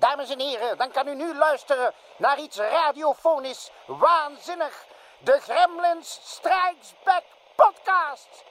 [0.00, 4.84] Dames en heren, dan kan u nu luisteren naar iets radiofonisch waanzinnig.
[5.18, 7.24] De Gremlins Strikes Back
[7.56, 8.44] podcast.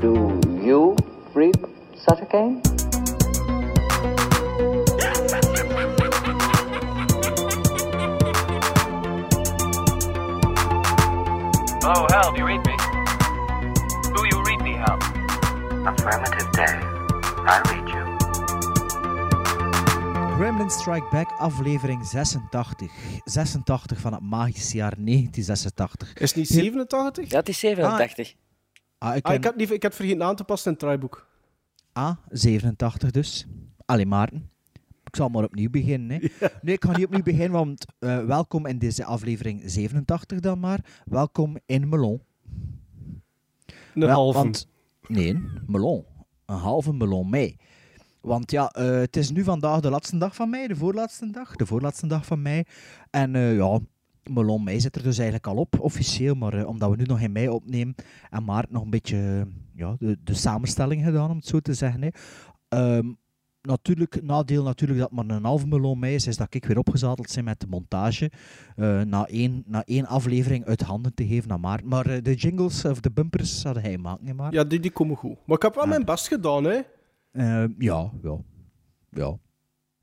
[0.00, 0.96] Do you
[1.34, 1.56] read
[1.96, 2.73] such a?
[21.44, 22.92] Aflevering 86.
[23.24, 26.14] 86 van het magische jaar 1986.
[26.14, 27.30] Is het niet 87?
[27.30, 28.34] Ja, het is 87.
[28.98, 31.28] Ah, ik Ah, ken ik, had ik had vergeten aan te passen in het draaiboek.
[31.98, 33.46] A, 87 dus.
[33.86, 34.50] Allee, Maarten.
[35.04, 36.10] Ik zal maar opnieuw beginnen.
[36.10, 36.28] Hè.
[36.62, 40.80] Nee, ik ga niet opnieuw beginnen, want eh, welkom in deze aflevering 87 dan maar.
[41.04, 42.22] Welkom in Melon.
[43.66, 44.38] Een Wel, halve.
[44.38, 44.68] Want,
[45.08, 46.04] nee, melon.
[46.46, 47.56] Een halve melon mei.
[48.24, 51.56] Want ja, eh, het is nu vandaag de laatste dag van mei, de voorlaatste dag.
[51.56, 52.62] De voorlaatste dag van mei.
[53.10, 53.78] En eh, ja,
[54.22, 56.34] melon mei zit er dus eigenlijk al op, officieel.
[56.34, 57.94] Maar eh, omdat we nu nog in mei opnemen
[58.30, 62.02] en maart nog een beetje ja, de, de samenstelling gedaan, om het zo te zeggen.
[62.02, 62.08] Hè.
[62.68, 63.12] Ehm,
[63.62, 67.34] natuurlijk, nadeel natuurlijk dat maar een halve melon mei is, is dat ik weer opgezadeld
[67.34, 68.30] ben met de montage.
[69.06, 71.88] na, één, na één aflevering uit handen te geven aan Maarten.
[71.88, 74.58] Maar de jingles of de bumpers hadden hij maken, Maarten?
[74.58, 75.36] Ja, die, die komen goed.
[75.46, 76.80] Maar ik heb wel mijn best gedaan, hè.
[77.34, 78.38] Eh, ja, ja.
[79.10, 79.38] Ja.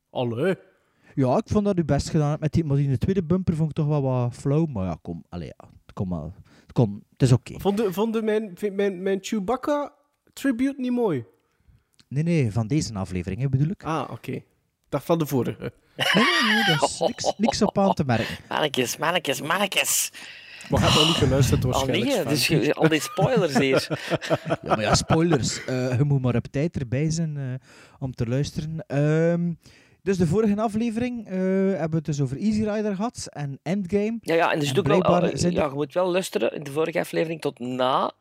[0.09, 0.55] Allee.
[1.15, 3.69] Ja, ik vond dat u best gedaan hebt met die, maar die tweede bumper vond
[3.69, 4.65] ik toch wel wat flauw.
[4.65, 6.29] Maar ja, kom, allee, ja, kom maar.
[6.61, 7.59] Het, kon, het is oké.
[7.59, 11.25] Vonden vonden mijn, vind mijn, mijn Chewbacca-tribute niet mooi?
[12.07, 13.83] Nee, nee, van deze aflevering hè, bedoel ik.
[13.83, 14.43] Ah, oké.
[14.89, 15.73] Dat van de vorige.
[15.95, 18.37] Nee, nee, nee, daar is niks, niks op aan te merken.
[18.49, 20.11] Mannetjes, mannetjes, mannetjes.
[20.69, 22.09] Maar ik heb nog niet geluisterd Oh waarschijnlijk.
[22.11, 22.27] nee, Sven.
[22.27, 23.87] dus je- al die spoilers hier.
[24.47, 25.65] Ja, maar ja, spoilers.
[25.65, 27.43] Eh, je moet maar op tijd erbij zijn eh,
[27.99, 28.83] om te luisteren.
[28.87, 29.51] Ehm,
[30.03, 34.17] dus de vorige aflevering eh, hebben we het dus over Easy Rider gehad en Endgame.
[34.21, 37.41] Ja, ja, en dus ook wel, ja, je moet wel luisteren in de vorige aflevering
[37.41, 38.11] tot na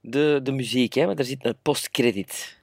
[0.00, 2.62] de, de muziek, hè, want er zit een postcredit.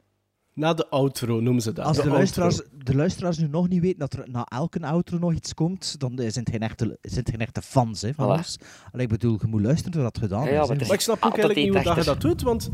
[0.61, 1.85] Na de outro noemen ze dat.
[1.85, 5.33] Als de, luisteraars, de luisteraars nu nog niet weten dat er na elke outro nog
[5.33, 8.38] iets komt, dan zijn het geen echte, zijn het geen echte fans hè, van Voilà.
[8.38, 8.57] ons.
[8.91, 11.73] Allee, ik bedoel, je moet luisteren dat gedaan Ja, Maar ik snap ook eigenlijk niet
[11.73, 12.69] hoe dat je dat doet, want...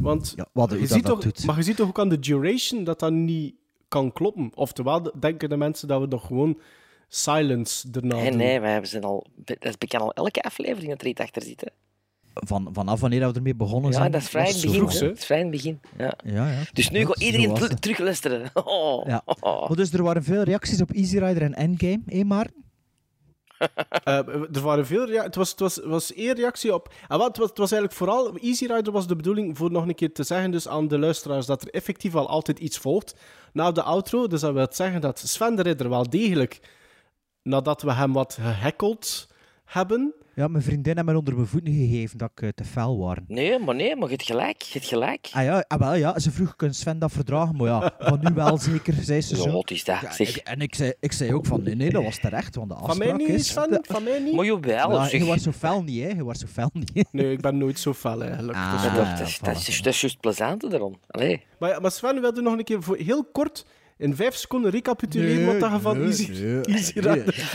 [0.00, 1.44] want Ja, wat, je ziet dat, toch, dat doet.
[1.44, 3.54] Maar je ziet toch ook aan de duration dat dat niet
[3.88, 4.50] kan kloppen.
[4.54, 6.58] Oftewel, denken de mensen dat we nog gewoon
[7.08, 8.38] silence erna Nee, doen.
[8.38, 11.60] nee, wij zijn al, dat is bekend al elke aflevering dat er iets achter zit.
[11.60, 11.66] Hè.
[12.46, 14.10] Van, vanaf wanneer we ermee begonnen Ja, zijn.
[14.12, 14.72] dat is vrij in begin.
[14.74, 15.80] vroeg, is vrij in het begin.
[15.98, 16.14] Ja.
[16.24, 16.58] Ja, ja.
[16.72, 17.82] Dus nu Ja, gaat iedereen was terug, het.
[17.82, 18.50] terug luisteren.
[18.64, 19.22] Oh, Ja.
[19.40, 19.68] oh.
[19.68, 22.54] Maar dus er waren veel reacties op Easy Rider en Endgame, hé Maarten?
[24.04, 24.16] Eh,
[24.52, 26.92] er waren veel Het was, het was, was één reactie op.
[27.08, 28.36] Ah, wat, het, was, het was eigenlijk vooral.
[28.36, 31.46] Easy Rider was de bedoeling voor nog een keer te zeggen dus aan de luisteraars
[31.46, 33.14] dat er effectief al altijd iets volgt
[33.52, 34.26] na de outro.
[34.26, 36.60] Dus dat wil zeggen dat Sven de Ridder wel degelijk,
[37.42, 39.28] nadat we hem wat gehackeld
[39.64, 40.14] hebben.
[40.40, 43.16] Ja, mijn vriendin heeft me onder mijn voeten gegeven dat ik eh, te fel was.
[43.26, 44.62] Nee, maar nee, maar je hebt gelijk.
[44.62, 45.28] Je hebt gelijk.
[45.32, 47.56] Ah ja, ah, wel, ja, ze vroeg, kun Sven dat verdragen?
[47.56, 49.52] Maar ja, van nu wel zeker, zei ze Zo, zo.
[49.52, 50.00] wat is dat?
[50.00, 50.28] Ja, zeg.
[50.36, 52.74] ik- en ik zei, ik zei ook van, nee, nee, dat was terecht, want de
[52.74, 53.46] Van afspraak mij niet, is...
[53.48, 53.78] Sven?
[53.82, 54.34] Van mij niet?
[54.34, 55.20] Maar jawel, Ja, zeg.
[55.20, 56.08] je was zo fel niet, hè.
[56.08, 57.08] Je was zo fel niet.
[57.12, 58.58] Nee, ik ben nooit zo fel eigenlijk.
[58.58, 58.72] Ah.
[58.72, 60.94] Dat, dat- dat, dat, is- dat, is, dat is juist plezant erom.
[61.06, 61.42] Allee.
[61.58, 63.66] Maar, maar Sven wilde nog een keer voor heel kort,
[64.00, 66.98] in vijf seconden, recapituleren wat dat je van Easy, Easy.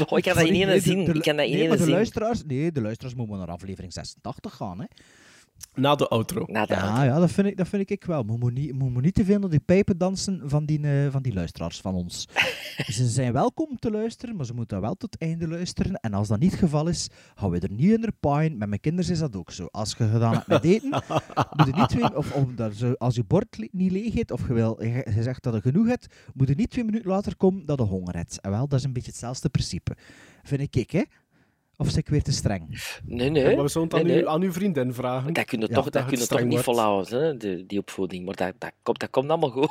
[0.09, 2.43] Oh, ik kan dat in één Nee, de- Ik kan dat in nee, de luisteraars,
[2.47, 4.85] nee, de luisteraars moeten naar aflevering 86 gaan, hè.
[5.73, 6.43] Na de outro.
[6.47, 8.23] Na de Ja, ja dat, vind ik, dat vind ik wel.
[8.23, 11.11] Maar moet niet, moet, moet niet te veel naar die pijpen dansen van die, eh,
[11.11, 12.27] van die luisteraars van ons.
[12.95, 15.93] ze zijn welkom te luisteren, maar ze moeten wel tot het einde luisteren.
[15.93, 18.57] En als dat niet het geval is, gaan we er niet in de pijn.
[18.57, 19.65] Met mijn kinderen is dat ook zo.
[19.71, 20.89] Als je gedaan hebt met eten,
[21.55, 24.47] moet je niet twee, of, of dat als je bord li- niet leeg is, of
[24.47, 27.35] je, wil, je, je zegt dat je genoeg hebt, moet je niet twee minuten later
[27.37, 28.41] komen dat je honger hebt.
[28.41, 29.95] En wel, dat is een beetje hetzelfde principe.
[30.43, 31.01] Vind ik, hè?
[31.77, 32.83] Of zeg ik weer te streng?
[33.05, 33.55] Nee, nee.
[33.55, 34.29] Maar we zullen het aan, nee, u, nee.
[34.29, 35.33] aan uw vriendin vragen.
[35.33, 38.25] Dat kun je Ja, toch, dat kun je toch niet volhouden, hè, de, die opvoeding.
[38.25, 39.69] Maar dat, dat, komt, dat komt allemaal goed.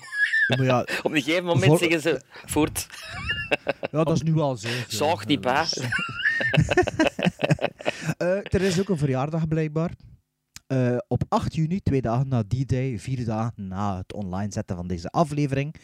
[0.48, 2.86] Maar ja, Op een gegeven moment Voor- zeggen ze voort.
[3.90, 4.68] ja, dat is nu al zo.
[4.88, 5.04] zo.
[5.04, 5.64] Zaag die pa.
[8.16, 9.90] Eh, er is ook een verjaardag blijkbaar.
[10.66, 14.86] Eh, op 8 juni, twee dagen na D-Day, vier dagen na het online zetten van
[14.86, 15.74] deze aflevering,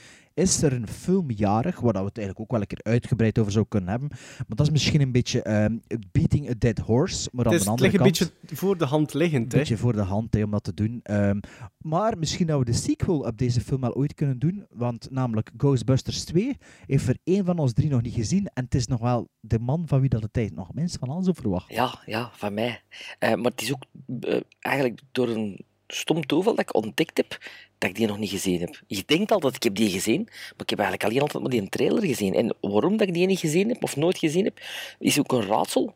[0.41, 3.39] is er een film jarig, waar dat we het eigenlijk ook wel een keer uitgebreid
[3.39, 4.09] over zouden kunnen hebben.
[4.11, 5.77] Maar dat is misschien een beetje ehm,
[6.13, 8.41] Beating a Dead Horse, maar aan Het, is, de het andere ligt een kant...
[8.41, 11.01] beetje voor de hand liggend, Een beetje voor de hand hè, om dat te doen.
[11.03, 11.41] Ehm,
[11.79, 14.67] maar misschien dat we de sequel op deze film wel ooit kunnen doen.
[14.71, 18.51] Want namelijk Ghostbusters 2 heeft er één van ons drie nog niet gezien.
[18.55, 21.09] En het is nog wel de man van wie dat de tijd nog minst van
[21.09, 21.75] ons zou verwachten.
[21.75, 22.83] Ja, ja, van mij.
[23.19, 23.85] Eh, maar het is ook
[24.21, 27.39] eh, eigenlijk door een stom toeval dat ik ontdekt heb
[27.79, 28.81] dat ik die nog niet gezien heb.
[28.87, 31.69] Je denkt altijd, ik heb die gezien, maar ik heb eigenlijk alleen altijd maar die
[31.69, 32.35] trailer gezien.
[32.35, 34.61] En waarom dat ik die niet gezien heb, of nooit gezien heb,
[34.99, 35.95] is ook een raadsel.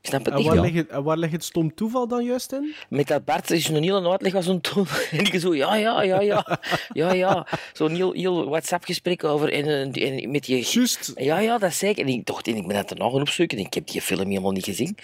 [0.00, 0.46] Ik snap het En niet.
[0.48, 0.62] waar, Ja.
[0.62, 2.74] ligt het, en waar ligt het stom toeval dan juist in?
[2.88, 4.86] Met dat Bart is een hele uitleg was zo'n toon.
[5.10, 6.58] En ik zo, ja, ja, ja, ja,
[6.92, 7.46] ja, ja.
[7.72, 10.56] Zo'n heel, heel WhatsApp-gesprek over en, en, en met je...
[10.70, 11.12] Juist.
[11.16, 11.98] Ja, ja, dat zei ik.
[11.98, 13.58] En ik dacht, en ik ben dat er nog gaan opzoeken.
[13.58, 14.96] En ik heb die film helemaal niet gezien.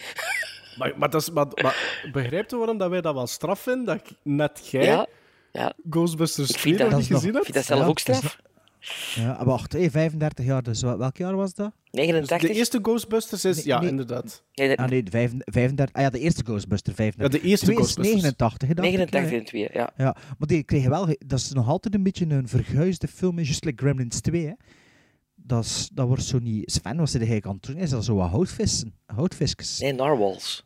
[0.78, 3.84] Maar, maar, dat is, maar, maar begrijpt u waarom dat wij dat wel straf vinden?
[3.84, 5.06] Dat ik net jij Ja,
[5.52, 5.72] ja.
[5.90, 7.54] Ghostbusters Ik 2 vind nog dat- niet gezien Ik vind hebt?
[7.54, 8.38] dat zelf Ja, ook straf.
[9.14, 11.72] Ja, wacht, hey, 35 jaar, dus wel- welk jaar was dat?
[11.90, 12.50] Dus 89?
[12.50, 13.56] de eerste Ghostbusters is...
[13.56, 13.88] Nee, ja, nee.
[13.88, 14.42] inderdaad.
[14.54, 15.02] Nee, dat- Ah nee,
[15.44, 17.32] 35, ah ja, de eerste Ghostbuster, 35.
[17.32, 18.06] Ja, de eerste Ghostbusters.
[18.22, 19.36] 89, hè, dacht ik, 89 hè.
[19.38, 19.90] en 2, ja.
[19.96, 21.06] Ja, maar die kregen wel...
[21.26, 24.52] Dat is nog altijd een beetje een verguisde film, just like Gremlins 2, hè.
[25.44, 26.70] Dat, is, dat wordt zo niet...
[26.72, 27.76] Sven, wat zit hij aan het doen?
[27.76, 28.94] Is dat zo wat houtvissen?
[29.06, 29.78] Houtvisjes?
[29.78, 30.64] Nee, narwhals.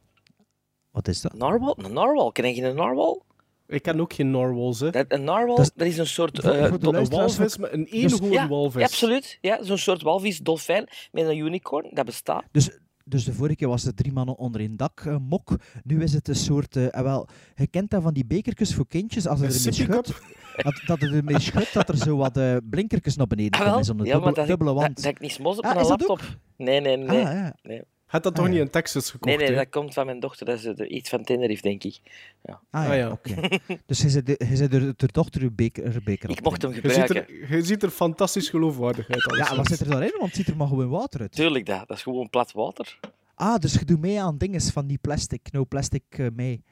[0.90, 1.32] Wat is dat?
[1.34, 1.75] Narwhal?
[1.84, 2.32] Een narwhal?
[2.32, 3.25] Ken je een narwhal?
[3.67, 4.90] Ik ken ook geen narwhals, hè.
[4.90, 6.38] Dat, een narwhal, Dat dat is- een soort...
[6.38, 8.81] Eh, Een walvis, een eenhoorn ja, walvis.
[8.81, 9.38] ja, absoluut.
[9.40, 11.90] Ja, zo'n soort walvis, dolfijn, met een unicorn.
[11.94, 12.44] Dat bestaat.
[12.52, 12.78] Dus,
[13.08, 15.56] dus de vorige keer was het drie mannen onder één dak, eh, mok.
[15.85, 16.76] Nu is het een soort...
[16.76, 19.73] eh, ah, wel, je kent dat van die bekertjes voor kindjes, als Een er ermee
[19.73, 20.20] schudt...
[20.56, 23.85] Dat, dat er ermee schudt, dat er zo wat eh, blinkertjes naar beneden Ah, komen.
[23.85, 24.97] Zo'n Ja, dubbele, maar dat, dubbele dat, wand.
[24.97, 26.20] dat ik niet smoes op Ah, mijn laptop.
[26.56, 27.26] Nee, nee, nee.
[27.26, 27.32] Ah,
[27.62, 27.82] ja.
[28.06, 28.64] Had dat toch Ah, niet ja.
[28.64, 29.62] in Texas gekocht, Nee, nee, hè?
[29.62, 30.47] dat komt van mijn dochter.
[30.47, 31.99] Dat is eh, iets van Tenerife, denk ik.
[32.44, 33.11] Ah Ah, ja, ja.
[33.11, 33.35] oké.
[33.87, 36.70] dus je zit, je zit er ter dochter uw beker, haar beker Ik mocht hem
[36.70, 37.35] Je ziet, gebruiken.
[37.49, 39.49] er, je ziet er fantastisch geloofwaardig uit.
[39.49, 40.11] Ja, wat zit er daarin?
[40.19, 41.32] Want het ziet er maar gewoon water uit.
[41.32, 41.88] Tuurlijk, dat.
[41.88, 42.99] Dat is gewoon plat water.
[43.35, 45.52] Ah, dus je doet mee aan dingen van die plastic.
[45.52, 46.64] No plastic eh, mee.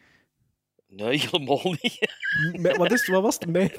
[0.97, 2.77] Nee, helemaal niet.
[2.77, 3.47] Wat, is, wat was het?
[3.49, 3.71] Mijn,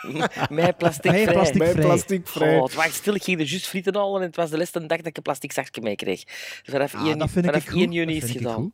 [0.50, 1.34] Mij plastic Mij vrij.
[1.34, 2.56] plastic- mijn plastic vrij.
[2.56, 4.86] Oh, het wacht stil, ik ging er juist frieten halen en het was de laatste
[4.86, 6.24] dag dat ik een plastic zakje mee kreeg.
[6.24, 7.80] Dus vanaf Ah, 1, dat vind ik vanaf goed.
[7.80, 8.62] 1 juni Dat is het vind ik gedaan.
[8.62, 8.72] goed.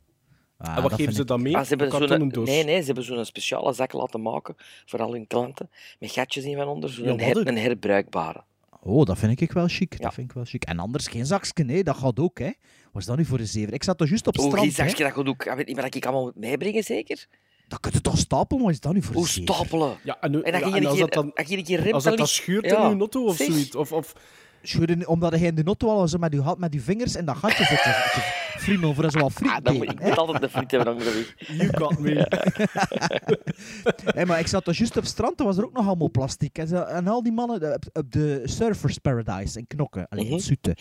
[0.57, 1.55] Ah, en dat wat geven ze dan mee?
[1.57, 2.47] Ah, ze hebben zo'n, doos.
[2.49, 4.55] nee, nee, ze hebben zo'n speciale zak laten maken
[4.85, 5.69] voor al hun klanten.
[5.99, 8.43] Met gatjes in van onder, zo'n Ja, her- een- herbruikbare.
[8.83, 9.93] Oh, dat vind ik wel chic.
[9.93, 9.99] Ja.
[9.99, 10.63] Dat vind ik wel chic.
[10.63, 12.49] En anders geen zakje, nee, dat gaat ook, hè.
[12.91, 13.73] Wat is dat nu voor een zever?
[13.73, 14.97] Ik zat toch juist op Hoe strand, zeg hè.
[14.97, 15.45] je dat goed ook?
[15.45, 17.25] Ik weet niet wat ik allemaal moet meebrengen, zeker?
[17.71, 18.63] Dat kun je toch stapelen?
[18.63, 19.53] Wat is dat nu voor Hoe een zever?
[19.55, 19.97] stapelen?
[20.03, 21.93] Ja, en, nu- En dan ja, ging je als een dat keer, dan, je keer
[21.93, 22.83] als dat dan schuurt Ja.
[22.83, 23.47] in je auto of Zeg.
[23.47, 23.75] zoiets.
[23.75, 24.13] Of, of
[24.63, 27.25] Schudden, omdat hij in de auto al zo met je, hand- met je vingers in
[27.25, 30.17] dat gatje zit te, te friemelen voor zo wat friet Ah, dan moet, ik moet
[30.17, 31.33] altijd de friet hebben onderweg.
[31.57, 32.25] you got me.
[34.15, 36.09] Hey, maar ik zat dus juist op het strand, er was er ook nog allemaal
[36.11, 36.57] plastic.
[36.57, 40.39] En, en al die mannen eh, op, op de Surfers Paradise in Knokken, alleen in.
[40.39, 40.75] Zoete.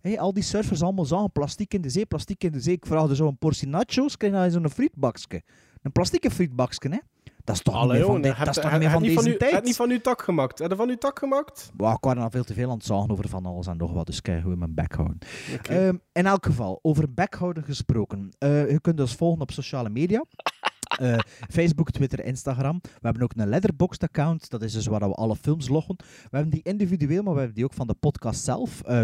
[0.00, 2.74] Hey, al die surfers allemaal zagen plastic in de zee, plastic in de zee.
[2.74, 5.42] Ik vraagde zo een portie nachos, krijg je zo'n frietbakje.
[5.82, 6.98] Een plastieke frietbakje, hè?
[7.44, 9.14] Dat is toch niet Allee, meer van, de- dat is toch niet meer van deze
[9.14, 9.64] niet van u- heb tijd?
[9.64, 10.58] niet van uw tak gemaakt.
[10.58, 11.70] Heb je van uw tak gemaakt?
[11.76, 13.76] Wow, ik was er al veel te veel aan het zagen over van alles en
[13.76, 15.18] nog wat, dus ik gewoon mijn bek houden.
[15.62, 18.28] Ehm, in elk geval, over bekhouden gesproken.
[18.38, 20.24] Eh, je kunt ons volgen op sociale media.
[20.92, 21.18] Eh,
[21.50, 22.78] Facebook, Twitter, Instagram.
[22.82, 24.50] We hebben ook een Letterboxd-account.
[24.50, 25.96] Dat is dus waar we alle films loggen.
[25.98, 28.82] We hebben die individueel, maar we hebben die ook van de podcast zelf.
[28.82, 29.02] Eh,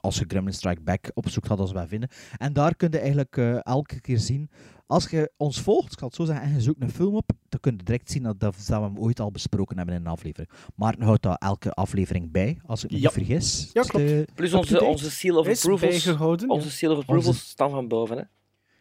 [0.00, 2.08] als je Gremlin Strike Back opzoekt, gaat ons wel vinden.
[2.36, 4.50] En daar kun je eigenlijk eh, elke keer zien.
[4.86, 7.30] Als je ons volgt, ik zal het zo zeggen, en je zoekt een film op,
[7.48, 10.06] dan kun je direct zien dat, dat we hem ooit al besproken hebben in een
[10.06, 10.50] aflevering.
[10.76, 13.02] Maar houdt dat elke aflevering bij, als ik me Ja.
[13.02, 13.70] niet vergis.
[13.72, 14.06] Ja, Is klopt.
[14.06, 15.80] de- Plus onze, onze seal of approvals.
[15.80, 16.48] bijgehouden.
[16.48, 16.54] ja.
[16.54, 18.16] Onze seal of approvals Onze- staan van boven.
[18.16, 18.22] Hè?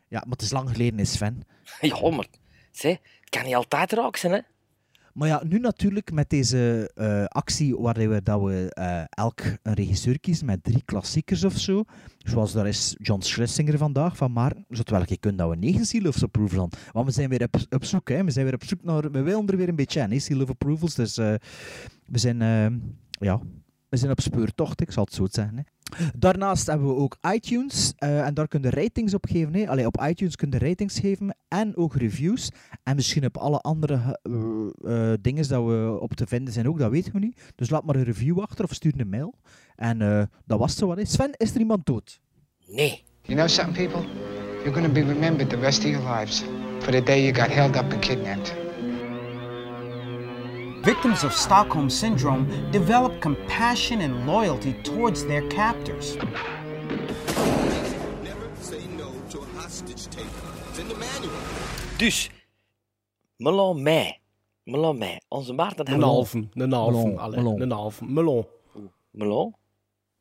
[0.07, 1.41] Ja, maar het is lang geleden, is Sven.
[1.81, 2.27] Ja, maar
[2.71, 4.33] zeg, het kan niet altijd raak zijn.
[4.33, 4.39] Hè?
[5.13, 9.73] Maar ja, nu natuurlijk met deze eh, actie waarin we, dat we eh, elk een
[9.73, 11.83] regisseur kiezen met drie klassiekers of zo.
[12.17, 14.65] Zoals daar is John Schlesinger vandaag van Maarten.
[14.67, 16.71] Zou het wel een keer kunnen dat we negen Seal of Approvals dan.
[16.91, 18.23] Want we zijn weer op, op zoek, hè.
[18.23, 19.11] We zijn weer op zoek naar...
[19.11, 20.95] We willen er weer een beetje aan, Seal of Approvals.
[20.95, 21.33] Dus eh,
[22.05, 22.37] we zijn...
[23.09, 23.41] ja,
[23.89, 25.55] we zijn op speurtocht, ik zal het zo zeggen.
[25.57, 25.63] Hè.
[26.17, 27.93] Daarnaast hebben we ook iTunes.
[27.97, 29.55] eh, en daar kun je ratings op geven.
[29.55, 29.67] Hè.
[29.69, 31.35] Allee, op iTunes kun je ratings geven.
[31.47, 32.49] En ook reviews.
[32.83, 36.79] En misschien op alle andere eh, eh, dingen dat we op te vinden zijn ook,
[36.79, 37.51] dat weten we niet.
[37.55, 39.33] Dus laat maar een review achter of stuur een mail.
[39.75, 40.97] En eh, dat was het zo wat.
[40.97, 41.05] hè.
[41.05, 42.19] Sven, is er iemand dood?
[42.67, 43.03] Nee.
[43.21, 44.09] You know something, people?
[44.63, 46.43] You're going to be remembered the rest of your lives
[46.79, 48.53] for the day you got held up and kidnapped.
[50.81, 56.15] Victims of Stockholm Syndrome develop compassion and loyalty towards their captors.
[61.97, 62.29] Dus,
[63.37, 64.19] melon mij.
[64.63, 65.21] Melon mij.
[65.27, 66.47] Onze Maarten had Een halve.
[66.53, 66.97] Een halve.
[66.97, 67.61] Melon, Allee, melon.
[67.61, 68.05] Een halve.
[68.05, 68.47] Melon.
[69.11, 69.55] Melon?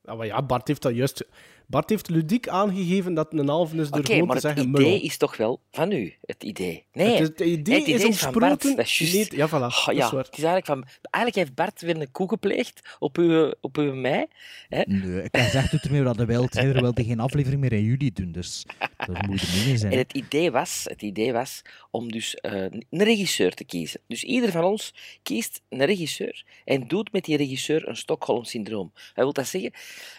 [0.04, 1.28] Ah, maar ja, Bart heeft dat juist...
[1.70, 4.56] Bart heeft ludiek aangegeven dat het een halve is door Oké, gewoon maar te het
[4.56, 5.02] zeggen idee melon.
[5.02, 6.84] is toch wel van u, het idee.
[6.92, 9.14] Nee, Het, is- het idee, het idee is is van Bart, dat is juist.
[9.30, 10.24] Nee, ja, voilà, Oh, dat ja, is waar.
[10.24, 10.84] het is eigenlijk van...
[11.10, 14.26] Eigenlijk heeft Bart weer een koe gepleegd op uw, op uw mei.
[14.68, 14.82] Hè?
[14.86, 16.46] Nee, ik kan zeggen, doet ermee wat hij wil.
[16.50, 19.92] Hij wilde geen aflevering meer in juli doen, dus dat moet er niet mee zijn.
[19.92, 24.00] En het idee was, het idee was om dus eh, een regisseur te kiezen.
[24.06, 28.90] Dus ieder van ons kiest een regisseur en doet met die regisseur een Stockholm-syndroom.
[28.94, 29.72] Wat wil dat zeggen?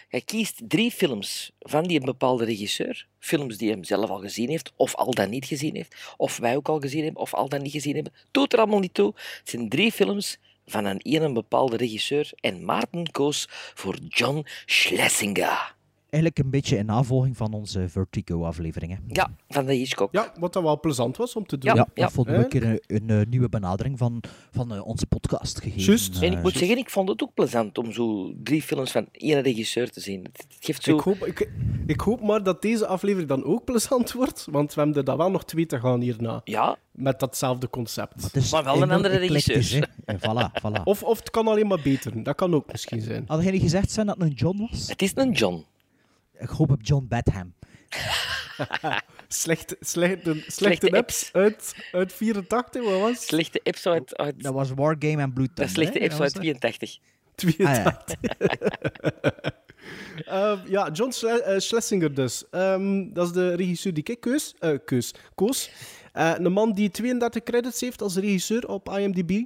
[0.08, 3.06] Hij kiest drie films van die bepaalde regisseur.
[3.18, 6.56] Films die hij zelf al gezien heeft, of al dan niet gezien heeft, of wij
[6.56, 8.12] ook al gezien hebben, of al dan niet gezien hebben.
[8.30, 9.12] Doet er allemaal niet toe.
[9.14, 12.30] Het zijn drie films van een ene bepaalde regisseur.
[12.40, 15.78] En Maarten koos voor John Schlesinger.
[16.10, 18.98] Eigenlijk een beetje in navolging van onze Vertigo-afleveringen.
[19.08, 20.08] Ja, van de Hitchcock.
[20.12, 21.74] Ja, wat dan wel plezant was om te doen.
[21.74, 25.06] Ja, Ja, vonden we een keer een, een, eh, nieuwe benadering van, van eh, onze
[25.06, 25.82] podcast gegeven.
[25.82, 26.22] Juist.
[26.22, 29.06] En ik Eh, moet zeggen, ik vond het ook plezant om zo drie films van
[29.12, 30.22] één regisseur te zien.
[30.32, 30.94] Het geeft zo...
[30.96, 31.50] Ik hoop, ik,
[31.86, 35.16] ik hoop maar dat deze aflevering dan ook plezant wordt, want we hebben er dan
[35.16, 36.40] wel nog twee te gaan hierna.
[36.44, 38.22] Ja, Met datzelfde concept.
[38.22, 39.88] het is Maar wel een andere regisseur.
[40.06, 40.82] voilà, voilà.
[40.84, 42.22] Of, of het kan alleen maar beter.
[42.22, 43.24] Dat kan ook misschien zijn.
[43.26, 44.88] Had jij niet gezegd zijn dat het een John was?
[44.88, 45.64] het is een John.
[46.40, 47.54] Ik hoop op John Badham.
[49.28, 53.26] Slechte, slechte, slechte, Slechte apps uit, uit 84, wat was?
[53.26, 54.16] Slechte episode uit...
[54.16, 56.98] uit Dat was Wargame en Blood dat slechte episode uit was 84.
[57.34, 58.18] 82.
[60.26, 62.44] Ehm, ja, John Schle- eh, Schlesinger dus.
[62.50, 65.70] Ehm, dat is de regisseur die ik keus, eh, keus, koos.
[66.12, 69.44] Eh, een man die 32 credits heeft als regisseur op IMDb.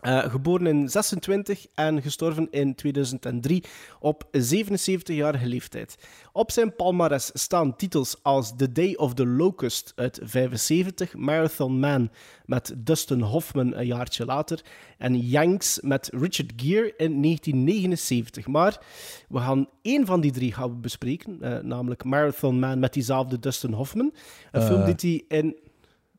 [0.00, 3.64] Eh, geboren in 26 en gestorven in 2003
[3.98, 5.96] op 77-jarige leeftijd.
[6.32, 12.10] Op zijn palmares staan titels als The Day of the Locust uit 75, Marathon Man
[12.44, 14.60] met Dustin Hoffman een jaartje later
[14.98, 18.46] en Yanks met Richard Gere in 1979.
[18.46, 18.80] Maar
[19.28, 23.38] we gaan één van die drie gaan we bespreken, eh, namelijk Marathon Man met diezelfde
[23.38, 24.14] Dustin Hoffman.
[24.52, 25.56] Een film die hij in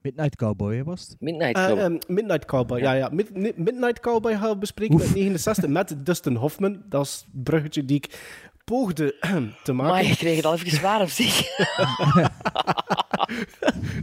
[0.01, 1.15] Midnight Cowboy hè, was het?
[1.19, 1.77] Midnight eh, Club.
[1.77, 3.09] ehm, Midnight Cowboy, ja, ja.
[3.11, 6.81] Mid- Mid- Midnight Cowboy gaan we bespreken met 69 met Dustin Hoffman.
[6.89, 8.19] Dat is het bruggetje die ik
[8.65, 9.15] poogde
[9.63, 9.93] te maken.
[9.93, 11.41] maar je kreeg het al even zwaar op zich.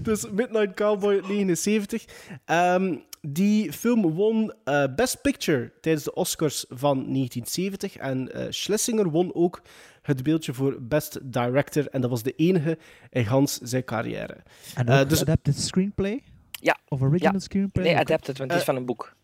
[0.02, 2.04] Dus Midnight Cowboy 79.
[2.44, 7.96] Ehm, die film won eh, Best Picture tijdens de Oscars van 1970.
[7.96, 9.62] En eh, Schlesinger won ook
[10.08, 11.86] het beeldje voor Best Director.
[11.86, 12.78] En dat was de enige
[13.10, 14.36] in gans zijn carrière.
[14.74, 16.22] En Eh, ook dus- adapted screenplay?
[16.50, 16.76] Ja.
[16.88, 17.38] Of original Ja.
[17.38, 17.84] screenplay?
[17.84, 19.16] Nee, adapted, want het is van een boek.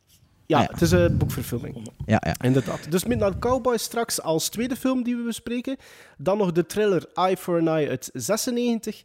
[0.46, 0.70] Ja, Ah, ja.
[0.72, 1.90] het is een boekverfilming.
[2.06, 2.34] Ja, ja.
[2.42, 2.90] Inderdaad.
[2.90, 5.76] Dus Midnight Cowboy straks als tweede film die we bespreken.
[6.18, 9.02] Dan nog de thriller Eye for an Eye uit 96.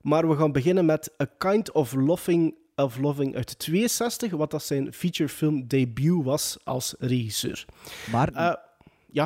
[0.00, 4.62] Maar we gaan beginnen met A Kind of Loving, of Loving uit 62, wat dat
[4.62, 7.64] zijn featurefilm debuut was als regisseur.
[8.10, 8.52] Maar Eh,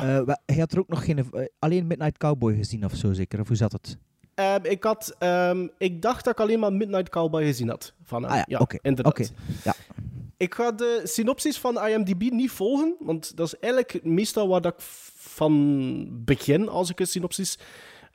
[0.01, 1.17] ja, eh, hij had er ook nog geen...
[1.17, 3.39] eh, alleen Midnight Cowboy gezien of zo, zeker?
[3.39, 3.97] Of hoe zat het?
[4.35, 7.93] ehm, ik, had, ehm, ik dacht dat ik alleen maar Midnight Cowboy gezien had.
[8.03, 8.25] Van.
[8.25, 9.33] Ah ja, oké, inderdaad.
[9.63, 9.73] ja.
[10.37, 14.73] Ik ga de synopsis van IMDb niet volgen, want dat is eigenlijk meestal waar dat
[14.73, 14.81] ik
[15.15, 17.57] van begin als ik een synopsis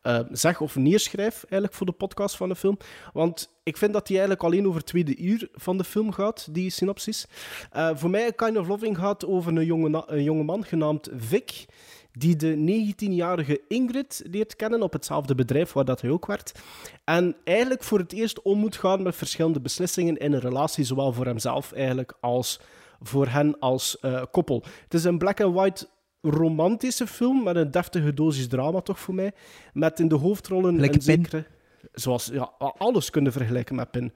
[0.09, 2.79] eh, zeg of neerschrijf eigenlijk voor de podcast van de film.
[3.13, 6.49] Want ik vind dat die eigenlijk alleen over het tweede uur van de film gaat,
[6.51, 7.27] die synopsis.
[7.71, 11.67] Eh, voor mij, Kind of Loving gaat over een jonge, een jonge man genaamd Vic,
[12.13, 16.61] die de 19-jarige Ingrid leert kennen op hetzelfde bedrijf waar dat hij ook werkt.
[17.05, 21.13] En eigenlijk voor het eerst om moet gaan met verschillende beslissingen in een relatie, zowel
[21.13, 22.61] voor hemzelf eigenlijk als
[23.01, 24.63] voor hen als eh, koppel.
[24.83, 25.89] Het is een black and white
[26.21, 29.33] romantische film met een deftige dosis drama toch voor mij.
[29.73, 31.45] Met in de hoofdrollen Gelijk een zekere...
[31.93, 34.13] Zoals ja, alles kunnen vergelijken met Pin.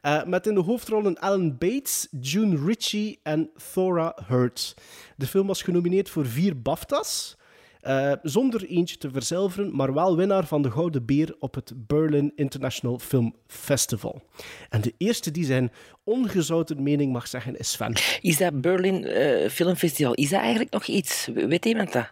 [0.00, 4.74] Eh, met in de hoofdrollen Alan Bates, June Ritchie en Thora Hurt.
[5.16, 7.36] De film was genomineerd voor vier BAFTA's.
[7.82, 12.32] Eh, zonder eentje te verzilveren, maar wel winnaar van de Gouden Beer op het Berlin
[12.34, 14.22] International Film Festival.
[14.68, 15.72] En de eerste die zijn
[16.04, 17.94] ongezouten mening mag zeggen is Sven.
[18.20, 21.26] Is dat Berlin eh, Filmfestival, is dat eigenlijk nog iets?
[21.34, 22.10] We- Weet iemand dat?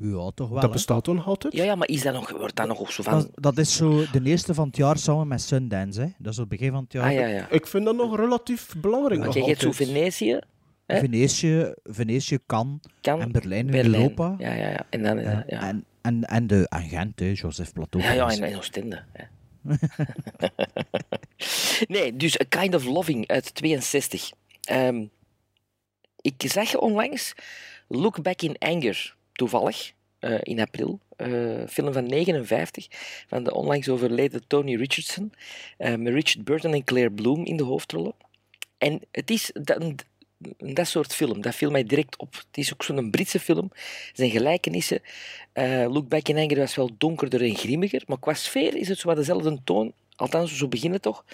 [0.00, 0.60] Ja, toch wel.
[0.60, 1.52] Dat bestaat toch nog altijd?
[1.52, 3.12] Ja, ja, maar is dat nog, wordt dat nog op zo van...
[3.18, 6.00] Dat, dat is zo de eerste van het jaar samen met Sundance.
[6.00, 6.06] Hè.
[6.18, 7.04] Dat is het begin van het jaar.
[7.04, 7.48] Ah ja, ja.
[7.50, 9.20] Ik vind dat nog relatief belangrijk.
[9.22, 9.72] Want je hebt zo.
[9.72, 10.38] Venetië,
[10.88, 10.98] hè?
[10.98, 12.80] Venetië, Venetië, kan...
[13.02, 13.94] en Berlijn in Berlijn.
[14.02, 14.34] Europa.
[14.38, 14.86] Ja, ja, ja.
[14.90, 15.20] En dan...
[15.20, 15.60] Ja, ja.
[15.68, 18.04] En, en, en, de, en Gent, hè, Joseph Plateau.
[18.04, 19.02] Ja, ja, en, en Oostende.
[19.12, 19.24] Hè.
[21.94, 24.30] nee, dus A Kind of Loving uit 62.
[24.62, 25.04] Ehm,
[26.20, 27.34] ik zag onlangs
[27.88, 31.00] Look Back in Anger, toevallig, eh, in april.
[31.16, 32.86] eh, film van 59,
[33.26, 35.32] van de onlangs overleden Tony Richardson.
[35.76, 38.14] eh, met Richard Burton en Claire Bloom in de hoofdrollen.
[38.78, 39.96] En het is dan
[40.58, 41.40] dat soort film.
[41.40, 42.34] Dat viel mij direct op.
[42.34, 43.70] Het is ook zo'n Britse film.
[44.12, 45.00] Zijn gelijkenissen.
[45.52, 48.98] eh Look Back in Anger was wel donkerder en grimmiger, maar qua sfeer is het
[48.98, 49.92] zo dezelfde toon.
[50.16, 51.24] Althans, zo beginnen toch.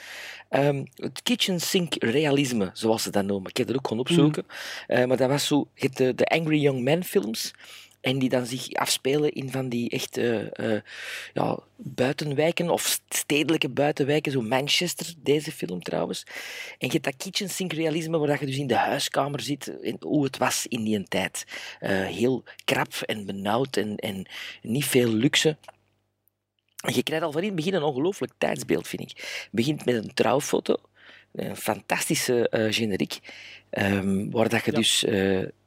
[0.48, 3.50] Ehm, het kitchen sink realisme, zoals ze dat noemen.
[3.50, 4.46] Ik heb er ook gaan opzoeken.
[4.86, 5.68] Eh, maar dat was zo...
[5.74, 7.54] Je hebt de, de Angry Young Man films.
[8.04, 10.82] En die dan zich afspelen in van die echt eh, eh,
[11.32, 16.26] ja, buitenwijken of stedelijke buitenwijken, zo Manchester, deze film trouwens.
[16.78, 19.80] En je hebt dat kitchen sink realisme waar dat je dus in de huiskamer zit
[19.80, 21.44] en hoe het was in die tijd.
[21.80, 24.26] Eh, heel krap en benauwd en, en
[24.62, 25.56] niet veel luxe.
[26.84, 29.10] En je krijgt al van in het begin een ongelooflijk tijdsbeeld, vind ik.
[29.16, 30.76] Het begint met een trouwfoto,
[31.32, 33.18] een fantastische generiek,
[33.70, 34.76] ehm, waar dat je Ja.
[34.76, 35.04] dus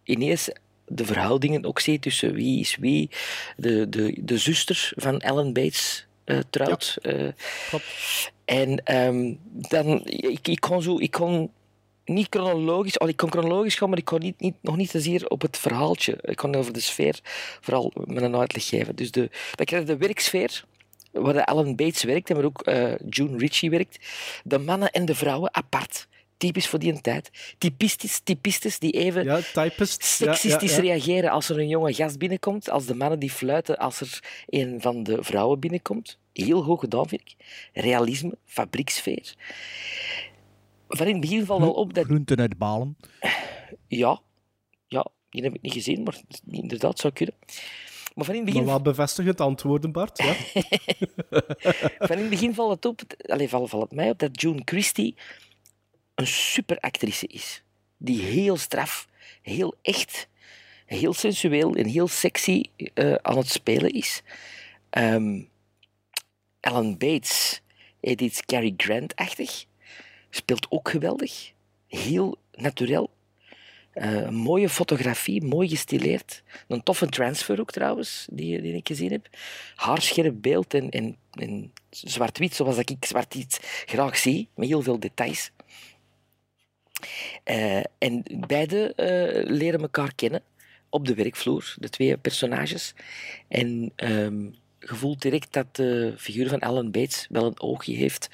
[0.04, 0.50] ineens
[0.88, 3.10] de verhoudingen ook ziet tussen wie is wie.
[3.58, 6.98] De, de, de zuster van Ellen Bates eh, trouwt.
[7.02, 7.28] eh,
[7.70, 7.86] Klopt.
[8.46, 9.34] en ehm,
[9.70, 11.52] dan, ik, ik kon zo, ik kon
[12.06, 15.28] niet chronologisch, al ik kon chronologisch gaan, maar ik kon niet, niet, nog niet zozeer
[15.28, 16.18] op het verhaaltje.
[16.22, 17.20] Ik kon over de sfeer
[17.62, 18.96] vooral met een uitleg geven.
[18.96, 20.64] Dus de, dan krijg je de werksfeer,
[21.12, 23.98] waar Alan Bates werkt en waar ook eh, June Ritchie werkt.
[24.44, 26.08] De mannen en de vrouwen apart.
[26.38, 27.56] Typisch voor die tijd.
[27.58, 30.18] Typistisch, typistes die even Ja, typist.
[30.20, 30.82] Ja, ja, seksistisch ja.
[30.82, 34.82] reageren als er een jonge gast binnenkomt, als de mannen die fluiten als er een
[34.82, 36.18] van de vrouwen binnenkomt.
[36.34, 37.36] Heel hoog gedaan, vind ik.
[37.74, 39.36] Realisme, fabrieksfeer.
[40.88, 42.06] Van in het begin valt al op dat...
[42.06, 42.98] Groenten uit Balen.
[43.88, 44.22] Ja,
[44.88, 47.36] ja, die heb ik niet gezien, maar inderdaad zou kunnen.
[48.16, 50.18] Maar van in het begin, Maar wel bevestigend antwoorden, Bart.
[50.18, 50.34] Ja.
[52.08, 54.62] van in het begin valt het op, allez, valt, valt het mij op dat June
[54.66, 55.16] Christie
[56.18, 57.64] een superactrice is.
[57.98, 59.08] Die heel straf,
[59.42, 60.28] heel echt,
[60.86, 64.22] heel sensueel en heel sexy eh, aan het spelen is.
[64.90, 65.42] Ehm
[66.60, 67.62] Ellen Bates,
[68.00, 69.66] iets Cary Grant-achtig,
[70.30, 71.52] speelt ook geweldig.
[71.88, 73.08] Heel natuurlijk.
[73.92, 76.44] Eh, mooie fotografie, mooi gestileerd.
[76.68, 79.30] Een toffe transfer ook trouwens, die, die ik gezien heb.
[79.76, 85.52] Haarscherp beeld en, en, en zwart-wit, zoals ik zwart-wit graag zie, met heel veel details.
[87.44, 90.42] Eh, en beide eh, leren elkaar kennen
[90.90, 92.94] op de werkvloer, de twee personages.
[93.48, 94.44] En ehm,
[94.80, 98.30] je voelt direct dat de figuur van Ellen Bates wel een oogje heeft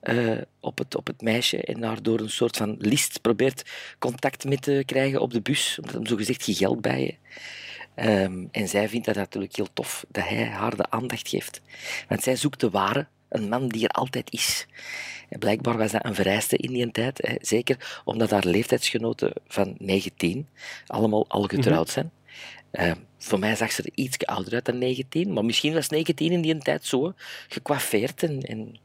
[0.00, 4.44] eh, op, het, op het meisje en haar door een soort van list probeert contact
[4.44, 7.14] mee te krijgen op de bus, omdat hem zogezegd geen geld bij je.
[7.94, 11.60] Ehm, en zij vindt dat natuurlijk heel tof dat hij haar de aandacht geeft.
[12.08, 14.66] Want zij zoekt de ware, een man die er altijd is.
[15.28, 17.18] En blijkbaar was dat een vereiste in die tijd.
[17.22, 17.34] Hè.
[17.40, 20.48] Zeker omdat haar leeftijdsgenoten van 19
[20.86, 22.10] allemaal al getrouwd zijn.
[22.70, 26.32] Eh, voor mij zag ze er iets ouder uit dan 19, maar misschien was 19
[26.32, 27.14] in die tijd zo
[27.48, 28.40] gekwaffeerd en...
[28.42, 28.76] en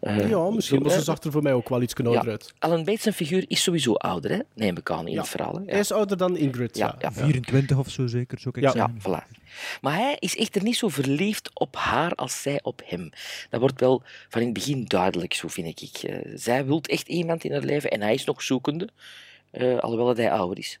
[0.00, 2.30] eh, ja, misschien zo, was ze zag er voor mij ook wel iets ouder Ja.
[2.30, 2.54] uit.
[2.58, 4.38] Ellen Bates zijn figuur is sowieso ouder, hè?
[4.54, 5.20] neem ik aan in Ja.
[5.20, 5.54] het verhaal.
[5.54, 5.62] Hè?
[5.66, 6.76] Hij is ouder dan Ingrid.
[6.76, 8.60] ja, Ja, ja, 24 of zo zeker, ik Ja.
[8.60, 8.98] ja, zeggen.
[9.00, 9.36] voilà.
[9.80, 13.10] Maar hij is echter niet zo verliefd op haar als zij op hem.
[13.50, 16.02] Dat wordt wel van in het begin duidelijk, zo vind ik.
[16.02, 18.88] Eh, zij wil echt iemand in haar leven en hij is nog zoekende,
[19.50, 20.78] eh, alhoewel dat hij ouder is.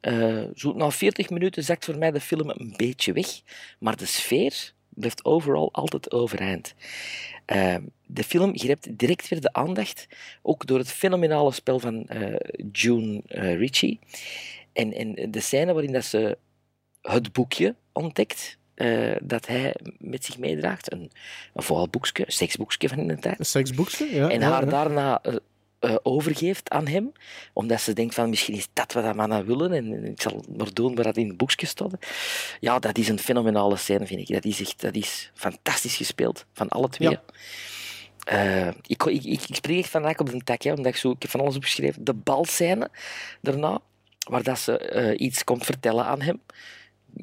[0.00, 3.40] Eh, zo na 40 minuten zakt voor mij de film een beetje weg,
[3.78, 6.74] maar de sfeer blijft overal altijd overeind.
[7.50, 10.06] Eh, de film grijpt direct weer de aandacht,
[10.42, 12.34] ook door het fenomenale spel van eh,
[12.72, 13.98] June eh, Ritchie.
[14.72, 16.38] En, en de scène waarin dat ze
[17.02, 21.10] het boekje ontdekt eh, dat hij met zich meedraagt, een,
[21.54, 24.28] een vooralboekje, een seksboekje van in de tijd Een seksboekje, ja.
[24.28, 24.70] en haar ja.
[24.70, 25.22] daarna
[25.80, 27.12] eh, overgeeft aan hem,
[27.52, 30.44] omdat ze denkt van misschien is dat wat dat mannen willen en, en ik zal
[30.56, 31.92] maar doen waar dat in het boekje staat.
[32.60, 34.34] Ja, dat is een fenomenale scène, vind ik.
[34.34, 37.10] Dat is echt dat is fantastisch gespeeld, van alle twee.
[37.10, 37.22] Ja.
[38.24, 40.96] Eh, ik, ik, ik, ik spring echt van rak op de tak, hè, omdat ik,
[40.96, 42.04] zo, ik heb van alles opgeschreven.
[42.04, 42.90] De balscène
[43.40, 43.80] daarna,
[44.28, 46.40] waar dat ze eh, iets komt vertellen aan hem.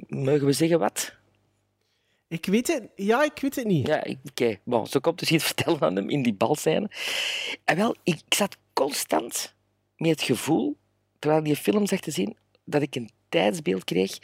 [0.08, 1.17] Mogen we zeggen wat?
[2.28, 3.88] Ik weet het, ja, ik weet het niet.
[3.88, 4.58] Ja, oké.
[4.64, 6.90] Bon, zo komt dus iets vertellen aan hem in die balscène.
[7.64, 9.54] En wel, ik, ik zat constant
[9.98, 10.78] met het gevoel,
[11.20, 14.18] terwijl die film zag te zien, dat ik een tijdsbeeld kreeg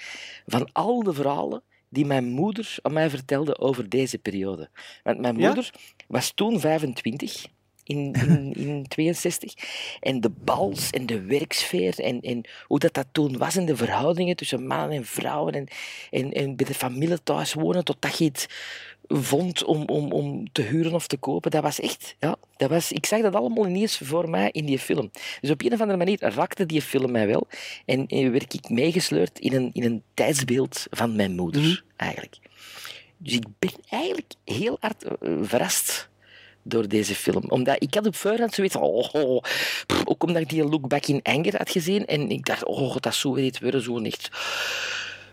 [0.45, 4.69] van al de verhalen die mijn moeder aan mij vertelde over deze periode.
[5.03, 5.45] Want mijn Ja?
[5.45, 5.71] moeder
[6.07, 7.45] was toen 25,
[7.83, 9.53] in, in, in 62.
[9.99, 13.75] En de bals en de werksfeer en, en hoe dat, dat toen was in de
[13.75, 15.67] verhoudingen tussen mannen en vrouwen en,
[16.09, 18.47] en, en bij de familie thuis wonen, totdat je iets
[19.07, 21.51] vond om, om, om te huren of te kopen.
[21.51, 24.79] Dat was echt, ja, dat was, ik zag dat allemaal ineens voor mij in die
[24.79, 25.11] film.
[25.41, 27.47] Dus op een of andere manier raakte die film mij wel.
[27.85, 32.37] En, en werd ik meegesleurd in een, in een tijdsbeeld van mijn moeder, eigenlijk.
[33.17, 36.09] Dus ik ben eigenlijk heel hard eh, verrast
[36.63, 37.43] door deze film.
[37.49, 40.87] Omdat ik had op voorhand zoiets van, oh, oh, pff, ook omdat ik die Look
[40.87, 42.05] Back in Anger had gezien.
[42.05, 44.29] En ik dacht, oh, dat is zo weer iets weer zo'n echt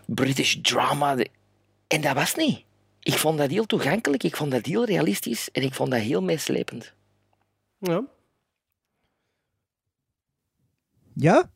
[0.05, 1.15] British drama.
[1.87, 2.63] En dat was niet.
[3.03, 6.21] Ik vond dat heel toegankelijk, ik vond dat heel realistisch en ik vond dat heel
[6.21, 6.93] meeslepend.
[7.77, 8.03] Ja.
[11.13, 11.49] Ja?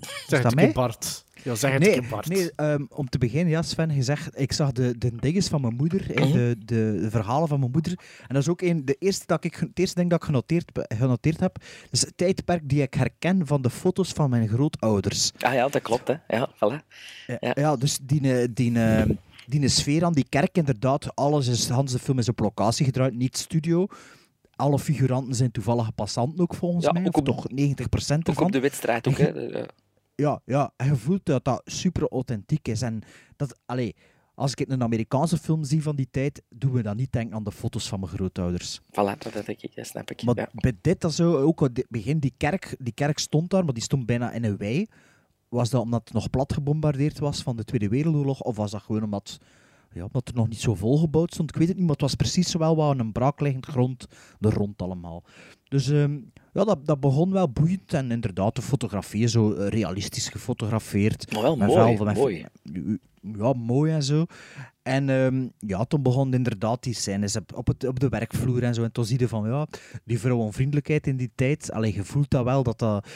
[0.00, 0.72] Zeg dat het mij?
[0.72, 1.24] Bart.
[1.42, 2.28] Ja, zeg het Nee, een Bart.
[2.28, 5.60] nee ehm, om te beginnen, ja, Sven, je zegt, ik zag de, de dinges van
[5.60, 6.32] mijn moeder, Mhm.
[6.32, 7.92] de, de, de verhalen van mijn moeder.
[8.26, 10.70] En dat is ook een, de eerste dat ik, het eerste ding dat ik genoteerd,
[10.94, 11.56] genoteerd heb,
[11.90, 15.32] is het tijdperk die ik herken van de foto's van mijn grootouders.
[15.38, 16.14] Ah ja, dat klopt, hè.
[16.28, 16.86] Ja, voilà.
[17.40, 19.02] Ja, ja dus die, eh, die, eh,
[19.46, 23.14] die sfeer aan die kerk, inderdaad, alles is, Hans de film is op locatie gedraaid,
[23.14, 23.86] niet studio.
[24.56, 27.02] Alle figuranten zijn toevallige passanten ook, volgens Ja, mij.
[27.06, 28.44] ook Of op- toch 90% Ook ervan.
[28.46, 29.32] op de wedstrijd ook, hè.
[30.22, 30.40] Ja.
[30.44, 32.82] Ja, en je voelt dat dat super authentiek is.
[32.82, 33.02] En
[33.36, 33.96] dat, allee,
[34.34, 37.44] als ik een Amerikaanse film zie van die tijd, doen we dan niet denken aan
[37.44, 38.80] de foto's van mijn grootouders.
[38.80, 40.22] Voilà, dat, denk ik, snap ik.
[40.22, 40.48] Maar ja.
[40.52, 43.82] bij dit, dat zo, ook het begin, die kerk, die kerk stond daar, maar die
[43.82, 44.86] stond bijna in een wei.
[45.48, 48.40] Was dat omdat het nog plat gebombardeerd was van de Tweede Wereldoorlog?
[48.40, 49.38] Of was dat gewoon omdat,
[49.92, 51.50] ja, omdat er nog niet zo volgebouwd stond?
[51.50, 54.06] Ik weet het niet, maar het was precies wel wat een braakliggend grond
[54.40, 55.24] er rond allemaal.
[55.68, 56.18] Dus ehm,
[56.52, 57.94] ja, dat, dat begon wel boeiend.
[57.94, 61.32] En inderdaad, de fotografie zo realistisch gefotografeerd.
[61.32, 62.46] Maar wel Met mooi, velden, mooi.
[63.36, 64.26] Ja, mooi en zo.
[64.82, 68.74] En ehm, ja, toen begon inderdaad die scènes op, op, het, op de werkvloer en
[68.74, 68.82] zo.
[68.82, 69.66] En toen zie je van, ja,
[70.04, 71.72] die vrouwenvriendelijkheid in die tijd.
[71.72, 73.06] Alleen je voelt dat wel, dat dat,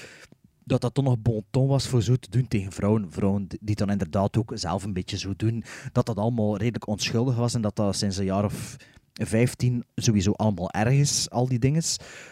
[0.64, 3.12] dat dat toch nog bon ton was voor zo te doen tegen vrouwen.
[3.12, 5.64] Vrouwen die dan inderdaad ook zelf een beetje zo doen.
[5.92, 8.76] Dat dat allemaal redelijk onschuldig was en dat dat sinds een jaar of
[9.12, 11.82] 15 sowieso allemaal erg is, al die dingen.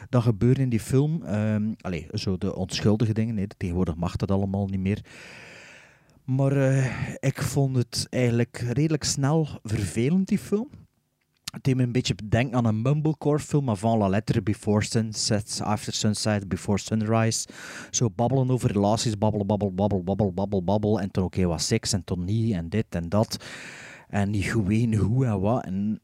[0.08, 1.22] Dat gebeurt in die film.
[1.22, 3.34] Ehm allee, zo de onschuldige dingen.
[3.34, 5.04] Nee, tegenwoordig mag dat allemaal niet meer.
[6.24, 6.86] Maar eh,
[7.18, 10.68] ik vond het eigenlijk redelijk snel vervelend, die film.
[11.50, 15.60] Het deed me een beetje denken aan een mumblecore film, avant la lettre, Before Sunset,
[15.62, 17.48] After Sunset, Before Sunrise.
[17.90, 21.00] Zo babbelen over relaties, babbelen, babbel, babbel, babbel, babbel, babbel.
[21.00, 23.44] En toen oké, wat seks en toen niet en dit en dat.
[24.08, 25.64] En niet weten hoe en wat.
[25.64, 26.00] En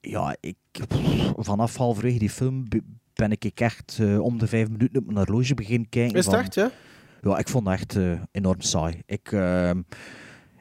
[0.00, 0.56] ja, ik,
[0.88, 2.82] pff, vanaf halverwege die film be-
[3.14, 6.16] ben ik echt eh, om de vijf minuten op mijn horloge beginnen kijken.
[6.18, 6.70] Is het van- echt, ja?
[7.22, 9.02] ja, ik vond dat echt eh, enorm saai.
[9.06, 9.82] Ik, ehm,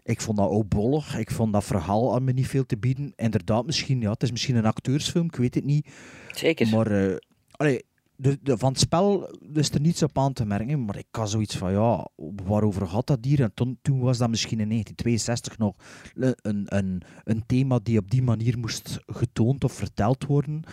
[0.07, 1.17] ik vond dat ook bollig.
[1.17, 3.13] Ik vond dat verhaal aan me niet veel te bieden.
[3.15, 5.87] Inderdaad, misschien, ja, het is misschien een acteursfilm, ik weet het niet.
[6.31, 6.67] Zeker.
[6.67, 7.19] Maar
[7.51, 7.83] allee,
[8.15, 10.85] de, de, van het spel is er niets op aan te merken.
[10.85, 12.07] Maar ik had zoiets van, ja,
[12.45, 13.41] waarover gaat dat hier?
[13.41, 15.75] En toen, toen was dat misschien in 1962 nog
[16.41, 20.63] een, een, een thema die op die manier moest getoond of verteld worden.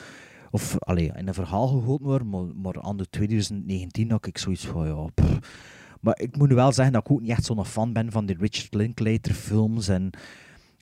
[0.51, 2.29] Of allee, in een verhaal gegoten worden.
[2.29, 5.05] Maar, maar aan de 2019 had ik zoiets van, ja...
[5.15, 5.83] pff.
[6.05, 8.27] Maar ik moet nu wel zeggen dat ik ook niet echt zo'n fan ben van
[8.27, 10.11] die Richard Linklater films en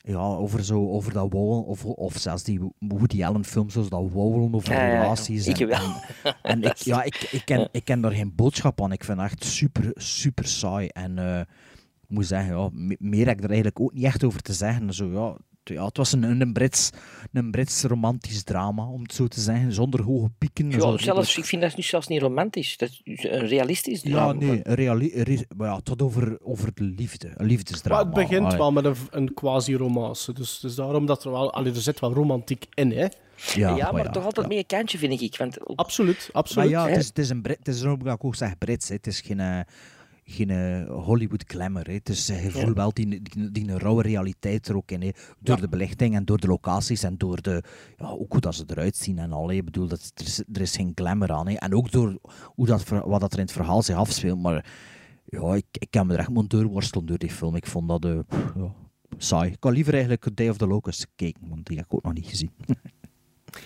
[0.04, 4.10] ja, over, zo, over dat wouwen, of, of zelfs die Woody Allen films, zoals dat
[4.12, 5.00] wouwen over Ja, ja, ja.
[5.02, 5.46] relaties.
[5.46, 5.78] Ik en, wel.
[6.22, 8.92] En, en ik, ja, ik, ik, ken, ik ken daar geen boodschap aan.
[8.92, 10.86] Ik vind het echt super, super saai.
[10.88, 14.24] En eh, ik moet zeggen, ja, me- meer heb ik er eigenlijk ook niet echt
[14.24, 14.94] over te zeggen.
[14.94, 16.90] Zo, ja, ja, het was een, een, Brits,
[17.32, 20.70] een Brits romantisch drama, om het zo te zeggen, zonder hoge pieken.
[20.70, 22.76] Ja, zo zelfs, ik vind dat nu zelfs niet romantisch.
[22.76, 24.32] Dat is een realistisch ja, drama.
[24.32, 28.02] nee, een reali- maar ja, het gaat over, over de liefde, een Maar liefdesdrama.
[28.04, 28.58] het begint Allee.
[28.58, 30.32] wel met een, een quasi-romance.
[30.32, 31.52] Dus, dus daarom dat er wel...
[31.52, 33.06] Allee, er zit wel romantiek in, hè?
[33.54, 34.52] Ja, Ja, maar, ja, toch altijd ja.
[34.52, 35.36] meer een kantje, vind ik.
[35.36, 36.70] Want ook- Absoluut, Maar absoluut.
[36.70, 38.88] ja, het is, het is een Brit, het is ook, ik ook zeg Brits.
[38.88, 38.94] Hè.
[38.94, 39.60] Het is geen, eh,
[40.24, 41.86] geen eh, Hollywood glamour.
[41.86, 41.92] Hè.
[41.92, 45.02] Het is, eh, je voelt wel die, die, die rauwe realiteit er ook in.
[45.02, 45.10] Hè.
[45.38, 47.62] Door de belichting en door de locaties en door de,
[47.96, 49.48] ja, ook hoe dat ze eruit zien en al.
[49.48, 49.54] hè.
[49.54, 51.48] Ik bedoel, dat, er, is, er is geen glamour aan.
[51.48, 51.54] Hè.
[51.54, 54.42] En ook door hoe dat, wat dat er in het verhaal zich afspeelt.
[54.42, 54.66] Maar
[55.24, 57.56] ja, ik, ik kan me er echt maar doorworstelen door die film.
[57.56, 58.74] Ik vond dat pff, ja,
[59.18, 59.50] saai.
[59.50, 62.14] Ik had liever eigenlijk Day of the Locust gekeken, want die heb ik ook nog
[62.14, 62.50] niet gezien.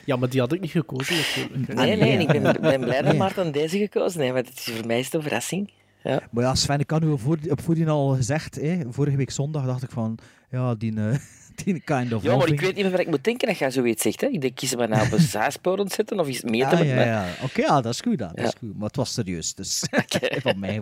[0.04, 1.74] Ja, maar die had ik niet gekozen, natuurlijk.
[1.74, 3.16] Nee, nee, ik ben, ben blij dat.
[3.16, 5.72] Maarten deze gekozen heeft, want het is, voor mij is het een verrassing.
[6.06, 6.22] Ja.
[6.30, 9.66] Maar ja, Sven, ik had u voor, op voordien al gezegd, hè, vorige week zondag
[9.66, 10.18] dacht ik van,
[10.50, 11.18] ja, die, eh,
[11.64, 13.70] die kind of ja, maar ik weet niet meer wat ik moet denken als jij
[13.70, 14.20] zoiets zegt.
[14.20, 14.26] Hè.
[14.26, 17.04] Ik denk, kiezen we nou op een zaasporen zetten of iets meer te Ja, met
[17.04, 17.28] ja.
[17.42, 18.76] Oké, ja, dat is goed, dat, dat is goed.
[18.76, 19.84] Maar het was serieus, dus
[20.42, 20.80] van mij.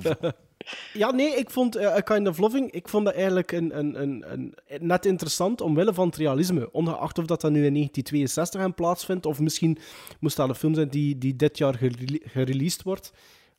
[0.93, 4.03] Ja, nee, ik vond eh, A Kind of Loving, ik vond dat eigenlijk een, een,
[4.03, 6.73] een, een, net interessant omwille van het realisme.
[6.73, 9.79] Ongeacht of dat, dat nu in 1962 aan plaatsvindt, of misschien
[10.21, 13.13] moest dat een film zijn die, die dit jaar gerele- gereleased wordt.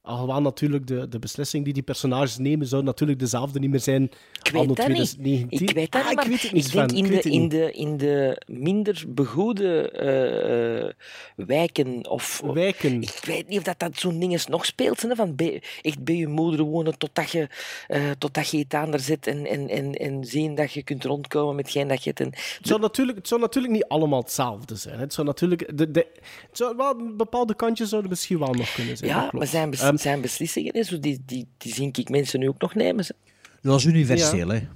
[0.05, 4.03] Alhoewel natuurlijk de, de beslissing die die personages nemen, zou natuurlijk dezelfde niet meer zijn
[4.03, 4.75] Ik weet dat niet.
[4.75, 5.67] 2019.
[5.67, 7.41] Ik weet dat Ah, niet, ik weet het niet, ik denk in ik de, in,
[7.41, 7.51] niet.
[7.51, 10.91] de, in de minder begoede eh, eh,
[11.35, 12.41] wijken of...
[12.53, 13.01] Wijken.
[13.01, 15.01] Ik weet niet of dat, dat zo'n ding is nog speelt.
[15.01, 17.47] Hè, van bij, echt bij je moeder wonen totdat je,
[17.87, 21.03] eh totdat je het aan er zit en, en, en, en zien dat je kunt
[21.03, 22.19] rondkomen met geen dat je het...
[22.19, 24.95] En, Het zou, natuurlijk, het zou natuurlijk niet allemaal hetzelfde zijn.
[24.95, 25.01] hè.
[25.01, 25.77] Het zou natuurlijk...
[25.77, 26.07] De, de,
[26.49, 29.11] het zou wel, bepaalde kantjes zouden misschien wel nog kunnen zijn.
[29.11, 32.61] ja, maar zijn, Zijn beslissingen, hè, zo die, die, die zie ik mensen nu ook
[32.61, 33.05] nog nemen.
[33.05, 33.15] ze.
[33.61, 34.67] Dat is universeel, hè.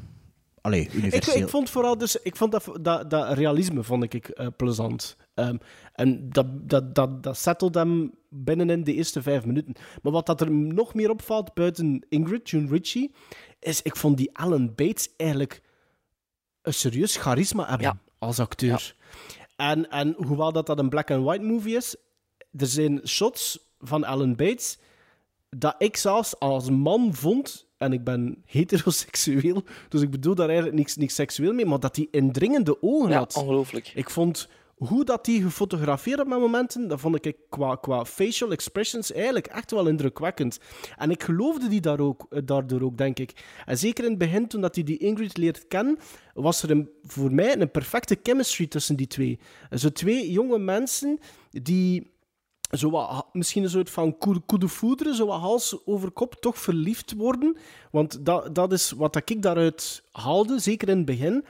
[0.62, 1.42] Allee, Ik, universeel.
[1.42, 5.18] ik vond vooral dus, ik vond dat, dat, dat realisme vond ik eh, plezant.
[5.34, 5.58] Ehm,
[5.94, 9.74] en dat, dat, dat, dat settelt hem binnenin de eerste vijf minuten.
[10.02, 13.14] Maar wat dat er nog meer opvalt buiten Ingrid, June Ritchie,
[13.60, 15.62] is ik vond die Alan Bates eigenlijk
[16.62, 18.00] een serieus charisma hebben Ja.
[18.20, 18.96] als acteur.
[19.56, 21.96] En, en hoewel dat, dat een black-and-white movie is,
[22.58, 24.78] er zijn shots van Alan Bates
[25.50, 30.78] dat ik zelfs als man vond, en ik ben heteroseksueel, dus ik bedoel daar eigenlijk
[30.78, 33.36] niks, niks seksueel mee, maar dat hij indringende ogen Ja, had.
[33.36, 33.92] ongelooflijk.
[33.96, 38.52] Ik vond hoe dat die gefotografeerd op met momenten, dat vond ik qua, qua facial
[38.52, 40.60] expressions eigenlijk echt wel indrukwekkend.
[40.98, 43.46] En ik geloofde die daar ook, eh, daardoor ook, denk ik.
[43.66, 45.98] En zeker in het begin, toen dat hij die Ingrid leert kennen,
[46.34, 49.40] was er een, voor mij een perfecte chemistry tussen die twee.
[49.72, 52.12] Zo twee jonge mensen die
[52.72, 56.58] zo wat, misschien een soort van coup de foudre, zo wat hals over kop, toch
[56.58, 57.58] verliefd worden.
[57.92, 61.46] Want dat, dat is wat dat ik daaruit haalde, zeker in het begin.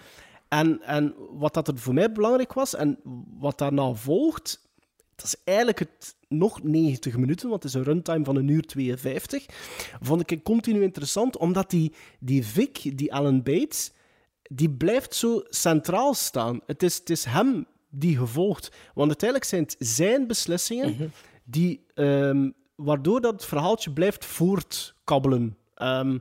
[0.47, 2.99] En, en wat dat er voor mij belangrijk was, en
[3.39, 4.67] wat daarna volgt,
[5.15, 8.65] dat is eigenlijk het nog 90 minuten, want het is een runtime van een uur
[8.65, 9.45] 52,
[10.01, 13.91] vond ik continu interessant, omdat die, die Vic, die Alan Bates,
[14.43, 16.61] die blijft zo centraal staan.
[16.65, 18.71] Het is, het is hem die gevolgd.
[18.93, 21.11] Want uiteindelijk zijn het zijn beslissingen
[21.43, 25.57] die, ehm, waardoor dat verhaaltje blijft voortkabbelen.
[25.75, 26.17] Ehm,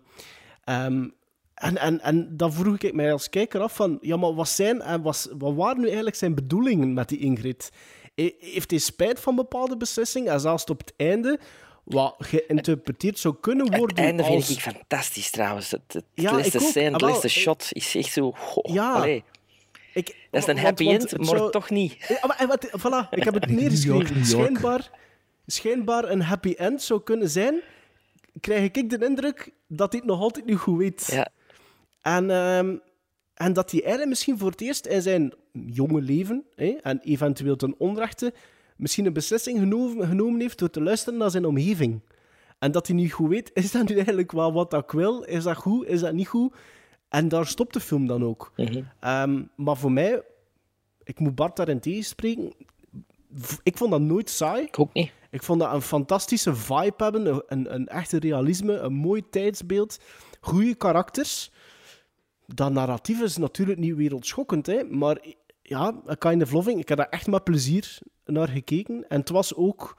[0.65, 4.81] en, en, en dan vroeg ik mij als kijker af van, ja, maar wat, zijn,
[4.83, 7.71] en wat, wat waren nu eigenlijk zijn bedoelingen met die Ingrid?
[8.15, 10.33] E- Heeft hij spijt van bepaalde beslissingen?
[10.33, 11.39] En zelfs op het einde,
[11.85, 14.47] wat geïnterpreteerd zou kunnen worden Het einde als...
[14.47, 15.71] vind ik fantastisch trouwens.
[15.71, 18.33] Het, het Ja, laatste scène, het laatste shot is echt zo...
[18.33, 18.93] goh, Ja.
[18.93, 19.25] allee.
[19.95, 21.97] Ik, Dat is een happy want end, maar toch niet.
[22.09, 24.25] Ja, maar, wat, voilà, ik heb het neergeschreven.
[24.25, 24.91] Schijnbaar,
[25.47, 27.61] schijnbaar een happy end zou kunnen zijn,
[28.41, 31.07] krijg ik de indruk dat hij het nog altijd niet goed weet.
[31.11, 31.29] Ja.
[32.03, 32.77] En, ehm,
[33.35, 37.57] en dat hij eigenlijk misschien voor het eerst in zijn jonge leven, hè, en eventueel
[37.57, 38.33] ten onrechte,
[38.77, 42.01] misschien een beslissing genomen, genomen heeft door te luisteren naar zijn omgeving.
[42.59, 45.23] En dat hij niet goed weet, is dat nu eigenlijk wel wat ik wil?
[45.23, 45.87] Is dat goed?
[45.87, 46.55] Is dat niet goed?
[47.09, 48.53] En daar stopt de film dan ook.
[49.01, 50.23] Ehm, maar voor mij,
[51.05, 52.53] ik moet Bart daarin tegenspreken,
[53.63, 54.65] ik vond dat nooit saai.
[54.65, 55.13] Ik ook niet.
[55.31, 60.01] Ik vond dat een fantastische vibe hebben, een, een, een echte realisme, een mooi tijdsbeeld,
[60.41, 61.51] goede karakters.
[62.47, 65.19] Dat narratief is natuurlijk niet wereldschokkend, hè, maar
[65.63, 69.09] ja, A Kind of Loving, ik heb daar echt met plezier naar gekeken.
[69.09, 69.99] En het was ook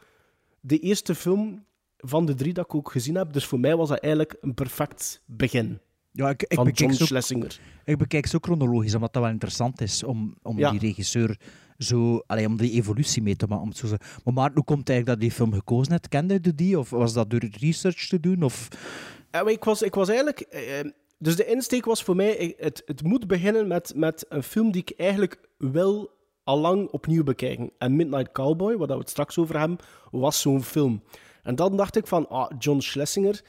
[0.60, 1.66] de eerste film
[1.98, 4.54] van de drie dat ik ook gezien heb, dus voor mij was dat eigenlijk een
[4.54, 5.80] perfect begin
[6.12, 7.60] Ja, ik, ik, van John zo, Schlesinger.
[7.86, 10.72] ik bekijk zo chronologisch, omdat dat wel interessant is om, om Ja.
[10.72, 11.38] die regisseur
[11.78, 12.24] zo...
[12.28, 13.66] Allee, om die evolutie mee te maken.
[13.66, 13.88] Om zo.
[14.24, 16.08] Maar Maarten, hoe komt het eigenlijk dat die film gekozen hebt?
[16.08, 16.80] Kende je die?
[16.80, 18.44] Of was dat door research te doen?
[18.44, 18.68] Of...
[19.32, 20.40] Ja, ik, was, ik was eigenlijk...
[20.40, 20.86] eh, eh,
[21.18, 22.54] dus de insteek was voor mij...
[22.58, 26.10] Het, het moet beginnen met, met een film die ik eigenlijk wil
[26.44, 27.72] allang opnieuw bekijken.
[27.78, 29.78] En Midnight Cowboy, waar we het straks over hebben,
[30.12, 31.04] was zo'n film.
[31.44, 33.42] En dan dacht ik van, ah, John Schlesinger,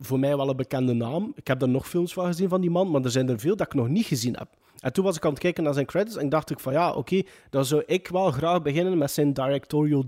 [0.00, 1.32] voor mij wel een bekende naam.
[1.36, 3.56] Ik heb er nog films van gezien van die man, maar er zijn er veel
[3.56, 4.48] dat ik nog niet gezien heb.
[4.78, 6.92] En toen was ik aan het kijken naar zijn credits en dacht ik van, ja,
[6.92, 10.04] oké, dan zou ik wel graag beginnen met zijn directorial.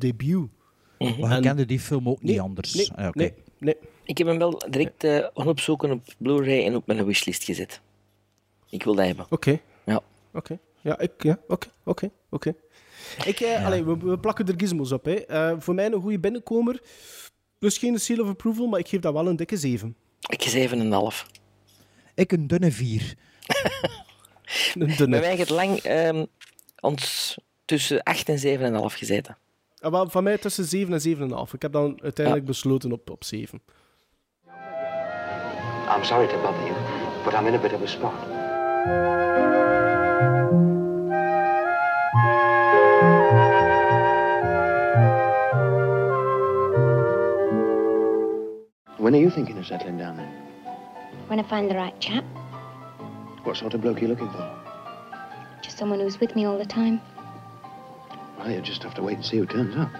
[0.98, 2.74] Maar je En- kende die film ook niet anders?
[2.74, 3.18] Nee, Ah, oké.
[3.18, 3.76] nee, nee.
[4.04, 7.80] Ik heb hem wel direct eh opzoeken op Blu-ray en op mijn wishlist gezet.
[8.70, 9.26] Ik wil dat hebben.
[9.30, 9.58] Oké.
[9.84, 10.00] Ja.
[10.32, 10.58] Oké.
[10.80, 12.54] Ja, ik, ja, oké, oké, oké.
[13.24, 15.04] Ik, eh, allee, we, we plakken er gizmos op.
[15.04, 15.12] Hè.
[15.14, 16.80] Eh, voor mij een goede binnenkomer.
[17.62, 19.96] Dus geen seal of approval, maar ik geef dat wel een dikke 7.
[20.28, 20.76] Ik geef 7,5.
[22.14, 23.14] Ik een dunne vier.
[24.74, 25.20] Een Bij dunne.
[25.20, 26.24] mij heeft lang ehm,
[26.80, 29.36] ons tussen 8 en 7,5 gezeten.
[29.80, 31.52] Ah, wel, van mij tussen 7 en 7,5.
[31.52, 33.62] Ik heb dan uiteindelijk besloten op, op 7.
[35.96, 36.76] I'm sorry to bother you,
[37.24, 39.51] but I'm in a bit of a spot.
[49.02, 50.32] When are you thinking of settling down there?
[51.26, 52.24] When I find the right chap,
[53.42, 54.58] What sort of bloke are you looking for?
[55.60, 57.00] just someone who's with me all the time.
[58.38, 59.90] Well, you just have to wait and see who turns up.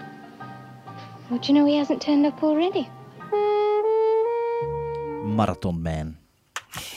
[1.29, 2.87] Well, do you know he hasn't turned up already?
[5.35, 6.17] Marathon Man.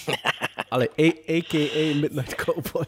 [0.71, 1.95] Allee, a.k.a.
[1.95, 2.85] Midnight Cowboy.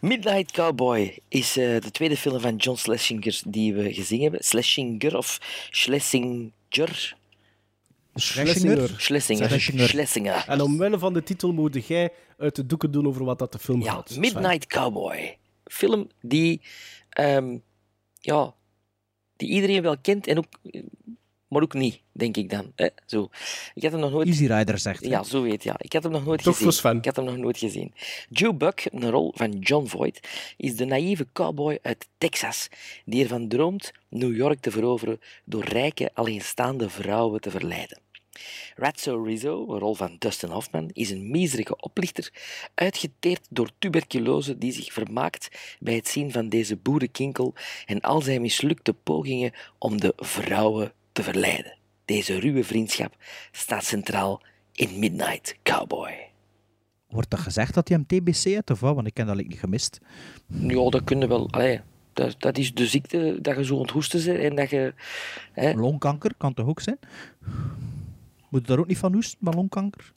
[0.00, 4.44] Midnight Cowboy is eh, de tweede film van John Schlesinger die we gezien hebben.
[4.44, 5.38] Schlesinger of
[5.70, 7.16] Schlesinger?
[8.20, 8.94] Schlesinger.
[8.96, 9.48] Schlesinger.
[9.48, 9.88] Schlesinger.
[9.88, 10.44] Schlesinger.
[10.48, 13.58] En omwille van de titel moet jij uit de doeken doen over wat dat de
[13.58, 14.16] film Ja, gaat.
[14.16, 15.36] Midnight Cowboy.
[15.64, 16.60] Film die,
[17.10, 17.56] ehm,
[18.20, 18.54] ja,
[19.36, 20.46] die iedereen wel kent, en ook,
[21.48, 22.72] maar ook niet, denk ik dan.
[22.76, 22.88] Hè?
[23.06, 23.28] Zo.
[23.74, 24.28] Ik had hem nog nooit...
[24.28, 25.02] Easy Rider zegt.
[25.02, 25.08] hè.
[25.08, 25.74] Ja, zo weet ja.
[25.78, 26.96] Ik had hem nog nooit Toch gezien.
[26.96, 27.92] Ik had hem nog nooit gezien.
[28.30, 32.68] Joe Buck, een rol van John Voight, is de naïeve cowboy uit Texas
[33.04, 37.98] die ervan droomt New York te veroveren door rijke, alleenstaande vrouwen te verleiden.
[38.76, 42.32] Ratso Rizzo, een rol van Dustin Hoffman, is een miserige oplichter,
[42.74, 47.54] uitgeteerd door tuberculose die zich vermaakt bij het zien van deze boerenkinkel
[47.86, 51.76] en al zijn mislukte pogingen om de vrouwen te verleiden.
[52.04, 53.16] Deze ruwe vriendschap
[53.52, 56.28] staat centraal in Midnight Cowboy.
[57.08, 58.94] Wordt er gezegd dat hij hem TBC heeft of wat?
[58.94, 60.00] Want ik heb dat niet gemist.
[60.46, 61.50] Ja, dat kunnen wel.
[61.50, 61.80] Allee,
[62.12, 64.94] dat, dat is de ziekte dat je zo onthoesten bent en dat je.
[65.52, 66.98] Hè, Longkanker kan toch ook zijn?
[68.50, 70.12] Moet je daar ook niet van hoesten, maar longkanker?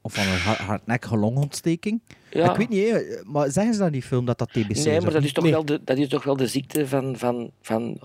[0.00, 2.00] Of van een hard- hardnekkige longontsteking?
[2.30, 2.50] ja.
[2.50, 4.84] Ik weet niet, maar zeggen ze dat in die film dat dat TBC is?
[4.84, 7.50] Nee, maar dat is, toch wel de, dat is toch wel de ziekte van, van,
[7.60, 8.00] van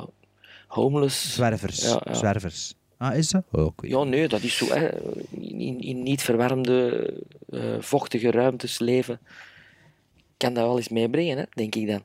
[0.67, 1.33] homeless.
[1.33, 1.81] Zwervers.
[1.81, 2.13] Ja, ja.
[2.13, 2.73] Zwervers.
[2.97, 3.43] Ah, is dat?
[3.51, 4.65] Oh, Ja, nee, dat is zo.
[4.73, 4.89] Hè,
[5.31, 7.13] in, in niet verwarmde,
[7.49, 9.19] eh, vochtige ruimtes leven.
[10.37, 12.03] Kan dat wel eens meebrengen, hè, denk ik dan.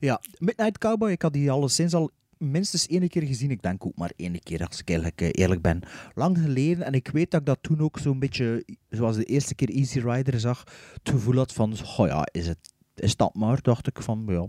[0.00, 3.50] Ja, Midnight Cowboy, ik had die alleszins al minstens één keer gezien.
[3.50, 5.82] Ik denk ook maar één keer, als ik eigenlijk eh, eerlijk ben.
[6.14, 6.84] Lang geleden.
[6.84, 9.98] En ik weet dat ik dat toen ook zo'n beetje, zoals de eerste keer Easy
[9.98, 14.02] Rider zag, het gevoel had van, oh ja, is het is dat maar, dacht ik
[14.02, 14.46] van, ja.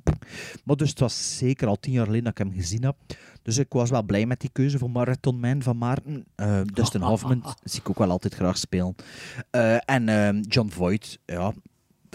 [0.63, 2.95] Maar dus het was zeker al tien jaar geleden dat ik hem gezien heb.
[3.41, 6.25] Dus ik was wel blij met die keuze voor Marathon Man van Maarten.
[6.35, 8.95] Eh, Dustin Hoffman zie ik ook wel altijd graag spelen.
[9.49, 11.53] Eh, en eh, John Voight, ja,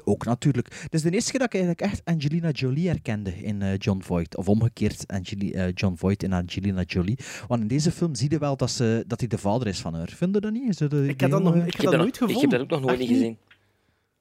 [0.04, 0.68] ook natuurlijk.
[0.82, 4.00] Het is de eerste keer dat ik eigenlijk echt Angelina Jolie herkende in eh, John
[4.02, 4.36] Voight.
[4.36, 7.18] Of omgekeerd, Angeli eh, John Voight in Angelina Jolie.
[7.48, 9.94] Want in deze film zie je wel dat, ze, dat hij de vader is van
[9.94, 10.08] haar.
[10.08, 10.68] Vind je dat niet?
[10.68, 12.42] Is dat de- Ik heb dat, nog, ik heb dat dat nooit gevonden.
[12.44, 13.36] Ik heb dat ook nog nooit niet gezien.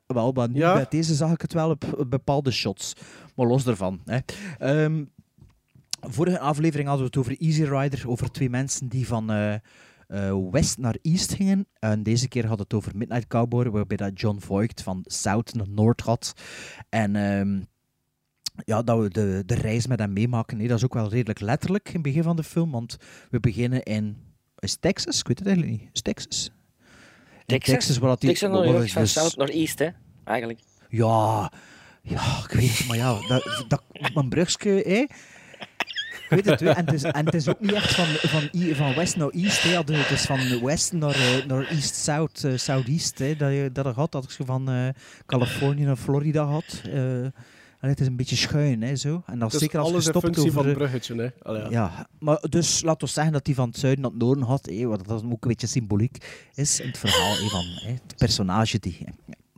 [0.06, 0.74] Wel, maar nu Ja?
[0.74, 2.94] bij deze zag ik het wel op, op bepaalde shots.
[3.36, 4.02] Maar los daarvan.
[4.06, 4.18] Hè.
[4.58, 5.04] Ehm,
[6.02, 9.54] vorige aflevering hadden we het over Easy Rider, over twee mensen die van eh,
[10.52, 11.68] west naar east gingen.
[11.80, 15.70] En deze keer had het over Midnight Cowboy, waarbij dat John Voight van south naar
[15.70, 16.34] noord gaat.
[16.90, 17.62] En ehm,
[18.66, 20.58] ja, dat we de, de reis met hem meemaken.
[20.58, 22.98] Nee, dat is ook wel redelijk letterlijk in het begin van de film, want
[23.30, 24.18] we beginnen in...
[24.60, 25.20] Is Texas?
[25.20, 25.90] Ik weet het eigenlijk niet.
[25.94, 26.52] Is Texas?
[27.46, 27.98] In Texas?
[27.98, 29.90] waar dat die- Texas waar van dus- south naar east, hè,
[30.24, 30.60] eigenlijk.
[30.90, 31.52] ja,
[32.02, 35.06] ja, ik weet het, maar ja, dat, dat, mijn brugske, hè.
[36.32, 38.94] Ik weet het, en het, is, en het is ook niet echt van, van, van
[38.94, 39.72] west naar east, hè.
[39.72, 43.36] Ja, Het is van west naar, eh, naar east-south, eh, southeast, hè.
[43.36, 44.88] Dat je dat had, dat je van eh,
[45.26, 46.82] Californië naar Florida had.
[46.84, 49.24] en het is een beetje schuin, hè, zo.
[49.26, 50.54] En dan Dus zeker als je stopt functie over...
[50.54, 51.30] van het bruggetje, hè.
[51.42, 51.70] Allee, ja.
[51.70, 54.66] ja, maar dus laten we zeggen dat hij van het zuiden naar het noorden had,
[54.66, 58.16] hè, wat dat ook een beetje symboliek is in het verhaal hè, van hè, het
[58.18, 58.98] personage die...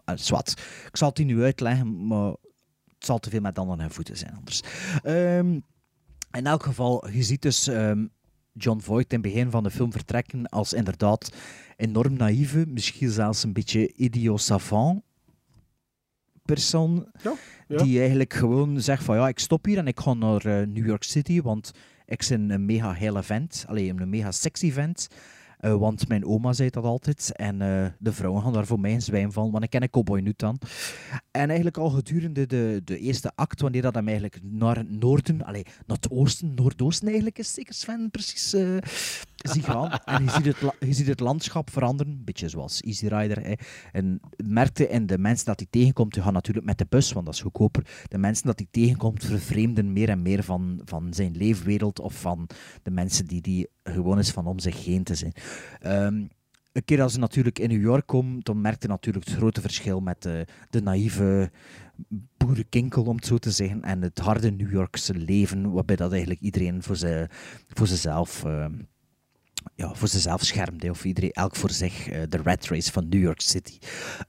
[0.06, 0.52] Uh, zwart.
[0.88, 2.28] Ik zal het u nu uitleggen, maar
[3.04, 4.62] het zal te veel met handen en voeten zijn anders.
[5.04, 5.60] Ehm,
[6.34, 8.06] in elk geval, je ziet dus ehm,
[8.54, 11.32] John Voight in het begin van de film vertrekken als inderdaad
[11.78, 15.02] enorm naïeve, misschien zelfs een beetje idiot-savant
[16.46, 17.08] persoon
[17.68, 17.78] ja.
[17.78, 20.86] die eigenlijk gewoon zegt van ja, ik stop hier en ik ga naar eh, New
[20.86, 21.72] York City, want
[22.06, 25.08] ik ben een mega hele vent, alleen een mega sexy vent.
[25.64, 27.32] Eh, want mijn oma zei dat altijd.
[27.36, 30.20] En eh, de vrouwen gaan daar voor mij zwijm van, want ik ken een cowboy
[30.20, 30.60] nu dan.
[31.32, 35.44] En eigenlijk al gedurende de, de eerste act, wanneer dat hem eigenlijk naar het noorden,
[35.44, 38.78] allee, naar het oosten, noordoosten eigenlijk is, zeker Sven, precies, eh
[39.52, 39.92] zie gaan.
[40.06, 43.46] En je ziet, het, je ziet het landschap veranderen, een beetje zoals Easy Rider.
[43.46, 43.54] Hè.
[43.92, 47.26] En merkte en de mensen dat hij tegenkomt, die gaan natuurlijk met de bus, want
[47.26, 47.86] dat is goedkoper.
[48.08, 52.50] De mensen dat hij tegenkomt vervreemden meer en meer van, van zijn leefwereld of van
[52.84, 55.34] de mensen die die gewoon is van om zich heen te zijn.
[55.80, 56.24] Ehm,
[56.74, 60.00] een keer als ze natuurlijk in New York komen, dan merkte natuurlijk het grote verschil
[60.00, 61.52] met de, de naïeve
[62.38, 66.42] boerenkinkel, om het zo te zeggen, en het harde New Yorkse leven, waarbij dat eigenlijk
[66.42, 67.28] iedereen voor, ze,
[67.68, 68.44] voor zichzelf...
[68.44, 68.74] ehm,
[69.76, 73.22] ja, voor zichzelf schermde, of iedereen elk voor zich, eh, de rat race van New
[73.22, 73.78] York City.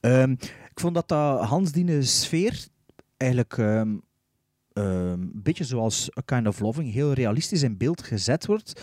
[0.01, 0.31] Ehm,
[0.71, 2.67] ik vond dat dat Hans die sfeer
[3.17, 3.97] eigenlijk ehm,
[4.73, 8.83] ehm, een beetje zoals A Kind of Loving heel realistisch in beeld gezet wordt.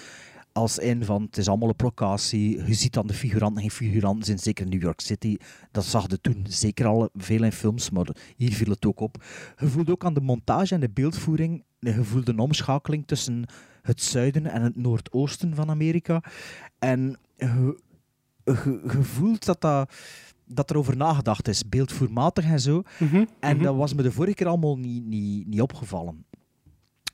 [0.54, 4.26] Als in van, het is allemaal op locatie, je ziet dan de figuranten, geen figuranten
[4.26, 5.38] zijn, zeker in New York City.
[5.72, 9.24] Dat zag je toen zeker al veel in films, maar hier viel het ook op.
[9.58, 13.46] Je voelde ook aan de montage en de beeldvoering, je voelde een omschakeling tussen
[13.82, 16.23] het zuiden en het noordoosten van Amerika.
[16.80, 17.80] En je,
[18.86, 19.94] gevoeld dat, dat,
[20.46, 22.84] dat er over nagedacht is, beeldvoermatig en zo.
[23.00, 23.65] Mhm, En mhm.
[23.65, 26.25] dat was me de vorige keer allemaal niet, niet, niet opgevallen.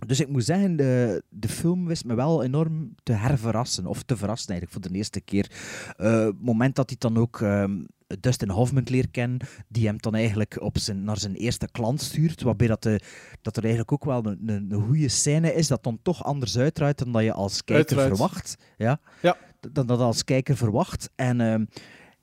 [0.05, 3.85] Dus ik moet zeggen, de, de film wist me wel enorm te herverrassen.
[3.85, 5.51] Of te verrassen eigenlijk, voor de eerste keer.
[5.97, 7.81] Eh, het moment dat hij dan ook ehm,
[8.19, 12.41] Dustin Hoffman leert kennen, die hem dan eigenlijk op zijn, naar zijn eerste klant stuurt,
[12.41, 12.99] waarbij dat, de,
[13.41, 16.57] dat er eigenlijk ook wel een, een, een goede scène is, dat dan toch anders
[16.57, 18.07] uitdraait dan dat je als kijker Uiteraard.
[18.07, 18.57] verwacht.
[18.77, 18.99] Ja?
[19.21, 19.37] Ja.
[19.71, 21.09] Dan dat als kijker verwacht.
[21.15, 21.41] En...
[21.41, 21.65] ehm,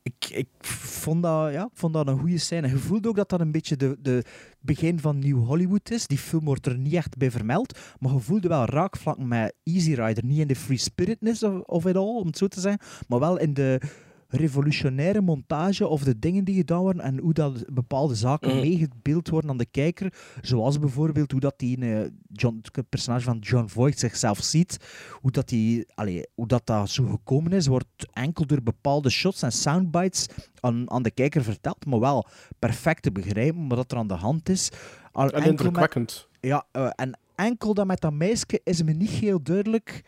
[0.04, 2.68] ik, vond dat, ja, vond dat een goede scène.
[2.68, 4.24] Je voelt ook dat dat een beetje de, de
[4.60, 6.06] begin van New Hollywood is.
[6.06, 9.94] Die film wordt er niet echt bij vermeld, maar je voelde wel raakvlak met Easy
[9.94, 10.24] Rider.
[10.24, 13.18] Niet in de free spiritness of, of it all, om het zo te zeggen, maar
[13.18, 13.80] wel in de
[14.36, 18.60] revolutionaire montage of de dingen die gedaan worden en hoe dat bepaalde zaken Mm.
[18.60, 20.12] meegebeeld worden aan de kijker.
[20.40, 24.76] Zoals bijvoorbeeld hoe dat die eh, John, het personage van John Voight zichzelf ziet.
[25.10, 29.42] Hoe dat, die, allee, hoe dat, dat zo gekomen is, wordt enkel door bepaalde shots
[29.42, 30.26] en soundbites
[30.60, 32.26] aan, aan de kijker verteld, maar wel
[32.58, 34.70] perfect te begrijpen wat er aan de hand is.
[35.12, 36.28] Al En enkel met- indrukwekkend.
[36.40, 40.02] ja, eh, en enkel dat met dat meisje is me niet heel duidelijk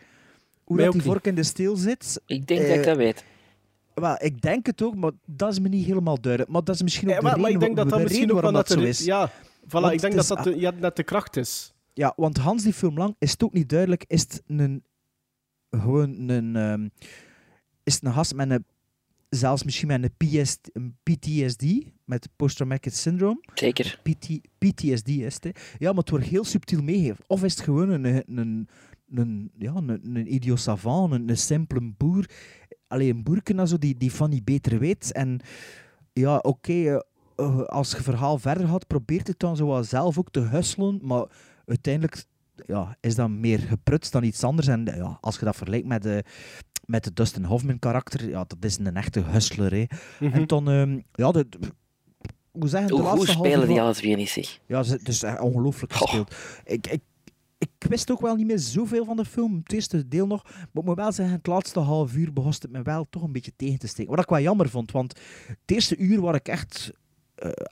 [0.63, 2.21] hoe Mij dat die vork in de steel zit.
[2.25, 3.23] Ik denk dat Eh, ik dat weet.
[4.01, 6.51] Wel, ik denk het ook, maar dat is me niet helemaal duidelijk.
[6.51, 8.31] Maar dat is misschien ook Ja, de maar, reden, maar ik denk dat dat misschien
[8.31, 9.05] waarom dat zo is.
[9.05, 11.73] Ja, voilà, Want ik denk dat dat de, ja, net de kracht is.
[11.93, 14.03] Ja, want Hans die film lang is het ook niet duidelijk.
[14.07, 14.83] Is het een
[15.69, 16.87] gewoon een ehm,
[17.83, 18.65] is het een gast met een
[19.29, 21.63] zelfs misschien met een, PS, een PTSD
[22.05, 23.39] met post-traumatic syndrome.
[23.53, 23.99] Zeker.
[24.03, 24.27] PT,
[24.57, 25.43] PTSD is het.
[25.43, 25.49] hè.
[25.77, 27.23] Ja, maar het wordt heel subtiel meegegeven.
[27.27, 28.67] Of is het gewoon een, een,
[29.09, 32.25] een, ja, een, een idiot savant, een, een simpele boer.
[32.87, 35.11] Alleen een boerken en zo, die, die van niet beter weet.
[35.11, 35.39] En
[36.13, 36.99] ja, oké, eh,
[37.35, 40.99] eh, als je verhaal verder gaat, probeert het dan zo wel zelf ook te hustelen.
[41.01, 41.25] Maar
[41.65, 42.25] uiteindelijk
[42.65, 44.67] ja, is dat meer geprutst dan iets anders.
[44.67, 46.23] En ja, als je dat vergelijkt met de,
[46.85, 49.71] met de Dustin Hoffman karakter, ja, dat is een echte hustler.
[49.73, 49.85] Hè.
[50.19, 50.33] Mhm.
[50.33, 51.47] En dan, ehm, ja, de,
[52.51, 54.59] hoe zeggen, de Hoe laatste spelen die alles weer niet, zeg.
[54.65, 56.35] ja, ze- het is echt ongelooflijk gespeeld.
[56.65, 57.01] Ik, ik,
[57.57, 60.43] ik wist ook wel niet meer zoveel van de film, het eerste deel nog.
[60.43, 63.31] Maar ik moet wel zeggen, het laatste half uur begon het me wel toch een
[63.31, 64.11] beetje tegen te steken.
[64.11, 66.91] Wat ik wel jammer vond, want het eerste uur waar ik echt...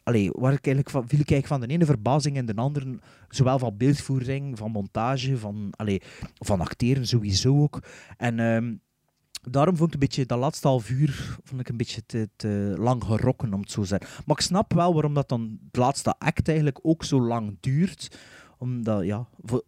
[0.03, 2.99] allee, waar ik eigenlijk van, viel ik van de ene verbazing in de andere.
[3.29, 6.01] Zowel van beeldvoering, van montage, van, allee,
[6.39, 7.79] van acteren sowieso ook.
[8.17, 8.73] En ehm,
[9.49, 12.75] daarom vond ik een beetje dat laatste half uur vond ik een beetje te, te
[12.77, 14.09] lang gerokken, om het zo te zeggen.
[14.25, 18.17] Maar ik snap wel waarom dat dan het laatste act eigenlijk ook zo lang duurt.
[18.57, 19.63] Omdat, ja, voor,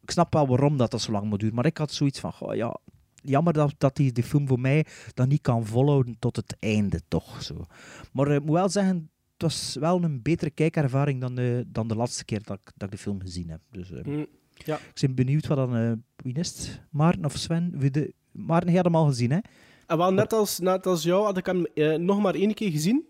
[0.00, 1.54] ik snap wel waarom dat, dat zo lang moet duren.
[1.54, 2.76] Maar ik had zoiets van, goh, ja,
[3.22, 7.00] jammer dat, dat die, die film voor mij dat niet kan volhouden tot het einde,
[7.08, 7.42] toch.
[7.42, 7.66] Zo.
[8.12, 11.88] Maar eh, ik moet wel zeggen, het was wel een betere kijkervaring dan de, dan
[11.88, 13.60] de laatste keer dat ik, dat ik de film gezien heb.
[13.70, 14.76] Dus, eh, Mm, ja.
[14.76, 16.80] Ik ben benieuwd wat dan, eh wie is het?
[16.90, 17.72] Maarten of Sven?
[17.76, 19.38] Wie de, Maarten, jij had hem al gezien, hè?
[19.86, 22.70] En wel, net als, net als jou had ik hem eh, nog maar één keer
[22.70, 23.06] gezien.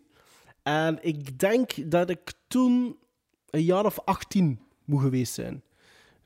[0.62, 2.96] En ik denk dat ik toen
[3.50, 4.60] een jaar of 18
[4.90, 5.62] moet geweest zijn.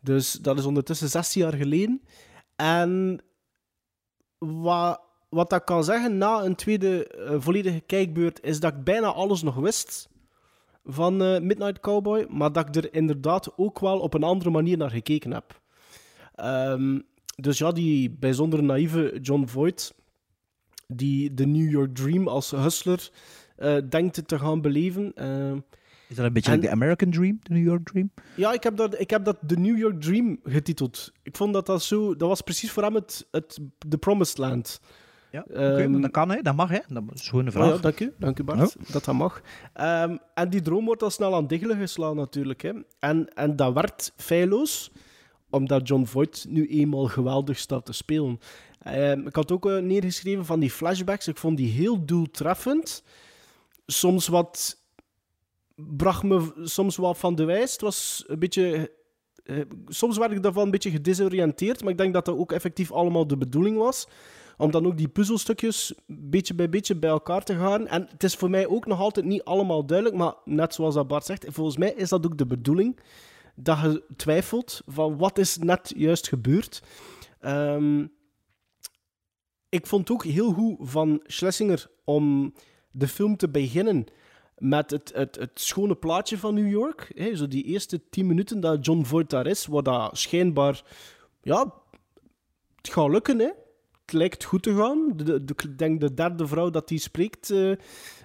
[0.00, 2.02] Dus dat is ondertussen 16 jaar geleden.
[2.56, 3.20] En
[4.38, 9.12] wat, wat ik kan zeggen na een tweede eh, volledige kijkbeurt is dat ik bijna
[9.12, 10.08] alles nog wist
[10.84, 14.76] van eh, Midnight Cowboy, maar dat ik er inderdaad ook wel op een andere manier
[14.76, 15.60] naar gekeken heb.
[16.34, 17.00] Ehm,
[17.36, 19.94] dus ja, die bijzonder naïeve John Voight,
[20.86, 23.10] die de New York Dream als hustler
[23.56, 25.12] eh, denkt te gaan beleven.
[26.14, 28.10] Is dat een beetje En- like de American Dream, de New York Dream?
[28.36, 31.12] ja, ik heb, dat, ik heb dat de New York Dream getiteld.
[31.22, 32.16] Ik vond dat dat zo...
[32.16, 33.58] Dat was precies voor hem het, het
[33.88, 34.80] The Promised Land.
[35.30, 35.44] Ja,
[35.88, 36.42] maar dat kan, hè?
[36.42, 36.78] Dat mag, hè?
[36.88, 37.74] Dat is gewoon een Oh vraag.
[37.74, 39.40] ja, dank u, dank u Bart, dat dat mag.
[39.72, 42.62] Ehm, en die droom wordt al snel aan diggelen geslaan natuurlijk.
[42.62, 42.72] Hè.
[42.98, 44.90] En, en dat werd feilloos,
[45.50, 48.38] omdat John Voight nu eenmaal geweldig staat te spelen.
[48.82, 51.28] Ehm, ik had ook eh, neergeschreven van die flashbacks.
[51.28, 53.02] Ik vond die heel doeltreffend.
[53.86, 54.82] Soms wat...
[55.74, 57.72] bracht me soms wat van de wijs.
[57.72, 58.92] Het was een beetje...
[59.44, 62.92] eh, soms werd ik daarvan een beetje gedesoriënteerd, maar ik denk dat dat ook effectief
[62.92, 64.08] allemaal de bedoeling was
[64.56, 67.86] om dan ook die puzzelstukjes beetje bij beetje bij elkaar te gaan.
[67.86, 71.08] En het is voor mij ook nog altijd niet allemaal duidelijk, maar net zoals dat
[71.08, 73.00] Bart zegt, volgens mij is dat ook de bedoeling,
[73.54, 76.82] dat je twijfelt van wat is net juist gebeurd.
[77.40, 78.06] Ehm,
[79.68, 82.54] ik vond ook heel goed van Schlesinger om
[82.90, 84.06] de film te beginnen
[84.64, 87.12] met het, het, het schone plaatje van New York.
[87.14, 90.82] Hè, zo die eerste tien minuten dat John Voight daar is, waar dat schijnbaar...
[91.42, 91.74] Ja,
[92.76, 93.50] het gaat lukken, hè.
[94.04, 95.12] Het lijkt goed te gaan.
[95.16, 97.76] De, ik denk de derde vrouw dat hij spreekt, eh, eh,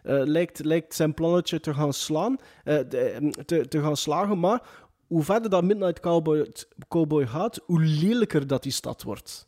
[0.04, 4.40] lijkt, lijkt zijn plannetje te gaan slaan, eh, de- eh, te, te gaan slagen.
[4.40, 4.62] Maar
[5.08, 6.52] hoe verder dat Midnight Cowboy,
[6.88, 9.48] Cowboy gaat, hoe lelijker dat die stad wordt.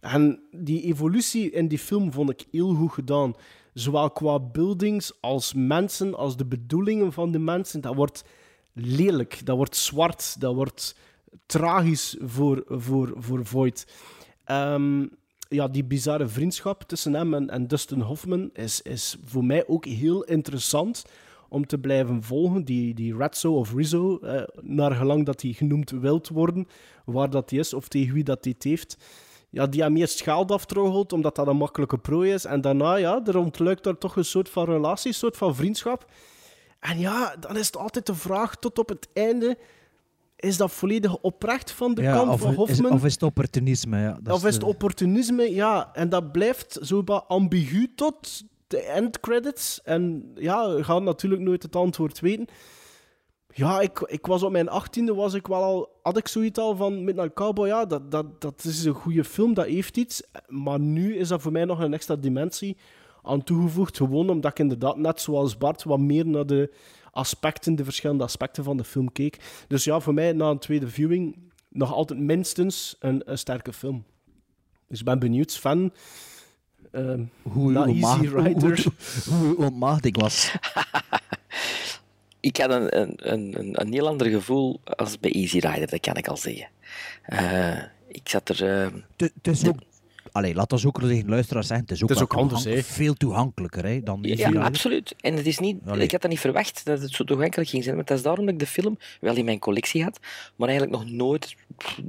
[0.00, 3.34] En die evolutie in die film vond ik heel goed gedaan.
[3.76, 7.80] Zowel qua buildings als mensen, als de bedoelingen van de mensen.
[7.80, 8.24] Dat wordt
[8.72, 10.96] lelijk, dat wordt zwart, dat wordt
[11.46, 13.86] tragisch voor, voor, voor Voight.
[14.44, 15.06] Ehm,
[15.48, 20.24] ja, die bizarre vriendschap tussen hem en, Dustin Hoffman is, is voor mij ook heel
[20.24, 21.04] interessant
[21.48, 22.64] om te blijven volgen.
[22.64, 26.68] Die, die Ratzo of Rizzo, eh, naar gelang dat hij genoemd wilt worden,
[27.04, 28.96] waar dat hij is of tegen wie dat hij het heeft.
[29.56, 32.44] Ja, die hem eerst geld aftroggelt, omdat dat een makkelijke prooi is.
[32.44, 36.10] En daarna, ja, er ontluikt daar toch een soort van relatie, een soort van vriendschap.
[36.80, 39.58] En ja, dan is het altijd de vraag tot op het einde...
[40.36, 42.92] Is dat volledig oprecht van de Ja, kant of, van is, Hoffman?
[42.92, 43.98] of is het opportunisme?
[43.98, 45.54] Ja, dat of is het opportunisme?
[45.54, 49.82] Ja, en dat blijft zo ambigu tot de endcredits.
[49.82, 52.46] En ja, we gaan natuurlijk nooit het antwoord weten.
[53.56, 56.76] Ja, ik, ik was op mijn achttiende, was ik wel al, had ik zoiets al
[56.76, 60.22] van Midnight Cowboy, ja, dat, dat, dat is een goede film, dat heeft iets.
[60.48, 62.76] Maar nu is dat voor mij nog een extra dimensie
[63.22, 66.72] aan toegevoegd, gewoon omdat ik inderdaad, net zoals Bart, wat meer naar de
[67.10, 69.64] aspecten, de verschillende aspecten van de film keek.
[69.68, 71.36] Dus ja, voor mij, na een tweede viewing,
[71.68, 74.04] nog altijd minstens een, een sterke film.
[74.88, 75.92] Dus ik ben benieuwd, fan...
[76.90, 78.84] ehm, hoe, na hoe, Easy hoe, Rider.
[79.28, 80.52] hoe, hoe ontmaagd ik was.
[82.46, 86.00] Ik had een, een, een, een, een heel ander gevoel als bij Easy Rider, dat
[86.00, 86.66] kan ik al zeggen.
[87.22, 88.82] Eh, ik zat er...
[88.82, 89.78] eh, Het is ook...
[90.32, 92.86] Allee, laat ons ook tegen luisteraars zeggen, het is ook, Het is wel ook anders,
[92.86, 94.62] veel toegankelijker hè, dan Easy Ja, Rider.
[94.62, 95.14] absoluut.
[95.20, 96.02] En het is niet, Allee.
[96.04, 97.96] ik had dat niet verwacht dat het zo toegankelijk ging zijn.
[97.96, 100.18] Want dat is daarom dat ik de film wel in mijn collectie had,
[100.56, 101.56] maar eigenlijk nog nooit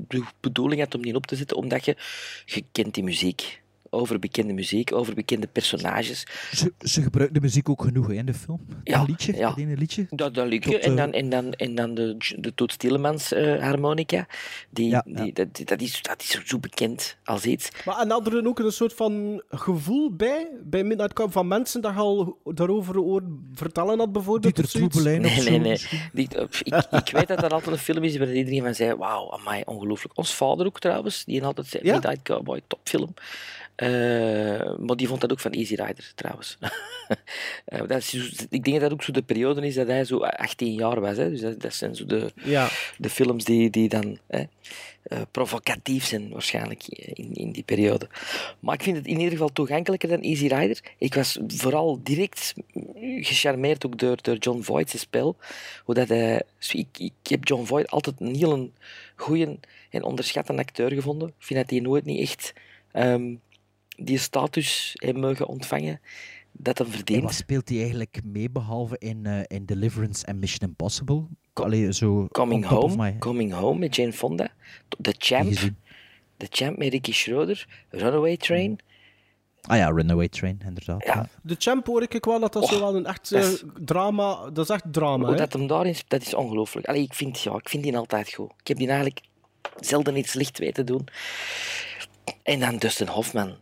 [0.07, 1.97] de bedoeling had om die op te zetten, omdat je,
[2.45, 3.61] je kent die muziek.
[3.89, 6.27] Over bekende muziek, over bekende personages.
[6.51, 8.65] Ze, ze gebruiken de muziek ook genoeg hè, in de film.
[8.83, 9.47] Ja, dat liedje, ja.
[9.49, 10.05] dat ene liedje.
[10.09, 10.79] Dat, dat lukt Tot, je.
[10.79, 14.27] En eh, dan, en dan, en dan de, de Toet Stielemans eh, harmonica.
[14.69, 15.31] Die, Ja, die, ja.
[15.33, 17.69] Dat, dat, is, dat is zo bekend als iets.
[17.85, 21.81] Maar en had er ook een soort van gevoel bij, bij Midnight Cowboy, van mensen
[21.81, 23.21] dat je al daarover
[23.53, 24.59] vertellen had, bijvoorbeeld?
[24.59, 24.93] Of zoiets?
[24.93, 25.49] Troebelijn of Nee, zo.
[25.49, 25.77] nee, nee.
[26.13, 26.29] Die,
[26.63, 29.61] ik, ik weet dat dat altijd een film is waar iedereen van zei: Wauw, amai,
[29.65, 30.17] ongelooflijk.
[30.17, 31.93] Ons vader ook trouwens, die altijd zei: Ja?
[31.93, 33.13] Midnight Cowboy, topfilm.
[33.77, 36.57] Eh, maar die vond dat ook van Easy Rider trouwens.
[37.65, 38.13] Eh, dat is,
[38.49, 41.17] ik denk dat dat ook zo de periode is dat hij zo 18 jaar was.
[41.17, 41.29] Hè?
[41.29, 42.69] Dus dat, dat zijn zo de, Ja.
[42.97, 44.43] de films die, die dan hè,
[45.03, 48.07] eh, provocatief zijn, waarschijnlijk in, in die periode.
[48.59, 50.79] Maar ik vind het in ieder geval toegankelijker dan Easy Rider.
[50.97, 52.53] Ik was vooral direct
[53.19, 55.35] gecharmeerd ook door, door John Voight's spel.
[55.83, 58.71] Hoe dat hij, ik, ik heb John Voight altijd een heel
[59.15, 59.57] goede
[59.89, 61.27] en onderschatte acteur gevonden.
[61.27, 62.53] Ik vind dat hij nooit niet echt
[62.91, 63.33] ehm,
[63.97, 65.99] die status heeft mogen ontvangen
[66.51, 67.23] dat hem En verdient.
[67.23, 71.23] wat speelt hij eigenlijk mee, behalve in, eh, in Deliverance en Mission Impossible?
[71.53, 74.49] Allee, zo Coming Home, my- Coming Home met Jane Fonda.
[75.01, 75.53] The Champ.
[76.37, 77.67] The Champ met Ricky Schroeder.
[77.89, 78.79] Runaway Train.
[79.61, 81.03] Ah ja, Runaway Train, inderdaad.
[81.05, 81.29] Ja.
[81.43, 84.49] De Champ hoor ik wel dat dat zo wel een echt dat eh, is- drama...
[84.49, 85.35] Dat is echt drama, hè?
[85.35, 86.87] dat hem daarin dat is ongelooflijk.
[86.87, 88.51] Allee, ik vind, ja, ik vind die altijd goed.
[88.59, 89.21] Ik heb die eigenlijk
[89.79, 91.07] zelden iets licht weten doen.
[92.43, 93.55] En dan Dustin Hoffman.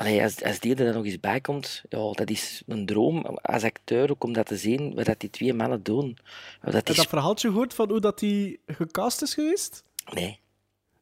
[0.00, 3.24] Allee, als, als die er dan nog eens bij komt, ja, dat is een droom
[3.42, 6.18] als acteur ook om dat te zien, wat dat die twee mannen doen.
[6.62, 6.98] Dat Heb je is...
[6.98, 9.82] dat verhaaltje gehoord van hoe dat hij gecast is geweest?
[10.14, 10.40] Nee.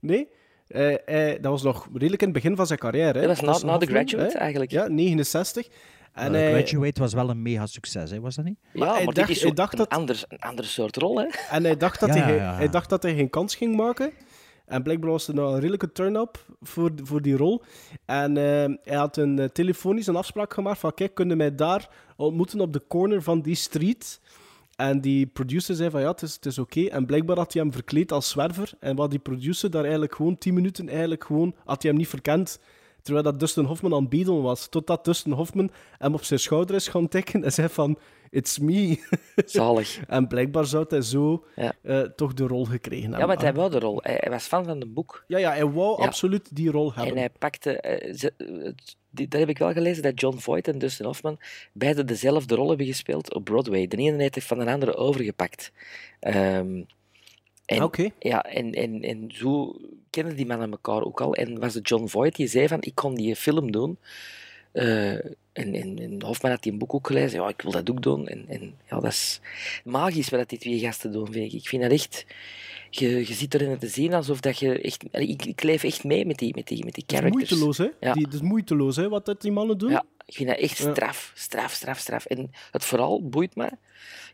[0.00, 0.28] Nee?
[0.68, 3.18] Eh, eh, dat was nog redelijk in het begin van zijn carrière.
[3.20, 3.26] Hè?
[3.26, 4.38] Dat was na, na The Graduate hè?
[4.38, 4.70] eigenlijk.
[4.70, 5.66] Ja, 69.
[6.12, 8.58] En Eh, Graduate was wel een mega succes, hè, was dat niet?
[8.62, 10.96] Ja, Maar maar, hij dit dacht- is hij dacht een, dat- ander, een andere soort
[10.96, 11.26] rol, hè?
[11.50, 12.54] En hij dacht, dat Ja, hij, ja, ja.
[12.56, 14.12] hij dacht dat hij geen kans ging maken.
[14.68, 17.62] En blijkbaar was er nou een redelijke turn-up voor, voor die rol.
[18.04, 21.88] En eh, hij had een eh, telefonisch een afspraak gemaakt van kijk, kunnen mij daar
[22.16, 24.20] ontmoeten op de corner van die street.
[24.76, 26.84] En die producer zei van ja, het is, is oké.
[26.84, 28.72] En blijkbaar had hij hem verkleed als zwerver.
[28.80, 32.08] En wat die producer daar eigenlijk gewoon 10 minuten eigenlijk gewoon, had hij hem niet
[32.08, 32.60] verkend.
[33.08, 34.68] Terwijl dat Dustin Hoffman aan het bedelen was.
[34.68, 37.98] Totdat Dustin Hoffman hem op zijn schouder is gaan tikken en zei van,
[38.30, 38.98] it's me.
[39.46, 40.00] Zalig.
[40.06, 41.72] En blijkbaar zou hij zo Ja.
[41.82, 43.28] eh, toch de rol gekregen Ja, hebben.
[43.28, 43.98] want hij wou de rol.
[44.02, 45.24] Hij, hij was fan van het boek.
[45.26, 46.06] ja, ja, hij wou Ja.
[46.06, 47.12] absoluut die rol hebben.
[47.12, 47.80] En hij pakte...
[48.16, 48.32] ze,
[48.64, 51.38] het- die- daar heb ik wel gelezen dat John Voight en Dustin Hoffman
[51.72, 53.86] beide dezelfde rol hebben gespeeld op Broadway.
[53.86, 55.72] De ene heeft van de andere overgepakt.
[56.20, 56.82] Ehm,
[57.64, 58.08] en, Oké.
[58.18, 59.76] Ja, en, en, en zo
[60.18, 61.34] kennen die mannen elkaar ook al.
[61.34, 63.98] En was het John Voight die zei van, ik kon die film doen.
[64.72, 65.14] Eh,
[65.52, 67.40] en, en, en Hofman had die een boek ook gelezen.
[67.40, 68.28] Ja, ik wil dat ook doen.
[68.28, 69.40] En, en ja, dat is
[69.84, 71.60] magisch wat die twee gasten doen, vind ik.
[71.60, 72.26] Ik vind dat echt...
[72.90, 75.04] Je, je zit erin te zien alsof dat je echt...
[75.10, 77.50] Ik, ik leef echt mee met die, met die, met die Het is characters.
[77.50, 77.88] moeiteloos, hè?
[78.00, 78.12] Ja.
[78.12, 79.90] Die, het is moeiteloos, hè, wat dat die mannen doen.
[79.90, 82.24] Ja, ik vind dat echt straf, straf, straf, straf.
[82.24, 83.70] En het vooral boeit me.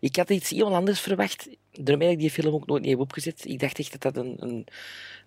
[0.01, 1.49] Ik had iets heel anders verwacht.
[1.73, 3.45] Daarom heb ik die film ook nooit niet heb opgezet.
[3.45, 4.67] Ik dacht echt dat dat een, een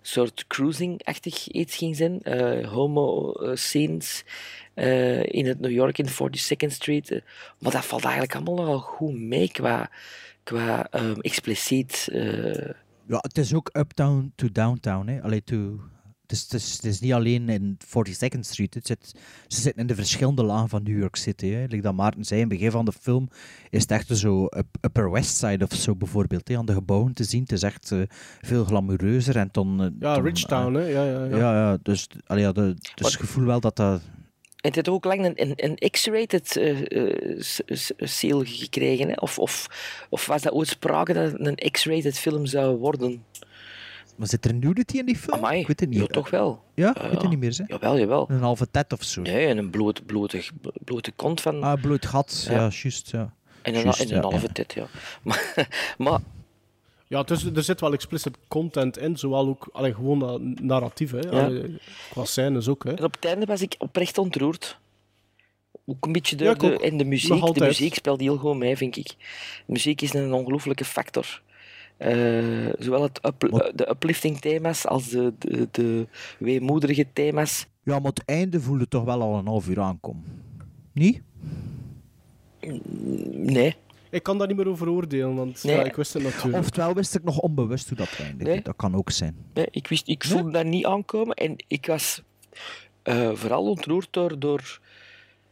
[0.02, 2.22] soort cruising-achtig iets ging zijn.
[2.22, 4.24] Eh, Homo-scenes
[4.74, 7.10] eh, in het New York in 42nd Street.
[7.10, 7.20] Eh,
[7.58, 9.90] maar dat valt eigenlijk allemaal wel goed mee qua,
[10.42, 12.08] qua ehm, expliciet.
[13.08, 15.06] Eh, Ja, het is ook uptown to downtown.
[15.08, 15.22] Hè.
[15.22, 15.80] Allee, to...
[16.22, 18.74] het, is, het, is, het is niet alleen in 42nd Street.
[18.74, 19.14] Het zit,
[19.46, 21.46] ze zitten in de verschillende lagen van New York City.
[21.48, 21.60] Hè.
[21.62, 23.28] Like dat Maarten zei, in het begin van de film
[23.70, 26.48] is het echt zo up- Upper West Side of zo bijvoorbeeld.
[26.48, 27.42] Hè, aan de gebouwen te zien.
[27.42, 28.02] Het is echt eh,
[28.40, 29.36] veel glamoureuzer.
[29.36, 30.86] En dan, eh, Ja, dan, Ridgetown, hè.
[30.86, 31.36] Ja, ja, eh, ja.
[31.36, 34.02] ja, ja, dus, allee, ja, de, dus het gevoel wel dat dat...
[34.58, 36.48] En het heeft ook lang een, een, een X-rated
[37.38, 39.08] s- seal gekregen.
[39.08, 39.14] Hè?
[39.14, 39.66] Of, of,
[40.08, 43.24] of was dat ooit sprake dat het een X-rated film zou worden?
[44.16, 45.36] Maar zit er nudity in die film?
[45.36, 45.98] Amai, ik weet het niet.
[45.98, 46.62] ja, toch wel.
[46.74, 47.52] Ja, ik weet het niet meer.
[47.52, 47.68] Zeg.
[47.68, 48.26] Jawel, jawel.
[48.30, 49.20] Een halve tet of zo.
[49.22, 50.42] Nee, en een bloot, blote,
[50.84, 51.62] blote kont van...
[51.62, 52.46] Ah, bloed gat.
[52.48, 52.60] Ja, Ja.
[52.72, 53.10] juist.
[53.10, 53.32] Ja.
[53.62, 54.86] en een, en halve tit, ja.
[55.22, 56.20] Maar, maar
[57.08, 61.18] Ja, dus, er zit wel explicit content in, zowel ook allee, gewoon na- narratief, hè.
[61.18, 61.44] Ja.
[61.44, 61.78] Allee,
[62.10, 62.90] qua scènes ook, hè.
[62.96, 64.78] en op het einde was ik oprecht ontroerd.
[65.86, 66.74] Ook een beetje Ja, de...
[66.74, 66.80] ook.
[66.82, 69.06] En de muziek, de muziek speelt heel goed mee, vind ik.
[69.06, 69.14] De
[69.72, 71.42] muziek is een ongelooflijke factor.
[71.96, 76.06] Eh, zowel het up- de uplifting thema's als de, de, de
[76.38, 77.66] weemoedige thema's.
[77.82, 80.24] ja, maar het einde voelde toch wel al een half uur aankomen.
[80.92, 81.20] Niet?
[83.32, 83.74] Nee.
[84.10, 85.76] Ik kan daar niet meer over oordelen, want Nee.
[85.76, 86.56] ja, ik wist het natuurlijk.
[86.58, 88.44] Oftewel wist ik nog onbewust hoe dat eindigde.
[88.44, 88.62] Nee.
[88.62, 89.36] Dat kan ook zijn.
[89.54, 92.22] Nee, ik, wist, ik voelde dat niet aankomen en ik was
[93.02, 94.80] eh, vooral ontroerd door, door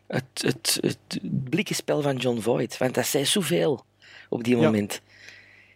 [0.07, 2.79] het, het, het blikkenspel van John Voight.
[2.79, 3.85] Want dat zei zoveel
[4.29, 4.63] op die Ja.
[4.63, 5.01] moment.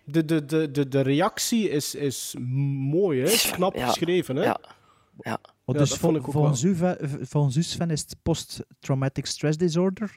[0.05, 2.35] De, de, de, de, de reactie is, is
[2.91, 3.25] mooi, hè.
[3.25, 4.45] Het Is is- knap ja, geschreven, hè.
[4.45, 4.61] Ja,
[5.21, 5.39] ja.
[5.73, 10.17] Ja, dus dat vol- volgens, u, Ve- volgens u, Sven, is het post-traumatic stress disorder?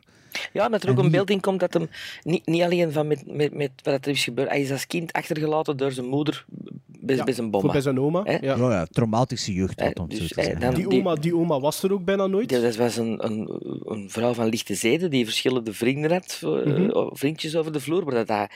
[0.54, 1.90] ja, dat er En ook een beeld in komt dat hem
[2.24, 4.50] niet, niet alleen van met, met, met wat er is gebeurd.
[4.50, 6.46] Hij is als kind achtergelaten door zijn moeder
[6.86, 7.72] bij, Ja, bij zijn bomma.
[7.72, 8.22] bij zijn oma.
[8.26, 8.38] Ja.
[8.42, 11.94] Ja, ja, traumatische jeugd, Eh, om dus, eh, dan- Die, oma, die oma was er
[11.94, 12.50] ook bijna nooit.
[12.52, 13.50] Ja, dat was een, een,
[13.86, 16.90] een vrouw van lichte zeden die verschillende vrienden had, eh, Mhm.
[16.90, 18.50] oh, vriendjes over de vloer, maar dat hij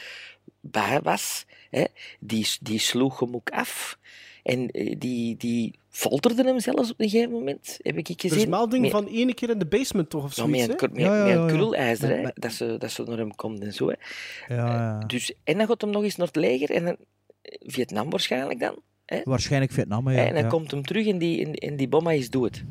[0.61, 1.45] bij was.
[1.69, 1.83] Hè.
[2.19, 3.97] Die, die sloeg hem ook af.
[4.47, 8.37] En eh, die, die folterde hem zelfs op een gegeven moment, heb ik gezien.
[8.37, 10.87] is melding Met- van ene keer in de basement, toch, of ja, zoiets, met hè?
[10.87, 11.53] een, met, Ja, ja, met ja, een ja.
[11.53, 13.87] krullijzer, Met- hè, met- dat, ze, dat ze naar hem komt en zo.
[13.87, 13.95] Hè.
[14.55, 14.99] Ja, ja.
[15.07, 16.97] Dus, en dan gaat hem nog eens naar het leger, en dan,
[17.59, 18.79] Vietnam waarschijnlijk dan.
[19.23, 20.25] Waarschijnlijk Vietnam, ja.
[20.25, 20.49] en dan ja.
[20.49, 22.63] komt hem terug en die, en, en die bomma is dood.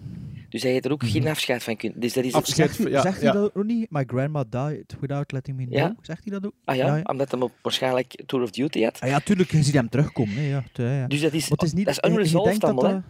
[0.48, 1.10] Dus hij heeft er ook Mhm.
[1.10, 2.00] geen afscheid van kunnen.
[2.00, 2.68] Dus dat is Afscheid.
[2.70, 3.32] Zegt, hij, Ja, zegt ja.
[3.32, 3.90] hij dat ook niet?
[3.90, 5.78] My grandma died without letting me know.
[5.78, 5.94] Ja.
[6.00, 6.54] Zegt hij dat ook?
[6.64, 7.02] Ah ja, Ja, ja.
[7.02, 9.00] omdat hij op waarschijnlijk Tour of Duty had.
[9.00, 10.34] Ah, ja, tuurlijk, je ziet hem terugkomen.
[10.34, 10.64] Hè, ja.
[10.72, 11.06] Ja, ja.
[11.06, 12.92] Dus dat is, Maar het is niet, dat is unresolved allemaal, hè?
[12.92, 13.02] dat-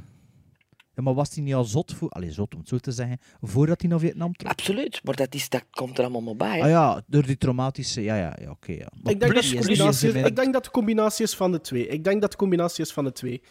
[0.94, 3.18] Ja, maar was hij niet al zot, voor, allez, zot om het zo te zeggen,
[3.40, 4.50] voordat hij naar Vietnam trok?
[4.50, 6.56] Absoluut, maar dat, is, dat komt er allemaal maar bij.
[6.58, 6.62] hè.
[6.64, 8.02] Ah ja, door die traumatische...
[8.02, 8.72] Ja, ja, ja oké.
[8.72, 8.88] ja.
[9.02, 11.86] Ik denk, dat de combinatie is, ik denk dat de combinatie is van de twee.
[11.88, 13.42] Ik denk dat de combinatie is van de twee.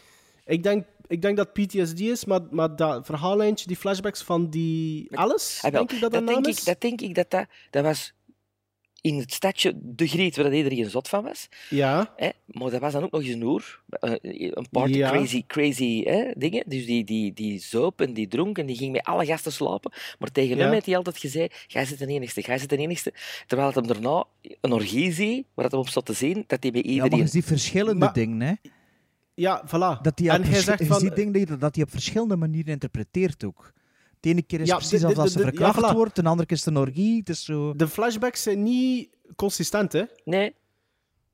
[0.46, 5.18] Ik denk, ik denk dat PTSD is, maar, maar dat verhaallijntje, die flashbacks van die
[5.18, 6.60] Alice, Ah, denk ik dat dat, dat, denk is?
[6.60, 7.46] ik, dat denk ik dat dat...
[7.70, 8.14] Dat was
[9.02, 11.50] in het stadje De Griet, waar iedereen zot van was.
[11.70, 12.30] Ja, Hè?
[12.46, 13.82] Maar dat was dan ook nog eens een oer.
[13.90, 15.10] eh, Een party Ja.
[15.10, 16.64] crazy, crazy hè, dingen.
[16.68, 19.92] Dus die, die, die zoop en die dronk en die ging met alle gasten slapen.
[20.20, 20.64] Maar tegen Ja.
[20.64, 23.14] hem heeft hij altijd gezegd, jij zit de enigste, jij zit de enigste.
[23.48, 24.24] Terwijl het hem daarna
[24.62, 27.04] een orgie zie, waar het hem op zat te zien, dat hij bij Ja, maar
[27.04, 27.28] iedereen...
[27.28, 28.54] ziet verschillende Maar- dingen, hè.
[29.36, 30.02] Ja, voilà.
[30.02, 31.00] Dat hij en hij zegt je van...
[31.00, 33.72] ziet dingen dat hij- dat hij op verschillende manieren interpreteert ook.
[34.20, 35.96] De ene keer is Ja, precies de- de- als ze verkracht ja, voilà.
[35.96, 37.20] wordt, de andere keer is het een orgie.
[37.20, 37.76] Het is zo...
[37.76, 40.04] De flashbacks zijn niet consistent, hè?
[40.24, 40.56] Nee.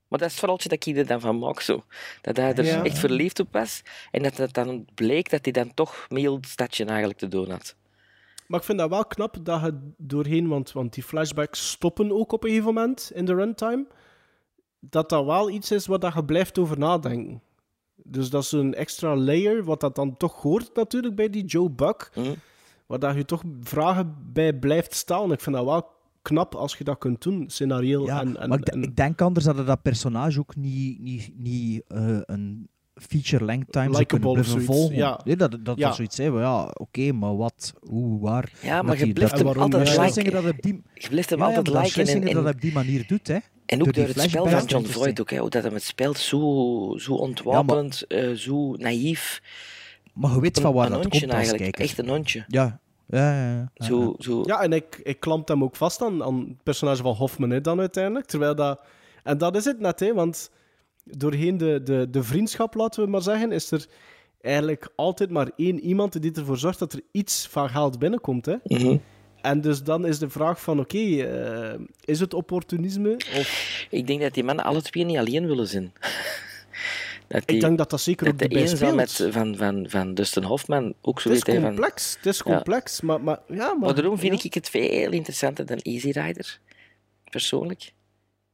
[0.07, 1.59] Maar dat is het verhaaltje dat ik er dan van maak.
[1.61, 1.83] Zo.
[2.21, 2.83] Dat hij er Ja.
[2.83, 3.81] echt verliefd op was.
[4.11, 7.49] En dat het dan bleek dat hij dan toch heel het stadje eigenlijk te doen
[7.49, 7.75] had.
[8.47, 12.31] Maar ik vind dat wel knap dat je doorheen, want, want die flashbacks stoppen ook
[12.31, 13.85] op een gegeven moment in de runtime,
[14.79, 17.41] dat dat wel iets is waar dat je blijft over nadenken.
[18.03, 21.69] Dus dat is een extra layer, wat dat dan toch hoort natuurlijk bij die Joe
[21.69, 22.21] Buck, Hm?
[22.85, 25.31] waar dat je toch vragen bij blijft staan.
[25.31, 25.85] Ik vind dat wel
[26.21, 28.05] knap als je dat kunt doen, scenarioel.
[28.05, 31.31] Ja, en, en, maar ik, en- ik denk anders dat dat personage ook niet, niet,
[31.37, 34.95] niet eh, een feature length time zou Likeable kunnen of blijven zoiets, volgen.
[34.95, 35.19] ja.
[35.23, 35.85] Nee, dat dat, Ja.
[35.87, 36.33] dat zoiets zijn.
[36.33, 38.51] Ja, oké, maar wat, hoe, waar.
[38.61, 40.83] Ja, maar je blijft hem altijd liken.
[40.93, 42.33] Je blijft hem altijd dat liken.
[42.43, 43.37] Dat op die manier doet, hè.
[43.71, 45.21] En ook door het spel van John Voight.
[45.21, 46.17] Ook, hè, hoe dat hem het speelt.
[46.17, 49.41] Zo, zo ontwapenend, eh, zo naïef.
[50.13, 51.63] Maar je weet van Een, waar een dat hondje komt als eigenlijk.
[51.63, 51.83] kijker.
[51.83, 52.45] Echt een hondje.
[52.47, 53.51] Ja, ja, ja.
[53.51, 53.85] ja, ja.
[53.85, 54.43] Zo, zo.
[54.45, 57.61] Ja, en ik, ik klamp hem ook vast aan, aan het personage van Hoffman hè,
[57.61, 58.25] dan uiteindelijk.
[58.25, 58.79] Terwijl dat...
[59.23, 60.51] En dat is het net, hè, want
[61.03, 63.85] doorheen de, de, de vriendschap, laten we maar zeggen, is er
[64.41, 68.45] eigenlijk altijd maar één iemand die ervoor zorgt dat er iets van geld binnenkomt.
[68.45, 68.55] Hè.
[68.63, 68.97] Mhm.
[69.41, 73.13] En dus dan is de vraag van, oké, eh, is het opportunisme?
[73.13, 73.85] Of...
[73.89, 75.93] Ik denk dat die mannen alle twee niet alleen willen zijn.
[77.27, 78.95] Dat Ik denk dat dat zeker ook de een zal speelt.
[78.95, 81.75] met, van, van, van Dustin Hoffman ook zo Het is weet hij van...
[81.75, 82.43] complex, het is Ja.
[82.43, 83.77] complex, maar, maar, ja, maar...
[83.77, 84.43] Maar daarom vind ja.
[84.43, 86.59] ik het veel interessanter dan Easy Rider.
[87.29, 87.91] Persoonlijk.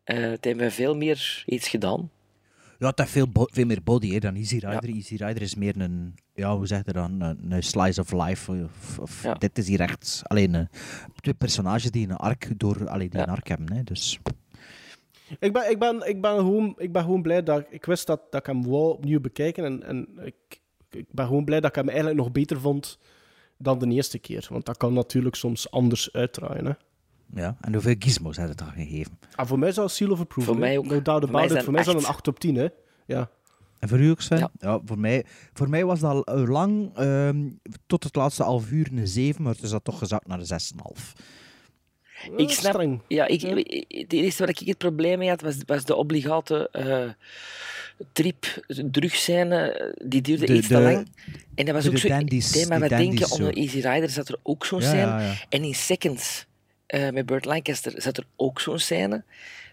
[0.04, 2.12] Eh het heeft me veel meer iets gedaan.
[2.80, 4.90] Ja, het heeft veel, bo- veel meer body hè, dan Easy Rider.
[4.90, 8.52] Easy Rider is meer een, ja, hoe zeg je dan, een, een slice of life.
[8.52, 9.34] Of, of Ja.
[9.34, 10.66] Dit is hier echt alleen eh,
[11.22, 13.74] twee personages die een arc, door, allee, die een arc hebben.
[13.74, 14.20] Hè, dus.
[15.40, 18.22] Ik ben, ik, ben, ik, ben gewoon, ik ben gewoon blij dat ik wist dat,
[18.32, 19.66] dat ik hem wou opnieuw bekijken.
[19.66, 23.00] En, en ik, ik ben gewoon blij dat ik hem eigenlijk nog beter vond
[23.58, 24.48] dan de eerste keer.
[24.50, 26.66] Want dat kan natuurlijk soms anders uitdraaien.
[26.66, 26.72] Hè.
[27.36, 27.58] Ja.
[27.62, 29.20] En hoeveel gizmos had het dan gegeven?
[29.36, 30.54] Ah, voor mij zou Seal of Approval.
[30.54, 30.86] Voor mij ook.
[30.86, 31.54] No doubt Voor mij about is it.
[31.56, 32.56] dat Voor mij is dat een een 8 op 10.
[32.56, 32.68] Hè.
[33.06, 33.30] Ja.
[33.80, 34.50] En voor u ook, Sven?
[34.60, 34.80] Ja.
[34.86, 37.48] voor, mij, voor mij was dat al eh, lang, ehm,
[37.88, 40.46] tot het laatste half uur, een 7, maar het is dat toch gezakt naar een
[40.46, 41.14] 6,5.
[42.38, 42.74] Ik snap...
[42.74, 43.02] streng.
[43.08, 43.42] Ja, ik,
[43.88, 47.10] het eerste waar ik het probleem mee had, was, was de obligate eh
[48.14, 48.46] trip,
[48.92, 49.94] drugscène.
[50.06, 51.08] Die duurde De- iets te de- lang.
[51.56, 52.08] En dat was de ook zo...
[52.08, 53.54] dandies- die wat denken, dandies onder.
[53.58, 55.02] Easy Rider zat er ook zo'n Ja, scène.
[55.02, 55.34] ja, ja.
[55.50, 56.47] En in Seconds,
[56.88, 59.24] eh, met Burt Lancaster, zat er ook zo'n scène.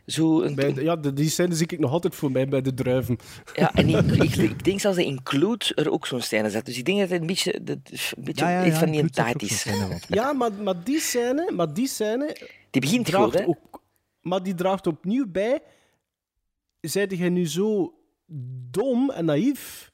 [0.06, 2.74] Zo een, Bij de- ja, die scène zie ik nog altijd voor mij bij de
[2.74, 3.16] druiven.
[3.54, 6.64] Ja, en ik, ik, ik denk zelfs dat Include er ook zo'n scène zat.
[6.66, 7.78] Dus ik denk dat het een beetje, dat,
[8.16, 9.66] een beetje Ja, ja, van die tijd is.
[10.08, 11.50] Ja, maar, maar die scène...
[11.52, 12.36] Maar die scène
[12.70, 13.46] Die begint draagt goed, hè?
[13.46, 13.80] ook,
[14.20, 15.62] maar die draagt opnieuw bij.
[16.80, 17.94] Zeide jij nu zo
[18.70, 19.92] dom en naïef?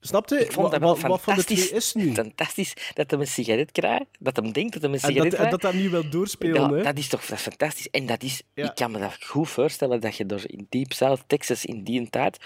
[0.00, 0.38] Snap je?
[0.40, 2.12] Ik vond dat wel wa- wat van de twee fantastisch, is nu?
[2.14, 4.06] fantastisch dat hij een sigaret krijgt.
[4.18, 5.50] Dat hij denkt dat hij een En sigaret en krijgt.
[5.50, 7.90] dat dat nu wel doorspelen, ja, dat is toch dat is fantastisch.
[7.90, 8.64] En dat is, Ja.
[8.64, 12.10] ik kan me dat goed voorstellen dat je door in Deep South Texas in die
[12.10, 12.38] tijd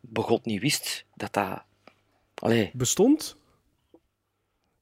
[0.00, 1.62] begot niet wist dat dat...
[2.34, 3.36] Allee, Bestond?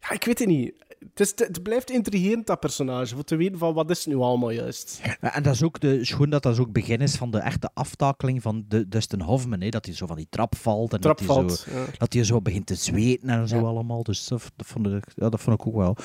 [0.01, 0.75] Ja, ik weet het niet.
[1.09, 3.15] Het, is, het blijft intrigerend, dat personage.
[3.15, 5.01] Voor te weten van wat is het nu allemaal juist.
[5.21, 7.71] En dat is ook de, schoon dat dat is ook begin is van de echte
[7.75, 9.61] aftakeling van de Dustin Hoffman.
[9.61, 10.93] Hè, dat hij zo van die trap valt.
[10.93, 11.85] En Trap dat, hij zo, ja.
[11.99, 13.63] dat hij zo begint te zweten en zo Ja.
[13.63, 14.03] allemaal.
[14.03, 15.97] Dus dat, dat, vond ik, ja, dat vond ik ook wel.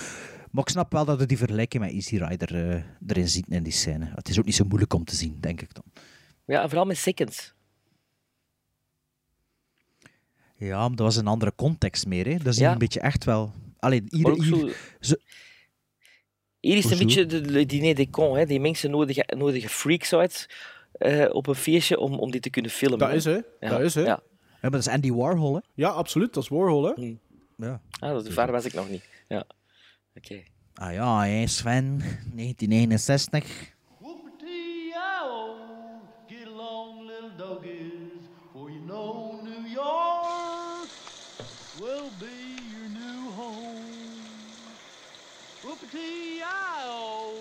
[0.51, 3.63] Maar ik snap wel dat je die vergelijking met Easy Rider eh, erin ziet in
[3.63, 4.11] die scène.
[4.15, 5.83] Het is ook niet zo moeilijk om te zien, denk ik dan.
[6.45, 7.53] ja, en vooral met Seconds.
[10.57, 12.25] Ja, maar dat was een andere context meer.
[12.25, 12.37] Hè.
[12.37, 12.71] Dat is Ja.
[12.71, 13.53] een beetje echt wel...
[13.85, 14.69] Allee, hier, hier, zo-
[14.99, 15.15] zo-
[16.59, 18.37] Hier is het een beetje de, de diner des cons.
[18.37, 18.45] Hè.
[18.45, 20.49] Die mensen nodigen, nodigen freaks uit
[20.91, 22.99] eh, op een feestje om, om die te kunnen filmen.
[22.99, 23.31] Dat is, hè?
[23.59, 24.01] Ja, Dat is, hè?
[24.01, 24.21] Ja, ja,
[24.61, 25.59] maar dat is Andy Warhol, hè.
[25.73, 26.33] Ja, absoluut.
[26.33, 26.91] Dat is Warhol, hè?
[27.57, 27.81] Ja.
[27.99, 29.03] ah, dat ver was ik nog niet.
[29.27, 29.45] Ja.
[30.15, 30.43] Oké.
[30.73, 31.97] Ah ja, hè, Sven.
[32.35, 33.74] 1961.
[45.95, 47.33] Whoopity-I-O,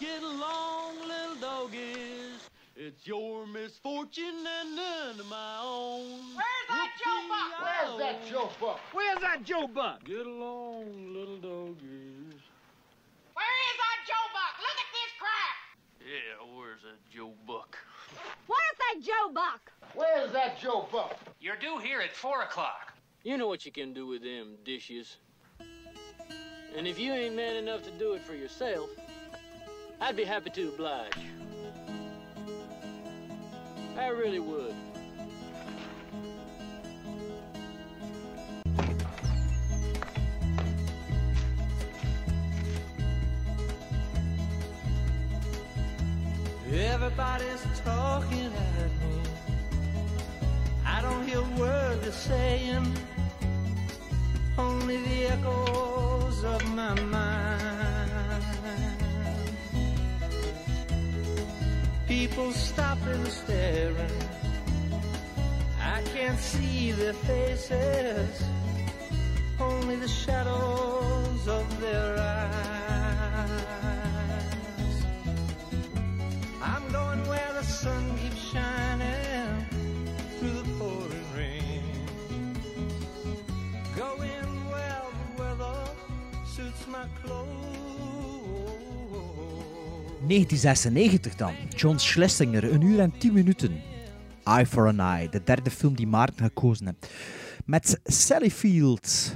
[0.00, 2.48] get along, little doggies.
[2.74, 6.34] It's your misfortune and none of my own.
[6.34, 7.52] Where's that Joe Buck?
[7.62, 8.80] Where's that Joe Buck?
[8.92, 10.04] Where's that Joe Buck?
[10.04, 12.34] Get along, little doggies.
[13.34, 14.58] Where is that Joe Buck?
[14.58, 15.56] Look at this crap!
[16.00, 17.78] Yeah, where's that Joe Buck?
[18.48, 19.72] Where's that Joe Buck?
[19.94, 21.16] Where's that Joe Buck?
[21.40, 22.92] You're due here at 4 o'clock.
[23.22, 25.18] You know what you can do with them dishes.
[26.76, 28.88] And if you ain't man enough to do it for yourself,
[30.00, 31.12] I'd be happy to oblige.
[33.96, 34.74] I really would.
[46.72, 48.50] Everybody's talking
[48.80, 49.20] at me.
[50.86, 52.96] I don't hear a word they're saying,
[54.56, 55.26] only the
[56.44, 58.12] of my mind.
[62.06, 64.22] People stopping, staring.
[65.80, 68.42] I can't see their faces,
[69.60, 73.50] only the shadows of their eyes.
[76.62, 78.31] I'm going where the sun keeps
[90.26, 91.54] 1996 dan.
[91.76, 93.80] John Schlesinger, een uur en 10 minuten.
[94.44, 97.12] Eye for an Eye, de derde film die Maarten gekozen heeft.
[97.64, 99.34] Met Sally Field,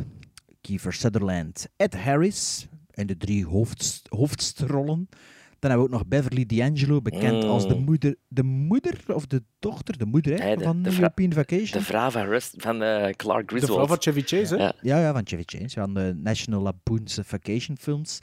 [0.61, 5.09] Kiefer Sutherland, Ed Harris en de drie hoofdst hoofdstrollen
[5.69, 7.85] Dan hebben we ook nog Beverly D'Angelo, bekend als de Mm.
[7.85, 11.79] moeder, de moeder of de dochter, de moeder hè, Ja, de- van de European Vacation.
[11.81, 13.73] De vrouw van, Rust, van eh, Clark De Griswold.
[13.75, 14.63] vrouw van Chevy Chase, hè?
[14.63, 14.73] Ja.
[14.83, 18.21] Ja, ja, van Chevy Chase, van de National Lampoon's Vacation Films.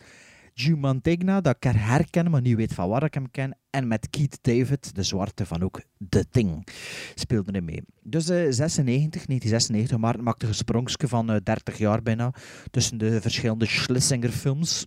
[0.55, 3.57] Joe Mantegna, dat ik herken, maar niet weet van waar ik hem ken.
[3.69, 6.67] En met Keith David, de zwarte van ook The Thing,
[7.15, 7.81] speelde hij mee.
[8.03, 12.33] Dus eh 96, 1996, maar het maakte een sprongsje van eh, 30 jaar bijna
[12.71, 14.85] tussen de verschillende Schlesinger-films.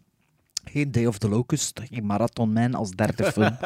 [0.71, 3.57] Geen Day of the Locust, geen Marathon Man als derde film.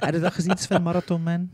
[0.00, 1.50] Heb je dat gezien, Sven, Marathon Man?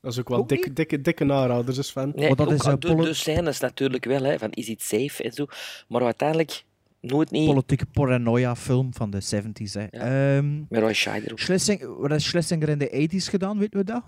[0.00, 1.24] Dat is ook wel Ook dikke, dikke, dikke
[1.66, 2.12] is fan.
[2.14, 4.82] Nee, Oh, dat ook is, eh, de, de scènes natuurlijk wel, hè, van is it
[4.82, 5.46] safe en zo.
[5.88, 6.64] Maar uiteindelijk
[7.00, 7.46] nooit niet.
[7.46, 9.72] Politieke paranoia-film van de 70s.
[9.72, 9.84] Hè.
[9.84, 11.38] Ehm, Met Roy Scheider ook.
[11.38, 14.02] Schlesing, wat heeft Schlesinger in de 80s gedaan, weten we dat?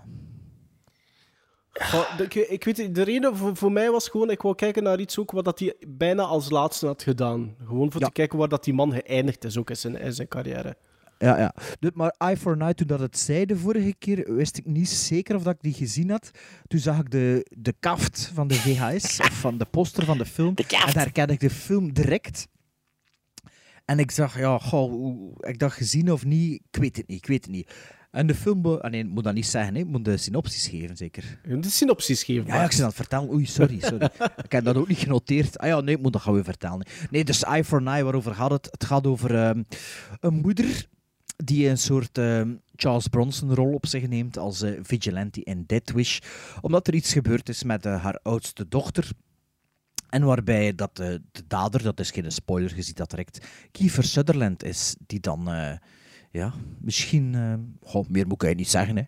[1.79, 4.99] Goh, ik, ik weet de reden voor, voor mij was gewoon, ik wou kijken naar
[4.99, 7.55] iets ook wat dat hij bijna als laatste had gedaan.
[7.67, 8.07] Gewoon voor Ja.
[8.07, 10.75] te kijken waar dat die man geëindigd is ook in zijn, in zijn carrière.
[11.17, 11.53] Ja, ja.
[11.93, 15.35] Maar Eye for Eye, toen dat het zei de vorige keer, wist ik niet zeker
[15.35, 16.31] of dat ik die gezien had.
[16.67, 20.25] Toen zag ik de, de kaft van de VHS, of van de poster van de
[20.25, 20.53] film.
[20.85, 22.47] En daar kende ik de film direct.
[23.89, 27.25] En ik zag, ja, goh, ik dacht gezien of niet, ik weet het niet, ik
[27.25, 27.73] weet het niet.
[28.11, 29.79] En de film, ah, nee, ik moet dat niet zeggen, hè.
[29.79, 31.39] ik moet de synopsis geven, zeker.
[31.43, 32.45] De synopsis geven.
[32.45, 33.29] Ja, ja, ik aan het vertellen.
[33.33, 34.09] Oei, sorry, sorry.
[34.45, 35.57] ik heb dat ook niet genoteerd.
[35.57, 36.85] Ah ja, nee, ik moet dat gaan weer vertellen.
[37.09, 38.67] Nee, dus Eye for an Eye, waarover gaat het?
[38.71, 39.63] Het gaat over ehm,
[40.19, 40.87] een moeder
[41.35, 46.19] die een soort ehm, Charles Bronson-rol op zich neemt als eh, vigilante in Death Wish,
[46.61, 49.11] omdat er iets gebeurd is met eh, haar oudste dochter.
[50.09, 54.03] En waarbij dat, eh, de dader, dat is geen spoiler, je ziet dat direct, Kiefer
[54.03, 55.71] Sutherland is, die dan, eh,
[56.31, 57.53] ja, misschien, eh,
[57.89, 59.03] goh, meer moet ik niet zeggen, hè.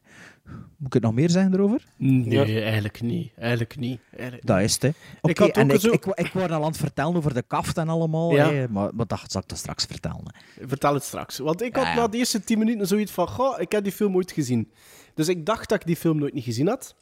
[0.77, 1.85] Moet ik het nog meer zeggen erover?
[1.97, 3.31] Nee, eigenlijk niet.
[3.37, 3.99] Eigenlijk niet.
[4.11, 4.87] Eigenlijk Dat is het, hè.
[5.21, 7.33] Oké, Ik had ook en ik, zo- ik, ik, wou al aan het vertellen over
[7.33, 8.51] de kaft en allemaal, Ja.
[8.51, 10.23] hè, maar, maar dat zal ik dan straks vertellen.
[10.55, 10.67] hè.
[10.67, 11.37] Vertel het straks.
[11.37, 11.95] Want ik had Ja, ja.
[11.95, 14.71] na de eerste 10 minuten zoiets van: Goh, ik heb die film ooit gezien.
[15.13, 16.95] Dus ik dacht dat ik die film nooit niet gezien had.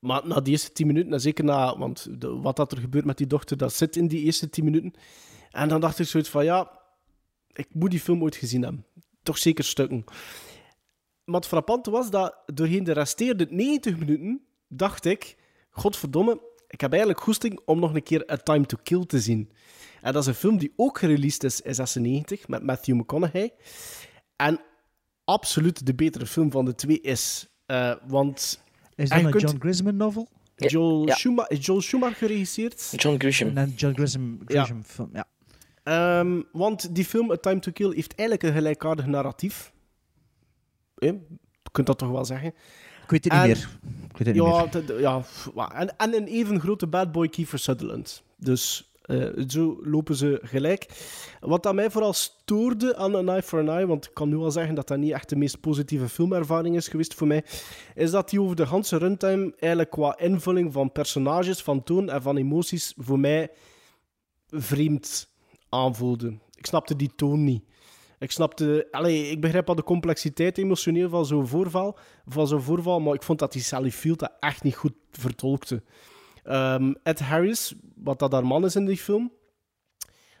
[0.00, 1.78] Maar na die eerste 10 minuten, en zeker na.
[1.78, 4.92] Want wat dat er gebeurt met die dochter, dat zit in die eerste 10 minuten.
[5.50, 6.80] En dan dacht ik zoiets van: Ja,
[7.52, 8.84] ik moet die film ooit gezien hebben.
[9.22, 10.04] Toch zeker stukken.
[11.24, 15.36] Maar het frappante was dat doorheen de resterende 90 minuten dacht ik:
[15.70, 19.50] Godverdomme, ik heb eigenlijk goesting om nog een keer A Time to Kill te zien.
[20.00, 23.52] En dat is een film die ook gereleased is in 96 met Matthew McConaughey.
[24.36, 24.60] En
[25.24, 27.48] absoluut de betere film van de twee is.
[27.66, 28.62] eh, want
[29.00, 30.28] Is en dat je een kunt- John Grisman novel?
[30.56, 31.14] Joel, Ja.
[31.14, 32.92] Schuma- is Joel Schumacher geregisseerd?
[32.96, 33.56] John Grisham.
[33.56, 35.24] Een John Grisham film, ja.
[35.82, 39.72] Ehm, want die film A Time to Kill heeft eigenlijk een gelijkaardig narratief.
[40.96, 41.08] Eh,
[41.62, 42.48] je kunt dat toch wel zeggen.
[43.04, 43.68] Ik weet het En- niet meer.
[44.10, 45.00] Ik weet het niet meer.
[45.54, 48.22] ja en, en een even grote bad boy Kiefer Sutherland.
[48.36, 50.86] Dus eh, zo lopen ze gelijk.
[51.40, 54.36] Wat aan mij vooral stoorde aan An Eye for an Eye, want ik kan nu
[54.36, 57.44] al zeggen dat dat niet echt de meest positieve filmervaring is geweest voor mij,
[57.94, 62.22] is dat die over de ganse runtime eigenlijk qua invulling van personages, van toon en
[62.22, 63.50] van emoties voor mij
[64.48, 65.28] vreemd
[65.68, 66.38] aanvoelde.
[66.54, 67.62] Ik snapte die toon niet.
[68.18, 68.88] Ik snapte...
[68.90, 73.22] Allee, ik begrijp al de complexiteit emotioneel van zo'n voorval, van zo'n voorval, maar ik
[73.22, 75.82] vond dat die Sally Field dat echt niet goed vertolkte.
[76.44, 79.32] Ehm, Ed Harris, wat dat haar man is in die film,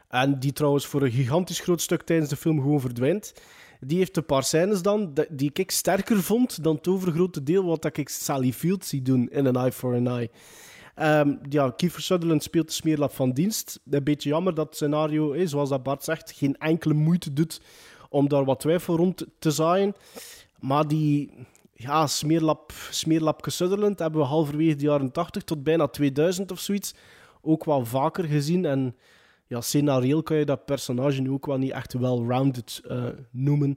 [0.08, 3.34] en die trouwens voor een gigantisch groot stuk tijdens de film gewoon verdwijnt,
[3.80, 7.96] die heeft een paar scènes dan die ik sterker vond dan het overgrote deel wat
[7.96, 10.30] ik Sally Field zie doen in An Eye for an Eye.
[10.94, 13.80] Ehm, ja, Kiefer Sutherland speelt de smeerlap van dienst.
[13.90, 17.60] Een beetje jammer dat het scenario, eh, zoals dat Bart zegt, geen enkele moeite doet
[18.08, 19.94] om daar wat twijfel rond te zaaien.
[20.58, 21.30] Maar die
[21.80, 26.94] ja, smeerlap, smeerlapke Sutherland hebben we halverwege de jaren 80 tot bijna 2000 of zoiets
[27.42, 28.64] ook wel vaker gezien.
[28.64, 28.96] En
[29.46, 33.74] ja, scenarioel kan je dat personage nu ook wel niet echt well-rounded eh, noemen.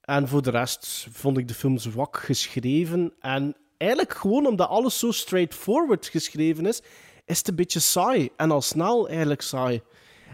[0.00, 3.12] En voor de rest vond ik de film zwak geschreven.
[3.18, 6.82] En eigenlijk gewoon omdat alles zo straightforward geschreven is,
[7.24, 8.28] is het een beetje saai.
[8.36, 9.80] En al snel eigenlijk saai.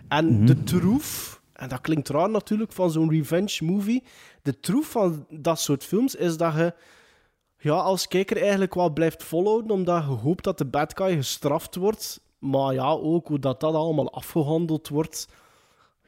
[0.09, 4.03] En de troef, en dat klinkt raar natuurlijk van zo'n revenge movie,
[4.43, 6.75] de troef van dat soort films is dat je
[7.59, 11.75] ja, als kijker eigenlijk wel blijft volhouden, omdat je hoopt dat de bad guy gestraft
[11.77, 12.21] wordt.
[12.39, 15.29] Maar ja, ook hoe dat, dat allemaal afgehandeld wordt.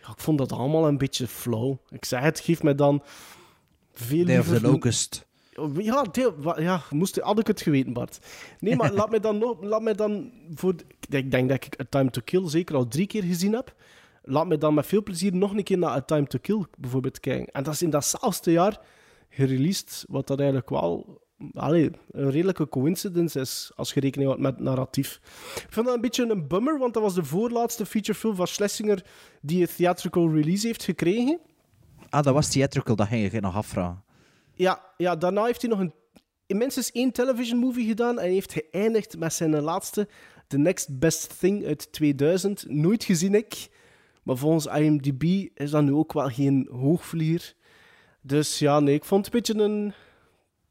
[0.02, 1.78] Ja, ik vond dat allemaal een beetje flauw.
[1.88, 3.02] Ik zeg het, geef mij dan
[3.92, 5.26] veel Day of liever the een- Locust.
[5.78, 8.18] ja, deel, ja moest, had ik het geweten, Bart.
[8.60, 10.74] Nee, maar laat mij dan, nog- laat mij dan voor...
[11.10, 13.74] Ik denk dat ik A Time to Kill zeker al drie keer gezien heb.
[14.30, 17.20] Laat mij dan met veel plezier nog een keer naar A Time to Kill bijvoorbeeld
[17.20, 17.52] kijken.
[17.52, 18.80] En dat is in datzelfde jaar
[19.28, 21.20] gereleased, wat dat eigenlijk wel
[21.54, 25.20] allee, een redelijke coincidence is, als je rekening houdt met narratief.
[25.54, 29.04] Ik vind dat een beetje een bummer, want dat was de voorlaatste featurefilm van Schlesinger
[29.40, 31.40] die een theatrical release heeft gekregen.
[32.08, 34.02] Ah, dat was theatrical, dat ging je nog afvragen.
[34.54, 35.92] Ja, ja, daarna heeft hij nog een,
[36.46, 40.08] minstens één television movie gedaan en heeft geëindigd met zijn laatste,
[40.46, 42.64] The Next Best Thing uit 2000.
[42.68, 43.68] Nooit gezien ik,
[44.28, 47.54] maar volgens IMDb is dat nu ook wel geen hoogvlieger.
[48.20, 49.92] Dus ja, nee, ik vond het een beetje een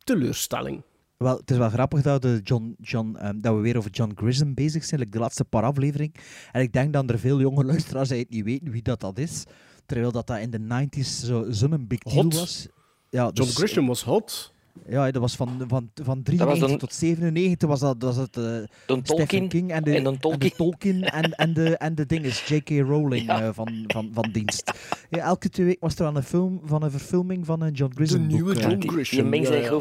[0.04, 0.82] teleurstelling.
[1.18, 4.12] Wel, het is wel grappig dat, de John, John, ehm, dat we weer over John
[4.16, 6.16] Grissom bezig zijn, like de laatste paar aflevering.
[6.52, 9.44] En ik denk dat er veel jonge luisteraars eigenlijk niet weten wie dat, dat is.
[9.86, 12.34] Terwijl dat, dat in de 90s zo'n zo big deal Hot.
[12.34, 12.68] was.
[13.10, 14.54] Ja, John dus- Grisham was hot.
[14.90, 18.38] Ja, dat was van, van, van was 93 dan- tot 97 was dat, was het
[18.38, 21.78] eh, Don Stephen Tolkien King en de, en Don en de Tolkien en, en de,
[21.78, 22.70] en de dinges, J.K.
[22.70, 23.42] Rowling Ja.
[23.42, 24.72] eh, van, van, van dienst.
[25.10, 27.92] Ja, elke twee weken was er aan een, film, van een verfilming van een John
[27.96, 28.64] Grisham nieuwe boek.
[28.64, 28.70] eh.
[28.70, 29.72] John Die, die Grisham, mengt ja, zich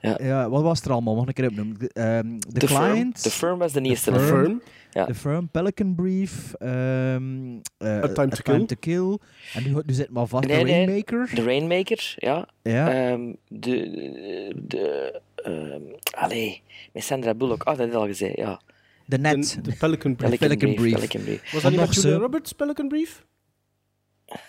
[0.00, 0.18] ja.
[0.22, 1.14] Ja, wat was er allemaal?
[1.14, 1.78] Mag ik een keer opnoemen?
[1.78, 2.90] De, ehm, The, The Firm.
[2.90, 4.10] Client, The Firm was de eerste.
[4.12, 4.18] The?
[4.18, 4.44] Firm.
[4.44, 4.62] Firm.
[4.92, 5.04] Ja.
[5.06, 8.08] The Firm, Pelican Brief, ehm eh, A
[8.42, 9.18] Time to Kill.
[9.54, 10.74] En nu, nu zit maar vast Nee, The nee.
[10.84, 11.30] Rainmaker.
[11.34, 12.48] De Rainmaker, ja.
[12.62, 12.92] Ja.
[13.10, 17.60] Ehm, de, de, ehm, allee, met Sandra Bullock.
[17.60, 18.60] Oh, dat heb ik al gezegd, ja.
[19.08, 19.54] The Net.
[19.54, 20.38] De, de Pelican Brief.
[20.38, 20.92] Pelican, Pelican Brief.
[20.92, 20.94] Brief.
[20.94, 21.52] Pelican Brief.
[21.52, 23.24] Was dat niet met Julia zo- Roberts, Pelican Brief?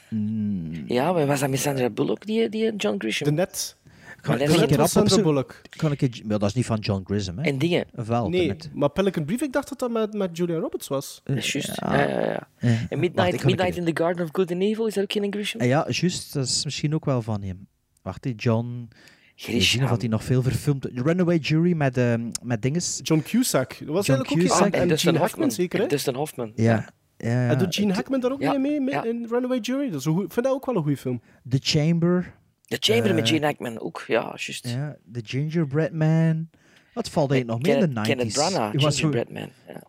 [0.09, 3.27] Mm, Ja, maar was dat met Sandra Bullock, die, die John Grisham?
[3.27, 3.77] De Net.
[4.21, 5.23] Kan, ik Sandra opzoeken?
[5.23, 5.61] Bullock.
[5.75, 7.43] Kan ik een- maar dat is niet van John Grissom, hè?
[7.43, 7.85] En dingen.
[8.05, 8.29] Wel?
[8.29, 11.21] Nee, maar Pelican Brief, ik dacht dat dat met, met Julia Roberts was.
[11.23, 11.71] Is juist.
[11.81, 11.93] Ja.
[11.99, 12.47] Ja, ja, ja.
[12.59, 12.77] Ja.
[12.89, 15.61] En Midnight, in the Garden of Good and Evil, is dat ook geen Grisham?
[15.61, 16.33] Ah, Ja, juist.
[16.33, 17.67] Dat is misschien ook wel van hem.
[18.01, 18.87] Wacht, die John...
[19.35, 19.83] Grisham.
[19.91, 20.85] of hij nog veel verfilmd...
[20.93, 21.99] Runaway Jury met,
[22.43, 22.99] met dinges.
[23.03, 23.69] John Cusack.
[23.79, 24.57] Dat was John eigenlijk ook Cusack.
[24.63, 25.41] geen- Ah, En, Dustin Gene Hoffman.
[25.43, 25.87] Hackman zeker, hè?
[25.87, 26.51] Dustin Hoffman.
[26.55, 26.89] Ja.
[27.17, 27.49] ja.
[27.49, 29.89] En doet Gene Hackman daar ook Ja, mee, mee, in Runaway Jury?
[29.89, 31.21] Dat is een goeie- ik vind dat ook wel een goede film.
[31.49, 32.33] The Chamber.
[32.79, 34.67] The Chamber met Eh, Gene Hackman ook, ja, juist.
[34.67, 34.97] Ja.
[35.13, 36.49] The Gingerbread Man.
[36.93, 38.07] Wat valt eigenlijk nog meer in de 90s?
[38.07, 39.49] Kenneth Branagh, Die was zo- Gingerbread Man.
[39.67, 39.81] Ja.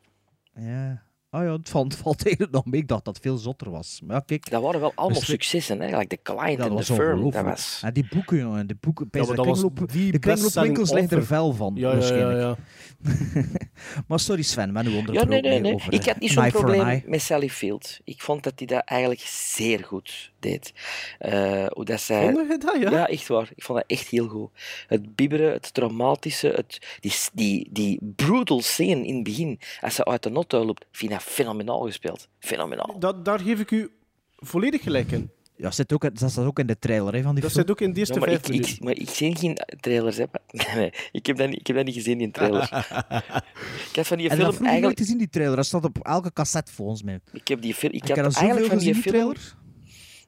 [0.72, 1.03] Ja.
[1.30, 2.80] Oh ja, het valt, valt eigenlijk nog mee.
[2.80, 4.01] Ik dacht dat het veel zotter was.
[4.05, 4.51] Maar ja, kijk.
[4.51, 5.87] Dat waren wel allemaal Dus successen, hè?
[5.99, 7.30] Like The Client dat en The Firm.
[7.30, 7.80] Dat was...
[7.85, 8.66] En die boeken, jongen.
[8.66, 9.09] Die boeken.
[9.11, 11.95] Ja, de dat was kringloop, die de kringloopwinkels liggen er fel van, Ja, ja, ja,
[11.99, 12.41] waarschijnlijk.
[12.41, 13.43] ja.
[14.09, 15.74] maar sorry Sven, maar nu onder Ja, nee, nee, nee.
[15.74, 18.01] over, Ik had niet zo'n probleem met Sally Field.
[18.05, 20.72] Ik vond dat hij dat eigenlijk zeer goed deed.
[21.18, 22.32] Eh, hoe dat zij...
[22.32, 22.90] Vond je dat, ja?
[22.90, 23.51] Ja, echt waar.
[23.55, 24.51] Ik vond dat echt heel goed.
[24.86, 30.05] Het bibberen, het traumatische, het, die, die, die brutal scene in het begin, als ze
[30.05, 32.28] uit de notuil loopt, vind ik dat fenomenaal gespeeld.
[32.38, 32.99] Fenomenaal.
[32.99, 33.90] Dat, daar geef ik u
[34.36, 35.30] volledig gelijk in.
[35.57, 37.62] Ja, zit ook, dat staat ook in de trailer hè, van die Dat film.
[37.62, 38.74] zit ook in de eerste Ja, maar, vijf ik, minuten.
[38.74, 40.16] ik, maar ik zie geen trailers.
[40.16, 40.24] Hè.
[40.76, 42.62] Nee, ik, heb dat niet, ik heb dat niet gezien in trailer.
[43.88, 44.97] ik heb van die en dat film nooit eigenlijk...
[44.97, 45.57] te zien, die trailer.
[45.57, 47.20] Dat staat op elke cassette volgens mij.
[47.32, 47.93] Ik heb die film...
[47.93, 49.34] Ik Ik had heb eigenlijk van die gezien, die film...
[49.34, 49.61] trailer.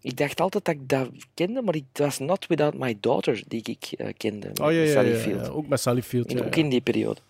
[0.04, 3.62] Ik dacht altijd dat ik dat kende, maar het was Not Without My Daughter die
[3.64, 4.46] ik eh, kende.
[4.48, 5.46] met Oh ja, ja, Sally ja, Field.
[5.46, 6.30] ja, ook met Sally Field.
[6.30, 7.20] In- ja, ook in die periode.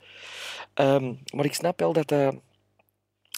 [0.74, 2.28] Ehm, maar ik snap wel dat eh,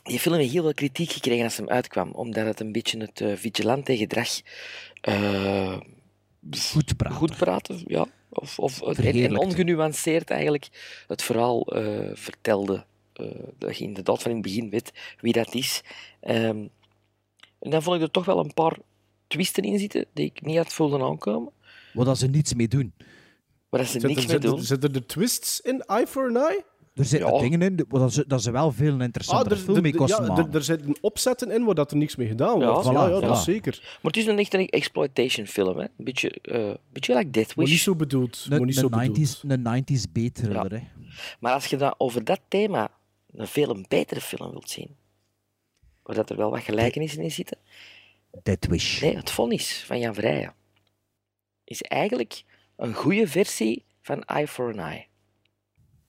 [0.03, 3.21] die film heeft heel veel kritiek gekregen als hem uitkwam, omdat het een beetje het
[3.21, 4.29] eh, vigilante gedrag
[5.01, 5.79] eh,
[6.71, 7.17] Goed praten.
[7.17, 8.07] goed praten, ja.
[8.29, 10.69] Of, of het, en, ongenuanceerd eigenlijk
[11.07, 12.85] het verhaal eh, vertelde.
[13.13, 13.27] eh,
[13.59, 15.83] dat je inderdaad van in het begin weet wie dat is.
[16.21, 16.65] Ehm,
[17.59, 18.77] en dan vond ik er toch wel een paar
[19.27, 21.53] twisten in zitten die ik niet had voelen aankomen.
[21.93, 22.93] Waar dat ze niets mee doen.
[23.69, 24.63] Waar dat ze Zit niks mee doen.
[24.63, 26.65] zitten er twists in Eye for an Eye?
[26.95, 27.39] Er zitten Ja.
[27.41, 29.99] dingen in waar dat ze, dat ze wel veel een interessantere er, film mee er-
[29.99, 30.49] kosten ja, maken.
[30.49, 32.89] er, er zitten opzetten in waar dat er niks mee gedaan Ja, wordt.
[32.89, 33.79] voilà, Ja, ja, dat is zeker.
[33.83, 35.83] Maar het is een echt een exploitation film, hè.
[35.85, 37.83] Een beetje, eh beetje like Death Maar niet Wish.
[37.85, 38.43] zo bedoeld.
[38.45, 39.19] Een, Maar niet zo een, bedoeld.
[39.19, 40.81] 90s, een 90s B-thriller, hè.
[41.41, 42.91] Maar als je dan over dat thema
[43.33, 44.97] een veel een betere film wilt zien,
[46.03, 47.59] waar dat er wel wat gelijkenissen in zitten,
[48.43, 49.01] Dead Wish.
[49.01, 50.55] nee, het vonnis van Jan Vrijen
[51.65, 52.43] is eigenlijk
[52.77, 55.07] een goede versie van Eye for an Eye.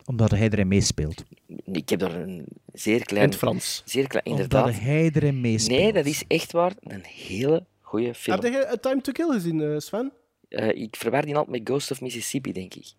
[0.05, 1.23] Omdat hij erin meespeelt.
[1.65, 3.25] Ik heb daar een zeer In klein...
[3.29, 3.81] het Frans.
[3.85, 4.79] Zeer klein, Omdat inderdaad.
[4.79, 5.79] hij erin meespeelt.
[5.79, 8.39] Nee, dat is echt waar een hele goede film.
[8.41, 10.11] Heb jij A Time to Kill gezien, eh, Sven?
[10.49, 12.93] Eh, ik verwar die altijd met Ghost of Mississippi, denk ik.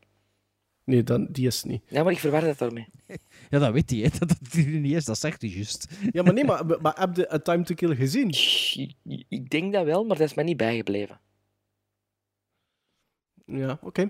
[0.89, 1.83] Nee, dan, die is het niet.
[1.89, 2.89] Ja, maar ik verwar dat daarmee.
[3.51, 4.09] Ja, dat weet hij, hè.
[4.19, 5.05] Dat er niet is.
[5.05, 5.89] Dat zegt hij juist.
[6.13, 8.29] Ja, maar nee, maar, maar heb je A Time to Kill gezien?
[9.05, 11.21] Ik- Ik denk dat wel, maar dat is mij niet bijgebleven.
[13.47, 14.09] Ja, oké.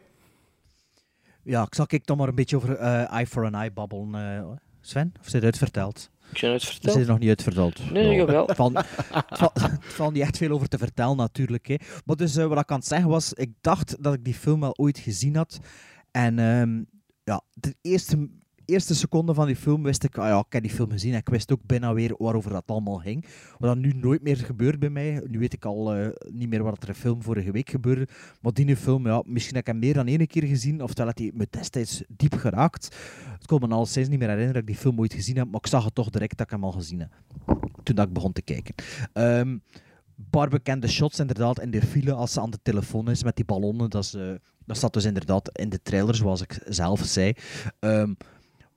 [1.42, 4.14] Ja, ik zal ik dan maar een beetje over eh, Eye for an Eye babbelen.
[4.38, 4.50] eh,
[4.80, 6.10] Sven, of zit het uitverteld?
[6.32, 6.96] Ik heb het Is verteld.
[6.96, 7.90] het nog niet uitverteld?
[7.90, 8.46] Nee, jawel.
[8.46, 11.66] Het valt, het valt- het valt niet echt veel over te vertellen, natuurlijk.
[11.66, 11.74] Hè.
[12.04, 14.60] Maar dus, eh, wat ik aan het zeggen was, ik dacht dat ik die film
[14.60, 15.60] wel ooit gezien had.
[16.10, 16.82] En ehm,
[17.24, 18.28] ja, de eerste,
[18.64, 21.18] eerste seconde van die film wist ik, ah ja, ik heb die film gezien en
[21.18, 23.24] ik wist ook bijna weer waarover dat allemaal ging.
[23.58, 25.22] Wat dat nu nooit meer gebeurt bij mij.
[25.26, 28.08] Nu weet ik al eh, niet meer wat er een film vorige week gebeurde.
[28.40, 31.18] Maar die film, ja, misschien heb ik hem meer dan één keer gezien, oftewel had
[31.18, 32.96] hij me destijds diep geraakt.
[33.32, 35.46] Het kon me al sinds niet meer herinneren dat ik die film ooit gezien heb,
[35.46, 37.10] maar ik zag het toch direct dat ik hem al gezien heb.
[37.82, 38.74] Toen dat ik begon te kijken.
[39.12, 39.62] Een
[40.30, 43.44] paar bekende shots inderdaad in de file als ze aan de telefoon is met die
[43.44, 43.90] ballonnen.
[43.90, 44.34] Dat, eh,
[44.68, 47.32] dat staat dus inderdaad in de trailer, zoals ik zelf zei.
[47.78, 48.14] Ehm,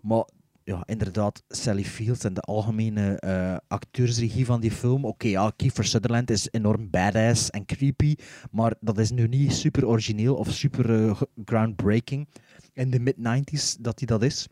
[0.01, 0.23] maar
[0.63, 5.05] ja, inderdaad, Sally Fields en de algemene eh, acteursregie van die film.
[5.05, 8.15] Oké, ja, Kiefer Sutherland is enorm badass en creepy,
[8.51, 12.27] maar dat is nu niet super origineel of super eh, groundbreaking
[12.73, 14.47] in de mid-90s dat hij dat is.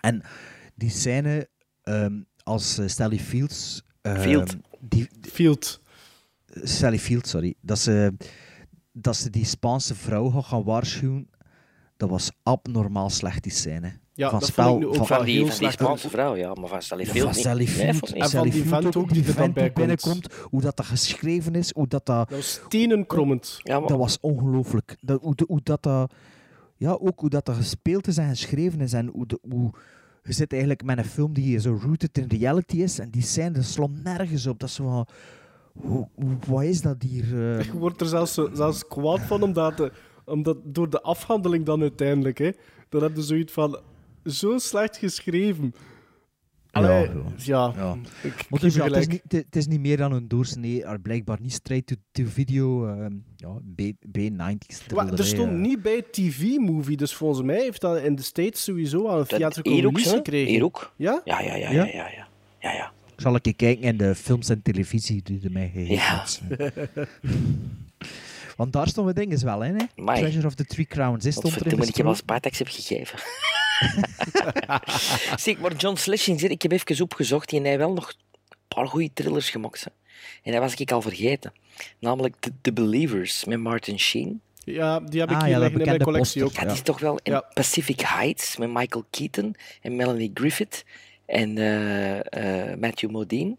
[0.00, 0.22] En
[0.74, 1.48] die scène
[1.82, 3.82] ehm, als eh, Sally Fields...
[4.02, 4.56] ehm, Field.
[4.80, 5.80] Die, Field.
[6.62, 7.54] Sally Field, sorry.
[7.60, 8.12] Dat ze,
[8.92, 11.28] dat ze die Spaanse vrouw gaan waarschuwen,
[11.96, 13.98] dat was abnormaal slecht, die scène.
[14.14, 15.70] Ja, van dat spel, vond ik nu ook van, Van die, heel van die.
[15.70, 17.76] Spaanse vrouw, ja, maar van Sally Ja, Field van niet.
[17.76, 18.22] Nee.
[18.22, 19.74] En van die vent ook, die er bij die komt.
[19.74, 22.28] binnenkomt, hoe dat, dat geschreven is, hoe dat dat...
[22.28, 23.60] Dat was stenenkrommend.
[23.62, 24.96] Ja, maar, Dat was ongelooflijk.
[25.00, 26.12] Dat, hoe, hoe dat, dat...
[26.76, 28.92] Ja, ook hoe dat, dat gespeeld is en geschreven is.
[28.92, 29.70] En hoe, de, hoe...
[30.22, 32.98] Je zit eigenlijk met een film die zo rooted in reality is.
[32.98, 34.58] En die scène dat slomt nergens op.
[34.58, 35.06] Dat is zo van...
[35.72, 36.08] Hoe,
[36.46, 37.22] wat is dat hier?
[37.58, 37.64] eh?
[37.64, 39.92] Je wordt er zelfs, zelfs kwaad van, omdat, de,
[40.24, 42.50] omdat door de afhandeling dan uiteindelijk, hè,
[42.88, 43.78] dan heb je zoiets van,
[44.24, 45.74] zo slecht geschreven.
[46.70, 47.96] Allee, Ja, ja, Ja.
[48.22, 49.96] ik, ik Maar geef dus, je ja, het, is niet, het- het is niet meer
[49.96, 53.80] dan een doorsnee, er blijkbaar niet straight to, to video, ehm, ja, B,
[54.18, 54.86] B90's.
[54.94, 59.06] Maar er stond niet bij TV-movie, dus volgens mij heeft dat in de States sowieso
[59.06, 59.26] al een
[60.10, 60.16] hè?
[60.16, 60.48] gekregen.
[60.52, 60.92] Hier ook.
[60.96, 61.20] Ja?
[61.24, 61.84] Ja, ja, ja, Ja?
[61.84, 62.08] ja, ja,
[62.60, 62.72] ja.
[62.72, 65.94] ja, Ik zal een keer kijken in de films en televisie die er mij gegeven
[65.94, 66.24] Ja.
[68.56, 69.84] Want daar stonden we dingen wel in, hè?
[69.96, 70.20] Amai.
[70.20, 72.14] Treasure of the Three Crowns, is stond erin ik heb al.
[72.14, 73.18] Spartax heb gegeven.
[75.36, 78.86] Zeg, maar John Slishing, ik heb even opgezocht en hij heeft wel nog een paar
[78.86, 79.84] goede thrillers gemaakt.
[79.84, 79.90] hè.
[80.42, 81.52] En dat was ik al vergeten.
[81.98, 84.40] Namelijk The, The Believers met Martin Sheen.
[84.64, 86.48] Ja, die heb ik Ah, hier ja, in mijn bekende collectie ook.
[86.48, 86.66] poster.
[86.66, 86.72] Ja.
[86.72, 87.18] is toch wel...
[87.22, 87.44] Ja.
[87.54, 90.84] Pacific Heights met Michael Keaton en Melanie Griffith
[91.30, 93.56] en eh, eh, Matthew Modine.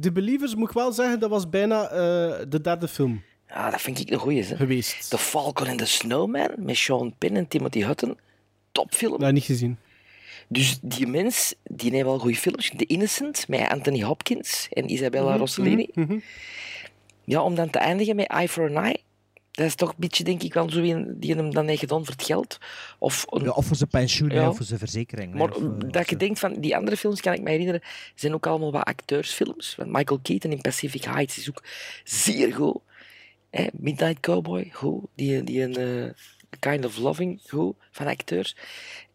[0.00, 3.80] The Believers, moet ik wel zeggen, dat was bijna eh, de derde film Ah, dat
[3.80, 4.56] vind ik een goeie, hè.
[4.56, 5.10] geweest.
[5.10, 8.18] The Falcon and the Snowman met Sean Penn en Timothy Hutton.
[8.72, 9.20] Topfilm.
[9.20, 9.76] Nee, niet gezien.
[10.48, 12.72] Dus die mens, die heeft wel goede films.
[12.76, 15.88] The Innocent, met Anthony Hopkins en Isabella Mhm, Rossellini.
[15.94, 16.18] mhm, mhm.
[17.24, 18.96] Ja, om dan te eindigen met Eye for an Eye.
[19.54, 22.04] Dat is toch een beetje, denk ik, wel zo een die hem dan heeft gedaan
[22.04, 22.58] voor het geld.
[22.98, 24.48] Of een, Ja, of voor zijn pensioen, Ja.
[24.48, 25.34] of voor zijn verzekering.
[25.34, 27.80] maar of, eh, dat je denkt van die andere films, kan ik me herinneren,
[28.14, 29.74] zijn ook allemaal wat acteursfilms.
[29.76, 31.62] Want Michael Keaton in Pacific Heights is ook
[32.04, 32.78] zeer goed.
[33.50, 35.04] Hè, Midnight Cowboy, goed.
[35.14, 36.10] Die, die een eh,
[36.58, 38.56] Kind of Loving, goed, van acteurs.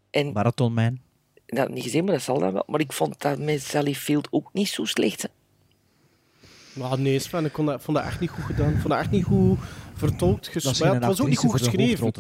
[0.10, 1.00] En Marathon Man.
[1.46, 2.64] dat niet gezien, maar dat zal dan wel.
[2.68, 5.30] Maar ik vond dat met Sally Field ook niet zo slecht.
[6.80, 8.70] Maar nee, Sven, ik kon dat, vond dat echt niet goed gedaan.
[8.70, 9.60] Ik vond dat echt niet goed
[9.94, 10.48] vertolkt.
[10.48, 10.64] Ges...
[10.64, 12.14] Dat is maar ja, geen het was ook niet goed geschreven.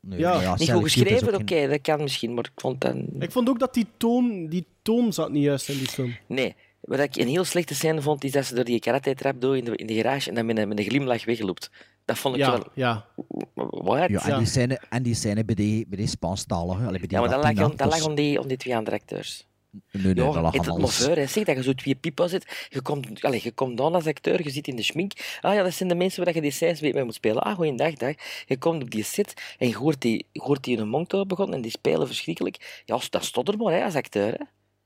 [0.00, 0.54] Nee, Ja.
[0.56, 2.94] niet goed is geschreven, oké, dat kan misschien, maar ik vond dat...
[3.18, 6.16] Ik vond ook dat die toon, die toon zat niet juist in die film.
[6.26, 6.54] Nee.
[6.80, 9.64] Wat ik een heel slechte scène vond, is dat ze door die karate-trap door in
[9.64, 11.70] de, in de garage en dan met een, met een glimlach wegloopt.
[12.04, 12.66] Dat vond ik Ja, wel...
[12.74, 13.04] ja.
[13.54, 14.08] What?
[14.08, 14.38] Ja, en Ja.
[14.38, 17.28] die scène, en die scène bij die, bij die Spaanstalige, allee, bij die Ja, maar
[17.30, 19.46] dat lag, aan- dat lag was- aan die, aan die twee andere acteurs.
[19.92, 21.26] Nee, nee, ja, dat lag het het mauveur, hè.
[21.26, 22.66] Zeg dat je zo twee pipa zit.
[22.68, 25.12] Je komt, allez, je komt aan als acteur, je zit in de schmink.
[25.40, 27.42] Ah ja, dat zijn de mensen waar je die scènes mee moet spelen.
[27.42, 28.14] Ah, goeiedag, dag.
[28.46, 31.26] Je komt op die set en je hoort die, je hoort die in een mond
[31.26, 32.82] begonnen en die spelen verschrikkelijk.
[32.84, 34.32] Ja, dat stond er maar hè, als acteur.
[34.32, 34.44] Hè.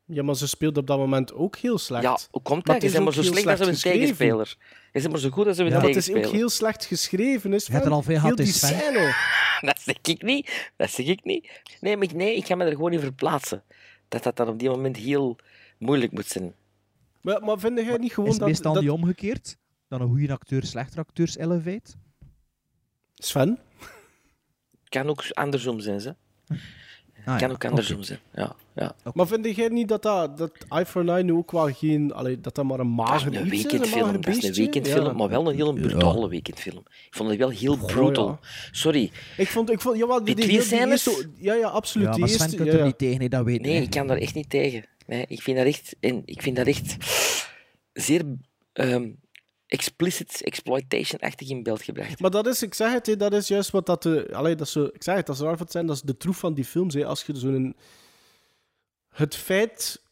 [0.08, 2.02] Ja, maar ze speelde op dat moment ook heel slecht.
[2.02, 2.74] Ja, hoe komt dat?
[2.74, 3.98] het Je is bent maar zo slecht als een geschreven.
[4.00, 4.56] tegenspeler.
[4.92, 6.28] Je bent maar zo goed als een Ja, maar het is tegenspeler.
[6.28, 7.52] ook heel slecht geschreven.
[7.52, 8.60] Is Je hebt er al veel heel gehad, is.
[9.60, 10.70] Dat zeg ik niet.
[10.76, 11.48] Dat zeg ik niet.
[11.80, 13.62] Nee, maar ik, nee, ik ga me er gewoon in verplaatsen.
[14.08, 15.36] Dat dat dan op die moment heel
[15.78, 16.54] moeilijk moet zijn.
[17.20, 18.48] Maar, maar vind jij niet gewoon Is het dat...
[18.48, 18.82] meestal dat...
[18.82, 19.56] niet omgekeerd?
[19.88, 21.94] Dan een goede acteur slechter acteurs elevate?
[23.14, 23.58] Sven?
[24.88, 26.14] Kan ook andersom zijn, ze.
[27.26, 28.04] Ah, kan ja, ook andersom oké.
[28.06, 28.18] zijn.
[28.34, 28.94] Ja, ja.
[29.14, 32.12] Maar vind jij niet dat, dat, dat Eye nu ook wel geen...
[32.12, 33.62] Allee, dat dat maar een Dat is mager een iets is?
[33.64, 35.12] Een weekendfilm, mager dat is een weekendfilm, Ja.
[35.12, 36.82] maar wel een heel brutale weekendfilm.
[36.86, 38.28] Ik vond het wel heel brutal.
[38.28, 38.38] ja.
[38.70, 39.70] Sorry, Ik vond...
[39.70, 41.06] Ik vond jawel, Die die, twee die scènes?
[41.06, 42.06] eerste- ja, ja, absoluut.
[42.06, 43.82] Ja, die maar Sven kunt ja, er niet tegen, dat weet nee, hij.
[43.82, 44.84] ik kan daar echt niet tegen.
[45.06, 46.96] Nee, ik vind dat echt, en ik vind dat echt
[47.92, 48.22] zeer
[48.72, 49.08] ehm,
[49.66, 52.20] explicit exploitation-achtig in beeld gebracht.
[52.20, 54.02] Maar dat is, ik zeg het, hè, dat is juist wat dat...
[54.02, 56.02] De, allee, dat zo, ik zeg het, dat is raar van het zijn, dat is
[56.02, 56.96] de troef van die films.
[57.04, 57.76] Als je zo'n...
[59.08, 60.02] Het feit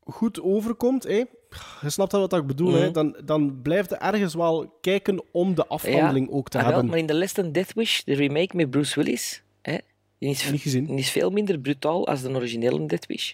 [0.00, 1.24] goed overkomt, hè,
[1.80, 2.92] je snapt wel wat ik bedoel, hè, Mhm.
[2.92, 6.90] dan, dan blijft er ergens wel kijken om de afhandeling ook te Ah, wel, hebben.
[6.90, 9.76] maar in The Less Than Death Wish, de remake met Bruce Willis, hè,
[10.18, 10.86] die, is, Niet gezien.
[10.86, 13.32] die is veel minder brutaal als de originele Death Wish.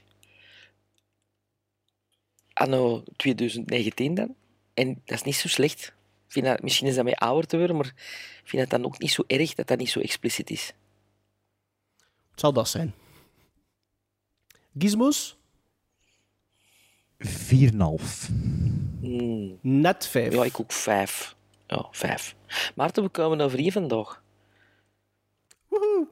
[2.53, 4.35] Anno 2019 dan.
[4.75, 5.93] En dat is niet zo slecht.
[6.27, 8.99] Vind dat, misschien is dat mee ouder te worden, maar ik vind het dan ook
[8.99, 10.73] niet zo erg dat dat niet zo expliciet is.
[12.31, 12.95] Het zal dat zijn.
[14.79, 15.37] Gizmos?
[17.19, 17.31] 4,5.
[19.01, 19.59] Hmm.
[19.61, 20.33] Net vijf.
[20.33, 21.37] Ja, ik ook vijf.
[21.67, 22.35] Ja, vijf.
[22.75, 24.23] Maarten, we komen over hier vandaag.
[25.69, 26.09] Woehoe.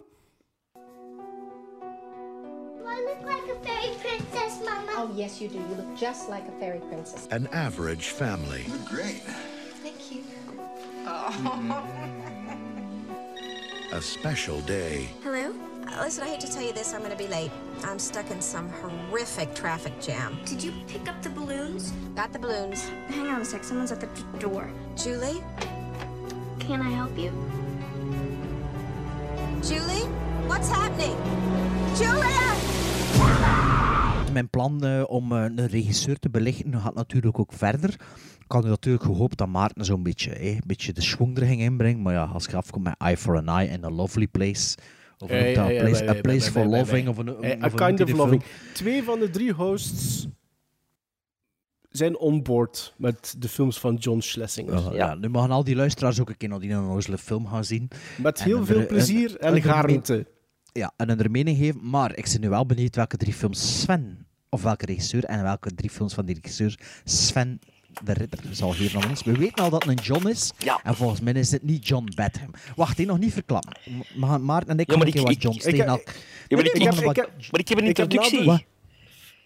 [5.02, 5.56] Oh, yes, you do.
[5.56, 7.26] You look just like a fairy princess.
[7.30, 8.66] An average family.
[8.84, 9.22] great.
[9.82, 10.22] Thank you.
[13.92, 15.08] A special day.
[15.22, 15.54] Hello?
[15.88, 17.50] Uh, listen, I hate to tell you this, I'm gonna be late.
[17.82, 20.38] I'm stuck in some horrific traffic jam.
[20.44, 21.94] Did you pick up the balloons?
[22.14, 22.86] Got the balloons.
[23.08, 23.64] Hang on a sec.
[23.64, 24.70] Someone's at the door.
[25.02, 25.42] Julie?
[26.58, 27.30] Can I help you?
[29.62, 30.04] Julie?
[30.46, 31.16] What's happening?
[31.96, 33.86] Julia!
[34.32, 37.90] Mijn plan eh, om eh, een regisseur te belichten gaat natuurlijk ook verder.
[38.38, 41.60] Ik had natuurlijk gehoopt dat Maarten zo'n beetje, eh, een beetje de schwung er ging
[41.60, 42.02] inbrengen.
[42.02, 44.76] Maar ja, als je afkomt met Eye for an Eye en A Lovely Place.
[45.18, 47.08] Of Hey, hey, A Place, a for Loving.
[47.08, 48.18] Of een, Hey, hoe A Kind of film?
[48.18, 48.42] Loving.
[48.74, 50.26] Twee van de drie hosts
[51.90, 54.74] zijn onboard met de films van John Schlesinger.
[54.82, 57.88] Ja, ja, nu mogen al die luisteraars ook een keer naar die film gaan zien.
[58.22, 60.26] Met En heel veel plezier en een- gaarmte.
[60.72, 61.88] Ja, en een mening geven.
[61.90, 65.74] Maar ik ben nu wel benieuwd welke drie films Sven, of welke regisseur, en welke
[65.74, 67.60] drie films van die regisseur Sven
[68.04, 69.22] de Ridder zal geven aan ons.
[69.24, 70.52] We weten al dat het een John is.
[70.82, 72.50] En volgens mij is het niet John Badham.
[72.76, 73.72] Wacht, die nog niet verklappen.
[74.14, 75.80] Ma- Maarten en ik Ja, gaan maar een keer ik- wat John ik- Steen ik-
[75.88, 75.96] al-
[76.48, 78.66] Ja, maar ik- maar heb- wat- ik heb- maar ik heb een heb introductie.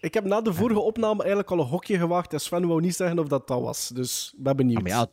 [0.01, 2.95] Ik heb na de vorige opname eigenlijk al een hokje gewaagd en Sven wou niet
[2.95, 3.87] zeggen of dat dat was.
[3.93, 4.77] Dus ik ben benieuwd.
[4.77, 5.07] Ah, maar ja,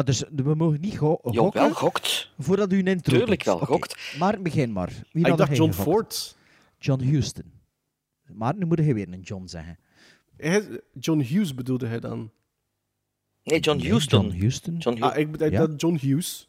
[0.00, 2.30] ah, dus we mogen niet go Jawel, gokken gokt.
[2.38, 4.16] voordat u een intro Tuurlijk wel, gokt.
[4.18, 4.92] Maar begin maar.
[5.12, 5.88] Wie ik had dacht John gegokt?
[5.88, 6.36] Ford.
[6.78, 7.52] John Houston.
[8.32, 9.78] Maar nu moet hij weer een John zeggen.
[10.36, 12.30] Hij- John Hughes bedoelde hij dan.
[13.44, 14.22] Nee, John Houston.
[14.26, 14.76] John Houston.
[14.76, 15.66] John Ah, ik bedoel Ja?
[15.66, 16.48] dat John Hughes.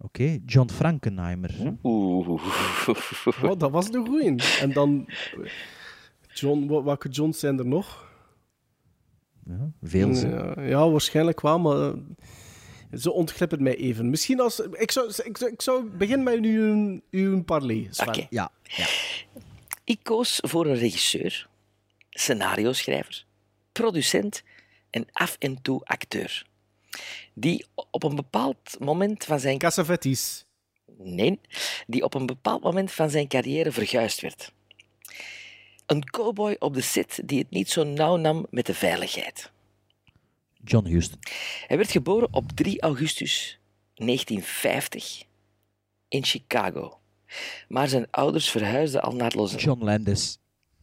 [0.00, 1.54] Oké, John Frankenheimer.
[1.82, 2.28] Oeh.
[3.42, 4.34] Oh, dat was de goeie.
[4.60, 5.04] En dan...
[5.08, 5.50] eh,
[6.34, 8.06] John, welke Johns zijn er nog?
[9.44, 10.08] Ja, veel.
[10.10, 11.94] Ja, ja, waarschijnlijk wel, maar...
[12.92, 14.10] Zo ontglipt het mij even.
[14.10, 14.60] Misschien als...
[14.60, 17.88] Ik zou, ik zou, ik zou beginnen met uw, uw parley.
[18.06, 18.26] Oké.
[18.30, 18.86] Ja, ja.
[19.84, 21.48] Ik koos voor een regisseur,
[22.10, 23.24] scenario-schrijver,
[23.72, 24.42] producent
[24.90, 26.46] en af en toe acteur.
[27.34, 29.58] Die op een bepaald moment van zijn...
[29.58, 30.44] Cassavetes.
[30.98, 31.40] Nee,
[31.86, 34.52] die op een bepaald moment van zijn carrière verguisd werd.
[35.86, 39.50] Een cowboy op de set die het niet zo nauw nam met de veiligheid.
[40.68, 41.18] John Houston.
[41.66, 43.58] Hij werd geboren op 3 augustus
[43.94, 45.22] 1950
[46.08, 46.98] in Chicago.
[47.68, 49.64] Maar zijn ouders verhuisden al naar Los Angeles.
[49.64, 50.38] John Landis.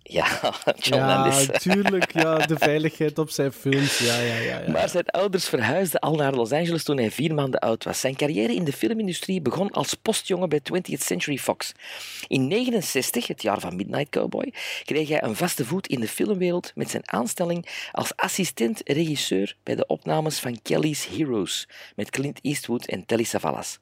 [0.08, 0.28] Ja,
[0.80, 1.48] John ja, Landis.
[1.62, 2.14] tuurlijk.
[2.14, 3.98] Ja, de veiligheid op zijn films.
[3.98, 4.60] Ja, ja, ja.
[4.60, 4.72] ja.
[4.72, 8.00] Maar zijn ouders verhuisden al naar Los Angeles toen hij vier maanden oud was.
[8.00, 11.72] Zijn carrière in de filmindustrie begon als postjongen bij 20th Century Fox.
[12.28, 14.54] In 1969, het jaar van Midnight Cowboy,
[14.84, 19.88] kreeg hij een vaste voet in de filmwereld met zijn aanstelling als assistent-regisseur bij de
[19.88, 23.80] opnames van Kelly's Heroes met Clint Eastwood en Telly Savalas.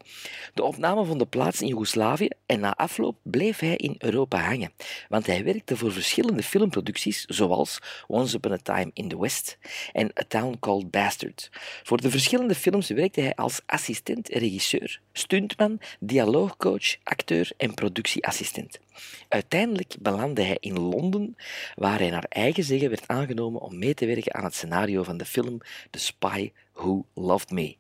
[0.54, 4.72] De opnamen vonden plaats in Joegoslavië en na afloop bleef hij in Europa hangen,
[5.10, 6.12] want hij werkte voor verschillende
[6.44, 9.58] filmproducties zoals Once Upon a Time in the West
[9.92, 11.50] en A Town Called Bastard.
[11.84, 18.80] Voor de verschillende films werkte hij als assistent-regisseur, stuntman, dialoogcoach, acteur en productieassistent.
[19.28, 21.36] Uiteindelijk belandde hij in Londen,
[21.76, 25.18] waar hij naar eigen zeggen werd aangenomen om mee te werken aan het scenario van
[25.18, 25.58] de film
[25.90, 27.76] The Spy Who Loved Me.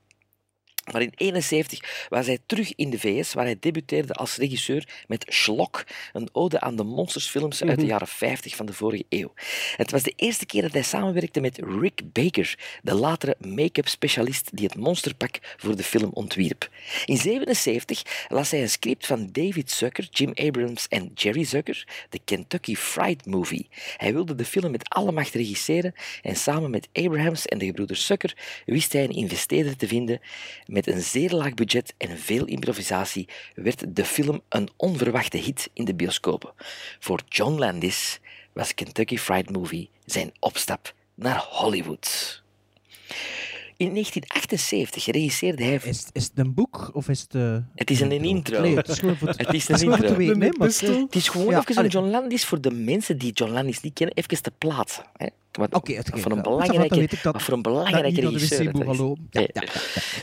[0.91, 5.25] Maar in 1971 was hij terug in de VS, waar hij debuteerde als regisseur met
[5.27, 5.83] Schlock,
[6.13, 9.33] een ode aan de monstersfilms uit de jaren 50 van de vorige eeuw.
[9.75, 14.49] Het was de eerste keer dat hij samenwerkte met Rick Baker, de latere make-up specialist
[14.53, 16.69] die het monsterpak voor de film ontwierp.
[17.05, 22.19] In 1977 las hij een script van David Zucker, Jim Abrams en Jerry Zucker, de
[22.25, 23.67] Kentucky Fried Movie.
[23.97, 28.05] Hij wilde de film met alle macht regisseren en samen met Abrams en de gebroeders
[28.05, 30.19] Zucker wist hij een investeerder te vinden
[30.73, 35.85] met een zeer laag budget en veel improvisatie werd de film een onverwachte hit in
[35.85, 36.51] de bioscopen.
[36.99, 38.19] Voor John Landis
[38.53, 42.41] was Kentucky Fried Movie zijn opstap naar Hollywood.
[43.77, 45.79] In 1978 regisseerde hij...
[45.83, 47.35] Is, is het een boek of is het...
[47.35, 48.61] eh, Het is een intro.
[48.61, 50.51] Nee, het is gewoon voor Het is het een intro.
[50.57, 51.89] maar- Het is gewoon Ja, even om allee.
[51.89, 55.03] John Landis, voor de mensen die John Landis niet kennen, even te plaatsen.
[55.13, 55.27] Hè.
[55.53, 55.69] Wat,
[56.03, 58.71] voor een ja, belangrijke, ik dat- voor een dat belangrijke regisseur.
[58.71, 58.97] dat is.
[59.31, 59.61] Ja, ja,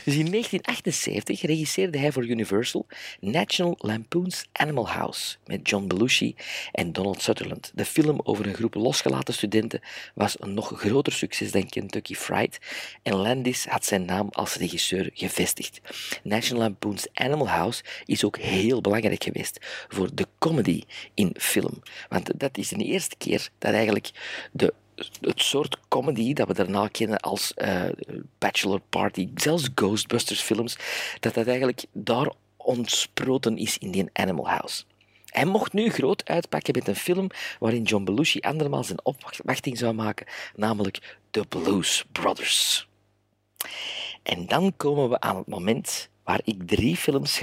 [0.05, 2.85] Dus in 1978 regisseerde hij voor Universal
[3.19, 6.35] National Lampoon's Animal House met John Belushi
[6.71, 7.71] en Donald Sutherland.
[7.75, 9.81] De film over een groep losgelaten studenten
[10.15, 12.59] was een nog groter succes dan Kentucky Fried
[13.03, 15.81] en Landis had zijn naam als regisseur gevestigd.
[16.23, 20.83] National Lampoon's Animal House is ook heel belangrijk geweest voor de comedy
[21.13, 21.81] in film.
[22.09, 24.11] Want dat is de eerste keer dat eigenlijk
[24.51, 24.73] de
[25.21, 27.83] het soort comedy dat we daarna kennen als eh,
[28.37, 30.77] Bachelor Party, zelfs Ghostbusters films,
[31.19, 34.83] dat dat eigenlijk daar ontsproten is in die Animal House.
[35.25, 37.27] Hij mocht nu groot uitpakken met een film
[37.59, 42.87] waarin John Belushi andermaal zijn opwachting zou maken, namelijk The Blues Brothers.
[44.23, 47.39] En dan komen we aan het moment waar ik drie films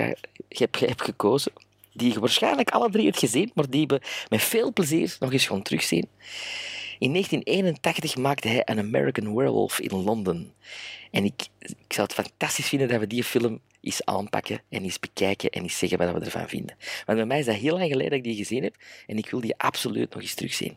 [0.48, 1.52] heb, heb gekozen,
[1.93, 5.47] die je waarschijnlijk alle drie hebt gezien, maar die we met veel plezier nog eens
[5.47, 6.09] gaan terugzien.
[6.98, 10.52] In 1981 maakte hij An American Werewolf in Londen.
[11.10, 14.98] En ik, ik zou het fantastisch vinden dat we die film eens aanpakken en eens
[14.98, 16.76] bekijken en eens zeggen wat we ervan vinden.
[17.06, 18.76] Want bij mij is dat heel lang geleden dat ik die gezien heb
[19.06, 20.76] en ik wil die absoluut nog eens terugzien.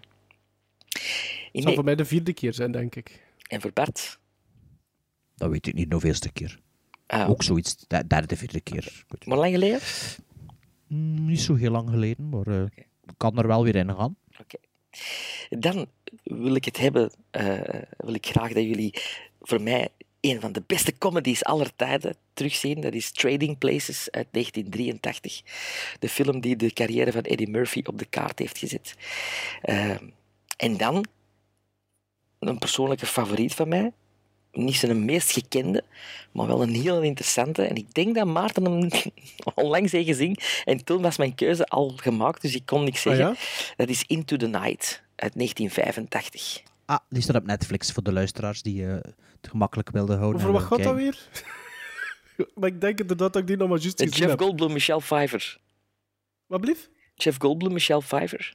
[0.89, 3.23] Het zal ne- voor mij de vierde keer zijn, denk ik.
[3.47, 4.19] En voor Bart?
[5.35, 6.59] Dat weet ik niet, hoeveelste keer.
[7.07, 7.29] Ah.
[7.29, 9.03] Ook zoiets, de derde, vierde keer.
[9.07, 9.25] Goed.
[9.25, 9.79] Maar lang geleden?
[10.87, 14.15] Mm, niet zo heel lang geleden, maar eh, ik kan er wel weer in gaan.
[15.49, 15.87] Dan
[16.23, 18.93] wil ik het hebben, eh, wil ik graag dat jullie
[19.41, 19.89] voor mij
[20.21, 22.81] een van de beste comedies aller tijden terugzien.
[22.81, 25.41] Dat is Trading Places uit 1983.
[25.99, 28.95] De film die de carrière van Eddie Murphy op de kaart heeft gezet.
[29.61, 29.97] Eh,
[30.57, 31.05] en dan
[32.39, 33.91] een persoonlijke favoriet van mij.
[34.51, 35.83] Niet zijn meest gekende,
[36.31, 37.63] maar wel een heel interessante.
[37.63, 38.89] En ik denk dat Maarten hem
[39.55, 40.37] onlangs heeft gezien.
[40.65, 43.35] En toen was mijn keuze al gemaakt, dus ik kon niks Ah, zeggen.
[43.39, 43.73] ja?
[43.75, 46.61] Dat is Into the Night uit 1985.
[46.85, 50.41] Ah, die staat op Netflix voor de luisteraars die eh, het gemakkelijk wilden houden.
[50.41, 51.27] Over en wat gaat dat weer?
[52.55, 54.39] maar ik denk inderdaad dat ik die nog maar juist gezien Jeff heb.
[54.41, 55.57] Goldblum, Michelle Pfeiffer.
[56.47, 56.89] Wat blief?
[57.15, 58.53] Jeff Goldblum, Michelle Pfeiffer.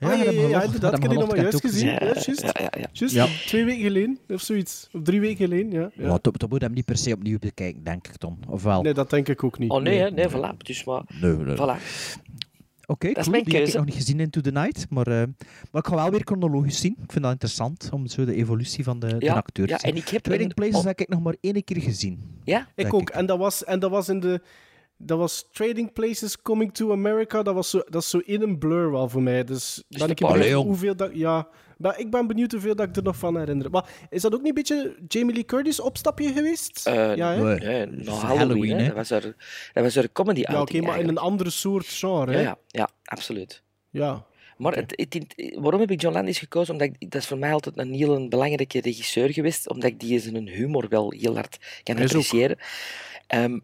[0.00, 0.94] Ja, ja, ja, ja, inderdaad.
[0.96, 1.86] Ik heb die nog maar juist gezien.
[1.86, 2.40] Ja, Ja, juist.
[2.42, 2.86] ja, ja, ja.
[2.92, 3.26] Juist Ja.
[3.46, 4.88] twee weken geleden, of zoiets.
[4.92, 5.90] Of drie weken geleden, ja.
[5.94, 8.38] Ja, dat, dat moet hem niet per se opnieuw bekijken, denk ik dan.
[8.48, 8.82] Of wel?
[8.82, 9.70] Nee, dat denk ik ook niet.
[9.70, 10.10] Oh nee, hè?
[10.10, 10.56] nee, voilà.
[10.56, 11.54] Dus maar, Nee, nee.
[11.56, 11.82] voilà.
[12.86, 13.30] Oké, cool.
[13.30, 15.22] mijn Die heb ik nog niet gezien Into the Night, maar, eh,
[15.70, 16.96] maar ik ga wel weer chronologisch zien.
[17.02, 19.78] Ik vind dat interessant, om zo de evolutie van de, de Ja, acteur te ja,
[19.78, 19.90] zien.
[19.90, 20.84] en ik heb Trading een- Places oh.
[20.84, 22.20] heb ik nog maar één keer gezien.
[22.44, 22.68] Ja?
[22.74, 23.10] Ik ook.
[23.10, 24.40] En dat was, en dat was in de...
[25.00, 27.42] Dat was Trading Places Coming to America.
[27.42, 29.44] Dat, was zo, dat is zo in een blur wel voor mij.
[29.44, 31.10] Dus ben de ik benieuwd hoeveel dat...
[31.14, 31.48] Ja,
[31.78, 33.70] maar ik ben benieuwd hoeveel dat ik er nog van herinner.
[33.70, 36.86] Maar is dat ook niet een beetje Jamie Lee Curtis opstapje geweest?
[36.86, 37.56] Eh, ja, hè?
[37.56, 38.08] Nee.
[38.08, 38.86] Halloween, Halloween, hè.
[38.86, 39.36] Dat was er,
[39.72, 42.40] dat was er comedy Ja, oké, maar in een andere soort genre, hè?
[42.40, 43.62] ja, ja, ja, absoluut.
[43.90, 44.26] Ja.
[44.56, 46.72] Maar het, het, waarom heb ik John Landis gekozen?
[46.72, 50.00] Omdat ik, dat is voor mij altijd een heel een belangrijke regisseur geweest, omdat ik
[50.00, 52.58] die zijn humor wel heel hard kan appreciëren.
[53.26, 53.58] Ehm,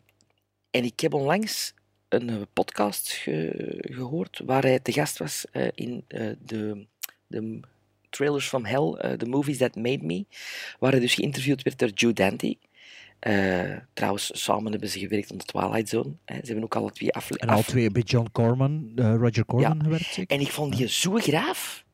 [0.75, 1.75] en ik heb onlangs
[2.09, 6.87] een eh, podcast ge- gehoord waar hij te gast was eh, in eh, de,
[7.27, 7.61] de
[8.11, 10.25] Trailers from Hell, eh, The Movies That Made Me,
[10.79, 12.57] waar hij dus geïnterviewd werd door Joe Dante.
[13.93, 16.13] Trouwens, samen hebben ze gewerkt aan de Twilight Zone.
[16.25, 16.35] Hè.
[16.35, 17.65] Ze hebben ook alle twee En al afleveringen.
[17.65, 19.85] twee bij John Corman, Roger Corman Ja.
[19.85, 20.37] gewerkt, zeker?
[20.37, 21.85] En ik vond die zo graaf.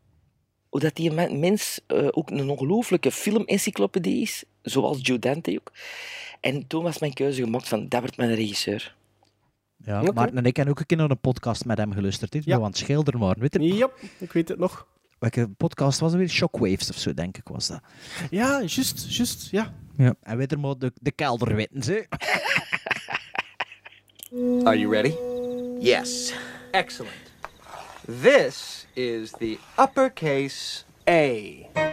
[0.68, 1.80] Hoe dat die men- mens
[2.10, 4.44] ook een ongelooflijke film-encyclopedie is.
[4.62, 5.72] Zoals Joe Dante ook.
[6.40, 8.94] En toen was mijn keuze gemaakt van, dat wordt mijn regisseur.
[9.84, 10.02] Ja.
[10.02, 12.44] Maarten en ik hebben ook een keer naar een podcast met hem geluisterd.
[12.44, 12.62] Ja.
[12.62, 13.40] het schilderen waren.
[13.40, 13.88] Weet je, Ja,
[14.18, 14.86] ik weet het nog.
[15.18, 16.28] welke podcast was het weer?
[16.30, 17.80] Shockwaves of zo, denk ik, was dat.
[18.30, 19.74] Ja, juist, juist, ja.
[19.96, 20.14] Ja.
[20.22, 22.06] En weet er maar de, de kelder weten, ze.
[24.64, 25.14] Are you ready?
[25.86, 26.32] Yes.
[26.70, 27.14] Excellent.
[28.22, 31.89] This is the uppercase A.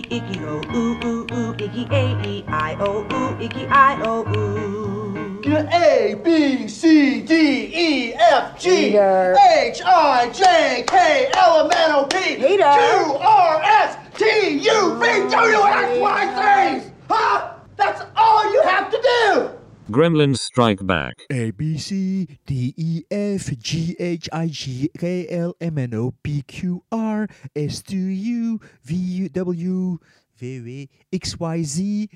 [0.00, 4.24] E, Icky, O, Ooh, Ooh, Ooh, Icky, A, E, I, O, Ooh, Icky, I, O,
[4.34, 5.42] Ooh.
[5.46, 12.06] A, B, C, D, E, F, G, H, I, J, K, L, M, N, O,
[12.06, 16.92] P, Q, R, S, T, U, V, W, X, Y, Z.
[17.10, 17.52] Huh?
[17.76, 19.59] That's all you have to do.
[19.90, 21.26] Gremlins Strike Back.
[21.32, 23.02] A, B, C, D, E,
[23.38, 27.28] F, G, H, I, J, K, L, M, N, O, P, Q, R,
[27.68, 28.92] S, T, U, V,
[29.32, 29.96] W,
[30.34, 30.86] V, W,
[31.18, 32.06] X, Y, Z.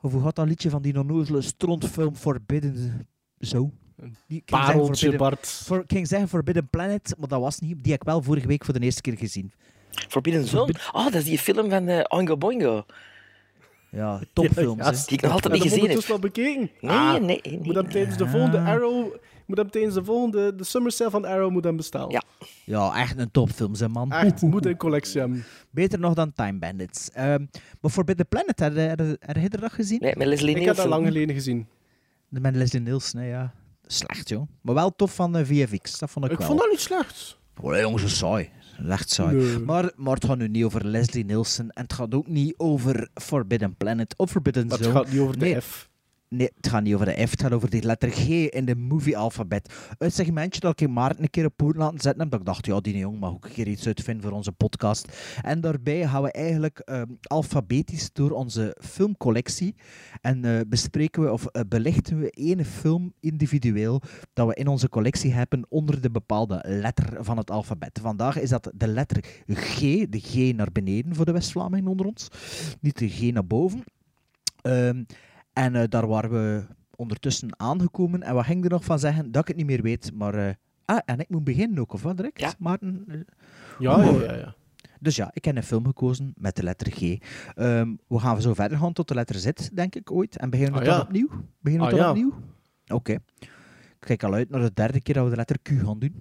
[0.00, 3.06] Of hoe gaat dat liedje van die onnozele strontfilm Forbidden...
[3.40, 3.70] Zo.
[4.26, 5.48] Die- ik ging zeggen Pareltje, Forbidden- Bart.
[5.48, 7.82] voor, ik ging zeggen Forbidden Planet, maar dat was niet.
[7.82, 9.52] Die heb ik wel vorige week voor de eerste keer gezien.
[10.08, 10.74] Forbidden Zone?
[10.92, 12.84] Oh, dat is die film van eh, Oingo Boingo.
[13.94, 14.82] Ja, topfilms.
[15.06, 16.08] Ja, ik nog altijd Ja, niet gezien ik dus heb.
[16.08, 16.70] wel bekeken.
[16.80, 17.58] Nee, Ah, nee, nee.
[17.62, 18.66] Moet hem tijdens de volgende Ah.
[18.68, 19.14] Arrow...
[19.46, 20.54] Moet hem tijdens de volgende...
[20.54, 22.10] De Summer Sale van Arrow moet hem bestellen.
[22.10, 22.22] Ja.
[22.64, 24.12] Ja, echt een topfilm, hè, man.
[24.12, 25.44] Echt, moet een collectie hebben.
[25.70, 27.10] Beter nog dan Time Bandits.
[27.10, 27.44] Ehm,
[27.80, 28.80] maar Forbidden Planet, heb je,
[29.40, 29.98] heb dat gezien?
[30.00, 30.88] Nee, met Leslie Ik heb dat Nielsen.
[30.88, 31.66] lang geleden gezien.
[32.28, 33.52] Met Leslie Nielsen, nee, ja.
[33.86, 34.48] Slecht, joh.
[34.60, 36.46] Maar wel tof van eh, VFX, dat vond ik, Ik wel.
[36.46, 37.38] vond dat niet slecht.
[37.60, 38.50] Oh, jongens, zo saai.
[38.88, 39.36] Echt saai.
[39.36, 39.58] Nee.
[39.58, 43.08] Maar, maar het gaat nu niet over Leslie Nielsen en het gaat ook niet over
[43.14, 44.98] Forbidden Planet of Forbidden Maar het Zone.
[44.98, 45.60] gaat niet over de nee.
[45.60, 45.88] F.
[46.34, 48.74] Nee, het gaat niet over de F, het gaat over die letter G in de
[48.74, 49.74] movie-alfabet.
[49.98, 52.66] Een segmentje dat ik in maart een keer op poot laten zetten heb, ik dacht,
[52.66, 55.08] ja, die jong mag ook een keer iets uitvinden voor onze podcast.
[55.42, 59.74] En daarbij gaan we eigenlijk ehm, alfabetisch door onze filmcollectie
[60.20, 64.02] en eh, bespreken we of eh, belichten we ene film individueel
[64.32, 67.98] dat we in onze collectie hebben onder de bepaalde letter van het alfabet.
[68.02, 72.28] Vandaag is dat de letter G, de G naar beneden voor de West-Vlamingen onder ons,
[72.80, 73.84] niet de G naar boven.
[74.62, 75.02] Ehm,
[75.54, 76.66] en eh, daar waren we
[76.96, 78.22] ondertussen aangekomen.
[78.22, 79.32] En wat ging er nog van zeggen?
[79.32, 80.10] Dat ik het niet meer weet.
[80.14, 80.34] Maar.
[80.34, 80.54] eh,
[80.84, 82.40] ah, en ik moet beginnen ook, of wat direct?
[82.40, 82.52] Ja.
[82.58, 83.06] Maarten?
[83.78, 84.54] Ja, ja, ja, ja.
[85.00, 87.00] Dus ja, ik heb een film gekozen met de letter G.
[87.54, 90.36] Ehm, we gaan zo verder gaan tot de letter Z, denk ik ooit.
[90.38, 91.02] En beginnen we Ah, dan ja.
[91.02, 91.28] opnieuw?
[91.60, 92.28] Beginnen we Ah, dan ja.
[92.28, 92.42] opnieuw?
[92.96, 93.12] Oké.
[93.12, 96.14] Ik kijk al uit naar de derde keer dat we de letter Q gaan doen.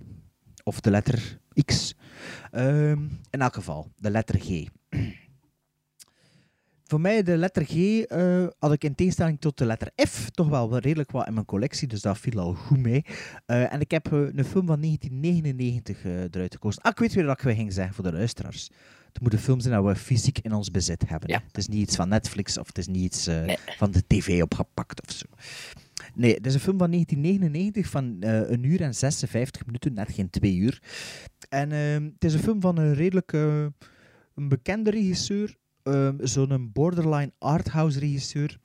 [0.64, 1.96] Of de letter X.
[2.52, 3.00] Ehm,
[3.30, 4.68] in elk geval, de letter G.
[6.94, 10.48] Voor mij, de letter G, eh, had ik in tegenstelling tot de letter F toch
[10.48, 13.06] wel redelijk wat in mijn collectie, dus dat viel al goed mee.
[13.46, 16.82] Eh, en ik heb eh, een film van 1999 eh, eruit gekozen.
[16.82, 18.70] Ah, ik weet weer wat ik ging zeggen voor de luisteraars.
[19.14, 21.30] Het moet een film zijn dat we fysiek in ons bezit hebben.
[21.30, 21.42] Ja.
[21.48, 23.58] Het is niet iets van Netflix of het is niet iets Nee.
[23.78, 25.26] van de tv opgepakt of zo.
[26.16, 30.12] Nee, het is een film van 1999 van eh, een uur en 56 minuten, net
[30.12, 30.82] geen twee uur.
[31.50, 33.32] En ehm, het is een film van een redelijk
[34.36, 38.60] een bekende regisseur, ehm, zo'n borderline arthouse regisseur.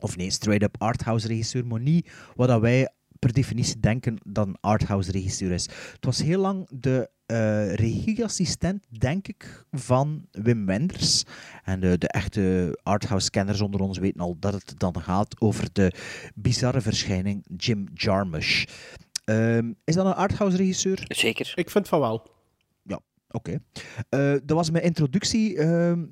[0.00, 2.88] Of nee, straight-up arthouse regisseur, maar niet wat dat wij
[3.18, 5.68] per definitie denken dat een arthouse regisseur is.
[5.92, 11.24] Het was heel lang de eh, regieassistent, denk ik, van Wim Wenders.
[11.64, 15.92] En de, de echte arthouse-kenners onder ons weten al dat het dan gaat over de
[16.34, 18.64] bizarre verschijning Jim Jarmusch.
[19.24, 21.04] Ehm, is dat een arthouse-regisseur?
[21.08, 21.52] Zeker.
[21.54, 22.30] Ik vind van wel.
[22.82, 23.00] Ja,
[23.30, 23.58] oké.
[24.08, 26.04] Eh, dat was mijn introductie ehm,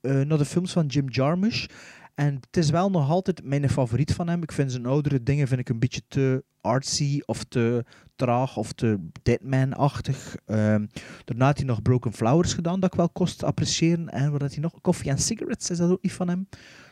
[0.00, 1.66] eh, naar de films van Jim Jarmusch.
[2.14, 4.42] En het is wel nog altijd mijn favoriet van hem.
[4.42, 7.84] Ik vind zijn oudere dingen vind ik een beetje te artsy of te
[8.16, 10.36] traag of te Deadman-achtig.
[10.46, 10.86] Ehm,
[11.24, 14.08] daarna had hij nog Broken Flowers gedaan, dat ik wel kost appreciëren.
[14.08, 14.80] En wat had hij nog?
[14.80, 16.48] Coffee and Cigarettes, is dat ook niet van hem?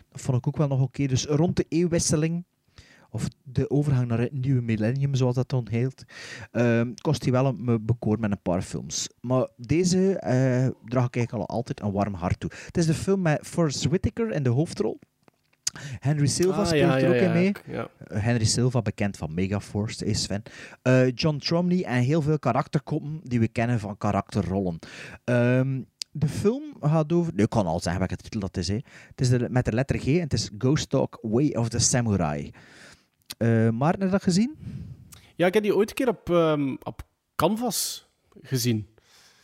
[0.08, 1.06] Dat vond ik ook wel nog oké.
[1.06, 2.44] Dus rond de eeuwwisseling,
[3.10, 6.04] of de overgang naar het nieuwe millennium, zoals dat dan heet,
[6.52, 9.08] ehm, kost hij wel een me bekoor met een paar films.
[9.20, 12.50] Maar deze eh, draag ik eigenlijk al altijd een warm hart toe.
[12.66, 14.98] Het is de film met Forrest Whitaker in de hoofdrol.
[15.98, 17.52] Henry Silva Ah, speelt ja, er ja, ook in mee.
[17.66, 17.88] ja.
[18.12, 20.42] Uh, Henry Silva, bekend van Megaforce, is Sven.
[20.82, 24.78] Uh, John Tromney en heel veel karakterkoppen die we kennen van karakterrollen.
[25.24, 25.80] Ehm,
[26.10, 27.32] de film gaat over...
[27.34, 28.68] Nu, ik kan al zeggen welke titel dat is.
[28.68, 28.74] Hè.
[29.08, 31.78] Het is de, met de letter G en het is Ghost Talk Way of the
[31.78, 32.50] Samurai.
[33.38, 34.56] Uh, Maarten, heb je dat gezien?
[35.36, 37.02] Ja, ik heb die ooit een keer op, ehm, op
[37.36, 38.08] Canvas
[38.42, 38.86] gezien.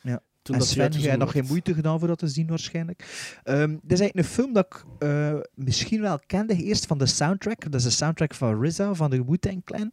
[0.03, 0.23] Ja.
[0.43, 3.05] Toen en dat Sven, jij nog geen moeite gedaan voor dat te zien waarschijnlijk.
[3.45, 7.07] Ehm dit is eigenlijk een film dat ik eh, misschien wel kende eerst van de
[7.07, 7.63] soundtrack.
[7.63, 9.91] Dat is de soundtrack van RZA, van de Wu-Tang Clan.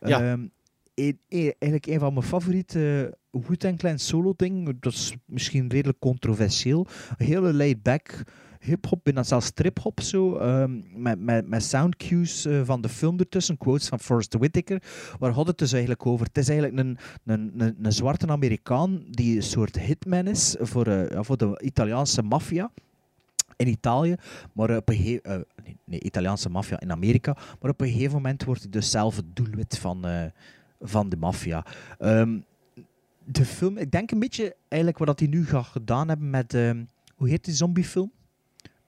[0.00, 0.20] Ja.
[0.20, 0.46] Ehm,
[0.94, 4.76] eigenlijk een van mijn favoriete Wu-Tang Clan solo dingen.
[4.80, 6.86] Dat is misschien redelijk controversieel.
[7.16, 8.22] Een hele laid-back
[8.60, 10.36] hip-hop, bijna zelfs trip-hop zo.
[10.36, 14.82] ehm, met, met, met sound cues eh, van de film ertussen, quotes van Forrest Whitaker.
[15.18, 16.26] Waar had het dus eigenlijk over?
[16.26, 20.86] Het is eigenlijk een, een, een, een zwarte Amerikaan die een soort hitman is voor,
[20.86, 22.70] eh, voor de Italiaanse maffia
[23.56, 24.14] in Italië,
[24.52, 28.12] maar op een ge- eh, nee, nee, Italiaanse maffia in Amerika, maar op een gegeven
[28.12, 30.24] moment wordt hij dus zelf het doelwit van, eh,
[30.80, 31.64] van de maffia.
[31.98, 32.38] Ehm,
[33.24, 36.84] de film, ik denk een beetje eigenlijk wat hij nu gaat gedaan hebben met, ehm,
[37.14, 38.10] hoe heet die zombiefilm?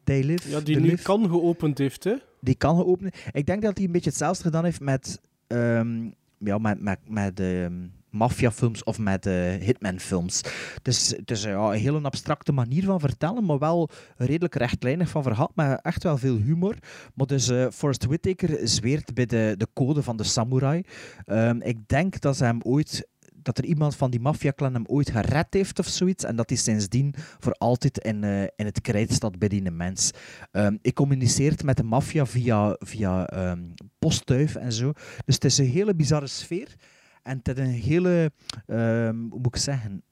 [0.04, 0.50] They Live.
[0.50, 1.02] Ja, die nu Live.
[1.02, 2.14] kan geopend heeft, hè?
[2.40, 3.16] Die kan geopend.
[3.32, 7.40] Ik denk dat hij een beetje hetzelfde gedaan heeft met, ehm ja, met, met, met
[7.40, 7.72] ehm
[8.12, 10.40] maffiafilms of met eh, hitmanfilms.
[10.82, 15.22] Dus het is ja, een hele abstracte manier van vertellen, maar wel redelijk rechtlijnig van
[15.22, 16.74] verhaal, maar echt wel veel humor.
[17.14, 20.82] Maar dus eh Forrest Whitaker zweert bij de, de code van de samurai.
[21.24, 23.08] Ehm, ik denk dat ze hem ooit
[23.42, 26.24] dat er iemand van die maffiaclan hem ooit gered heeft of zoiets.
[26.24, 30.10] En dat hij sindsdien voor altijd in, eh, in het krijt staat bij die mens.
[30.50, 33.62] Ehm ik communiceert met de maffia via, via ehm,
[33.98, 34.92] postduif en zo.
[35.24, 36.74] Dus het is een hele bizarre sfeer.
[37.22, 38.32] En het heeft een hele,
[38.66, 40.02] ehm, hoe moet ik zeggen,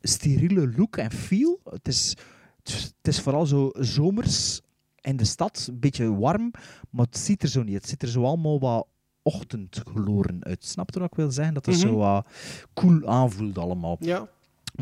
[0.00, 1.60] steriele look en feel.
[1.82, 2.16] Is,
[2.62, 4.60] het is- het is vooral zo zomers
[5.00, 6.50] in de stad, een beetje warm,
[6.90, 7.74] maar het ziet er zo niet.
[7.74, 8.86] Het ziet er zo allemaal wat
[9.22, 10.64] ochtendgloren uit.
[10.64, 11.54] Snap je wat ik wil zeggen?
[11.54, 11.86] Dat het Mhm.
[11.86, 12.26] zo wat
[12.74, 13.96] cool aanvoelt allemaal.
[14.00, 14.28] Ja.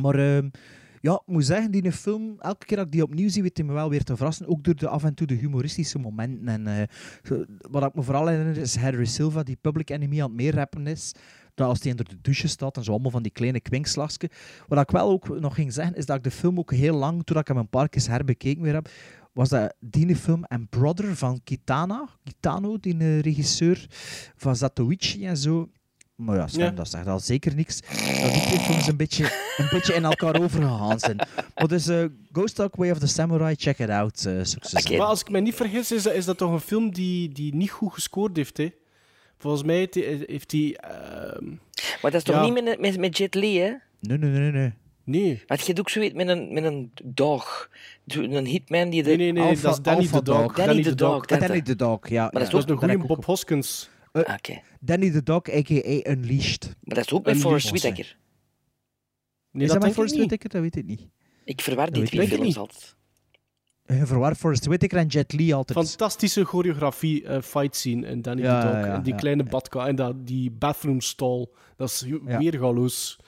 [0.01, 0.49] Maar ehm,
[1.01, 3.67] ja, ik moet zeggen, die film, elke keer dat ik die opnieuw zie, weet hij
[3.67, 4.47] me wel weer te verrassen.
[4.47, 6.49] Ook door de af en toe de humoristische momenten.
[6.49, 7.39] En, eh,
[7.71, 11.13] wat ik me vooral herinner is Henry Silva, die Public Enemy aan het meerappen is.
[11.55, 14.29] Dat als hij onder de douche staat en zo allemaal van die kleine kwinkslagsken.
[14.69, 17.25] Wat ik wel ook nog ging zeggen, is dat ik de film ook heel lang,
[17.25, 18.89] toen ik hem een paar keer herbekeken weer heb,
[19.33, 23.87] was dat die film en Brother van Kitana, Kitano, die eh, regisseur
[24.37, 25.69] van Zatoichi en zo.
[26.17, 26.71] Maar ja, Sven, Ja.
[26.71, 27.81] dat zegt al zeker niks.
[27.81, 29.25] Dat die twee films een beetje,
[29.57, 31.17] een beetje in elkaar overgegaan zijn.
[31.55, 34.25] Maar dus eh, Ghost Dog Way of the Samurai, check it out.
[34.27, 34.89] eh succes.
[34.91, 37.55] Maar als ik me niet vergis, is dat, is dat toch een film die, die
[37.55, 38.69] niet goed gescoord heeft, hè?
[39.39, 39.89] Volgens mij
[40.27, 40.77] heeft hij...
[40.77, 41.47] Ehm,
[42.03, 42.43] Maar dat is toch ja.
[42.51, 43.73] niet met, met, met Jet Li, hè?
[44.01, 44.73] Nee, nee, nee, nee.
[45.11, 45.43] Nee.
[45.47, 47.71] Maar je ook zoiets met een, met een dog.
[48.07, 49.09] Zo Een hitman die de...
[49.09, 50.55] Nee, nee, nee, Alpha- dat is Danny the Dog.
[50.57, 51.27] Danny the Dog.
[51.27, 52.23] Danny the Dog, ja.
[52.23, 52.49] Maar dat is.
[52.51, 53.91] Dat is een goede Bob ook- Hoskins.
[54.13, 54.61] Eh, Ah, Oké.
[54.81, 56.11] Danny the Dog, a.k.a.
[56.11, 56.65] Unleashed.
[56.85, 58.17] Maar dat is ook met Een Forrest Whitaker.
[59.51, 60.17] Nee, is dat dat Forrest.
[60.17, 60.49] Whitaker?
[60.51, 61.07] Dat weet ik niet.
[61.45, 62.57] Ik verwar die twee films niet.
[62.57, 62.97] altijd.
[63.87, 65.89] Je verwaart Forrest Whitaker en Jet Li altijd.
[65.89, 68.77] Fantastische choreografie, eh, fight scene in Danny Ja, the Dog.
[68.87, 69.49] ja, en die ja, kleine ja.
[69.49, 71.47] badkamer en dat, die bathroom stall.
[71.77, 72.05] Dat is
[72.39, 73.19] weer galoos.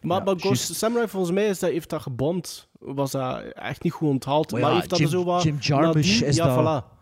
[0.00, 0.74] Maar, Ja, maar Ghost juist.
[0.74, 2.68] Samurai, volgens mij, is dat, heeft dat gebomd.
[2.78, 4.50] Was dat echt niet goed onthaald.
[4.52, 5.42] Maar Maar, ja, heeft dat Jim- zo wat...
[5.42, 6.98] Jim Jarmusch nadien- is ja, dat- voilà.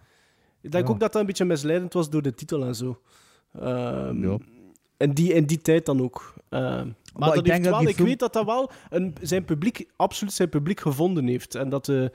[0.61, 3.01] Ik denk ook dat dat een beetje misleidend was door de titel en zo.
[3.53, 4.39] Ja.
[4.97, 6.35] en, die, in die tijd dan ook.
[6.49, 9.45] Ehm, maar Maar dat ik denk dat ik film- weet dat dat wel een, zijn
[9.45, 11.55] publiek, absoluut zijn publiek gevonden heeft.
[11.55, 12.12] En dat de,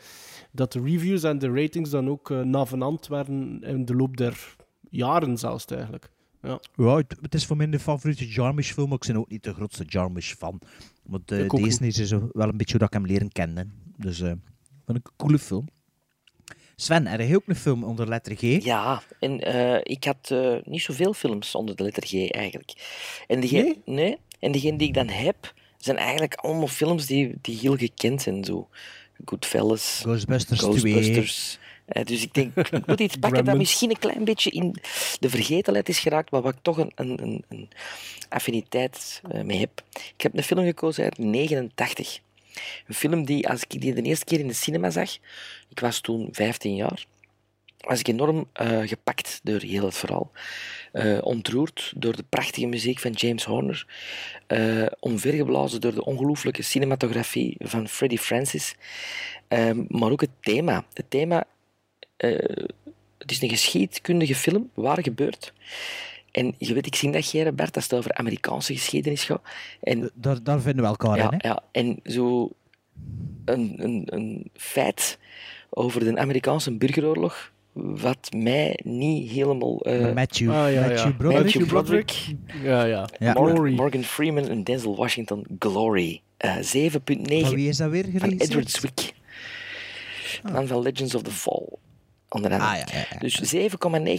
[0.52, 4.56] dat de reviews en de ratings dan ook eh navenant waren in de loop der
[4.90, 6.10] jaren zelfs eigenlijk.
[6.44, 6.60] Ja.
[6.76, 9.54] Ja, het, het is voor mij de favoriete Jarmusch-film, maar ik ben ook niet de
[9.54, 10.62] grootste Jarmusch-fan.
[11.04, 13.32] Maar de, Ik ook deze is zo wel een beetje hoe dat ik hem leren
[13.32, 13.74] kennen.
[13.98, 14.32] Dus eh
[14.86, 15.68] vind ik een coole film.
[16.76, 18.64] Sven, heb jij ook een film onder letter G?
[18.64, 22.74] Ja, en eh, ik had eh, niet zoveel films onder de letter G eigenlijk.
[23.28, 24.18] En degene, nee?
[24.40, 28.44] En degene die ik dan heb, zijn eigenlijk allemaal films die, die heel gekend zijn.
[28.44, 28.70] Zo.
[29.26, 30.72] Goodfellas, Ghostbusters 2.
[30.72, 31.60] Ghostbusters.
[31.94, 34.76] Eh, dus ik denk, ik moet iets pakken dat misschien een klein beetje in
[35.20, 37.70] de vergetelheid is geraakt, maar waar ik toch een, een, een, een
[38.30, 39.84] affiniteit eh, mee heb.
[39.94, 42.20] Ik heb een film gekozen uit 89.
[42.88, 45.18] Een film die, als ik die de eerste keer in de cinema zag,
[45.70, 47.06] ik was toen 15 jaar,
[47.78, 50.32] was ik enorm eh, gepakt door heel het verhaal.
[51.22, 53.86] Ontroerd door de prachtige muziek van James Horner.
[54.48, 58.76] eh omvergeblazen door de ongelooflijke cinematografie van Freddie Francis.
[59.88, 60.86] Maar ook het thema.
[60.94, 61.46] Het thema...
[62.24, 62.66] eh,
[63.18, 65.54] het is een geschiedkundige film, waar gebeurt.
[66.32, 69.42] En je weet, ik zie dat jij, Bert, als het over Amerikaanse geschiedenis gaat.
[69.82, 71.38] En Daar, daar vinden we elkaar ja, in.
[71.42, 71.48] Hè?
[71.48, 72.50] ja, en zo
[73.46, 75.18] een, een, een feit
[75.70, 79.82] over de Amerikaanse burgeroorlog, wat mij niet helemaal...
[79.82, 80.88] eh, Matthew, Ah, ja, ja.
[80.88, 81.44] Matthew Broderick.
[81.44, 82.12] Matthew Broderick,
[82.64, 83.10] Ja, ja.
[83.20, 83.34] Ja.
[83.34, 83.74] Morgan, Glory.
[83.74, 86.22] Morgan Freeman en Denzel Washington, Glory.
[86.38, 86.62] Eh 7.9
[87.04, 88.30] Van wie is dat weer van?
[88.30, 89.14] Edward Zwick.
[90.52, 91.68] Man van Legends of the Fall.
[92.34, 92.70] Onder andere.
[92.70, 93.20] Ah, ja, ja, ja.
[93.20, 93.56] Dus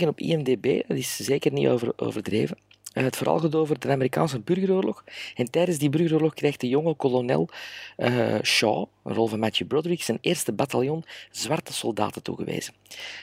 [0.03, 2.57] 7,9 op IMDb, dat is zeker niet over, overdreven.
[2.93, 5.05] Eh, Het verhaal gaat over de Amerikaanse burgeroorlog.
[5.35, 7.49] En tijdens die burgeroorlog krijgt de jonge kolonel
[7.97, 12.75] eh, Shaw, een rol van Matthew Broderick, zijn eerste bataljon zwarte soldaten toegewezen.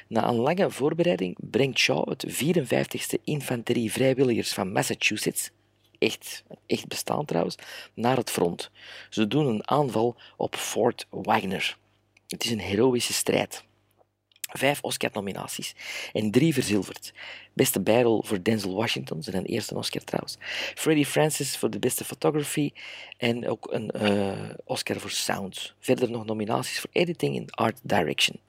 [0.08, 5.50] Na een lange voorbereiding brengt Shaw het 54e Infanterie Vrijwilligers van Massachusetts,
[5.98, 7.56] echt, echt bestaan trouwens,
[7.94, 8.72] naar het front.
[9.10, 11.78] Ze doen een aanval op Fort Wagner.
[12.28, 13.64] Het is een heroïsche strijd.
[14.54, 15.76] Vijf Oscar-nominaties
[16.14, 17.14] en drie verzilverd.
[17.54, 20.38] Beste bijrol voor Denzel Washington, zijn eerste Oscar trouwens.
[20.76, 22.72] Freddie Francis voor de beste photography
[23.18, 25.74] en ook een eh, Oscar voor sound.
[25.80, 28.40] Verder nog nominaties voor editing en art direction.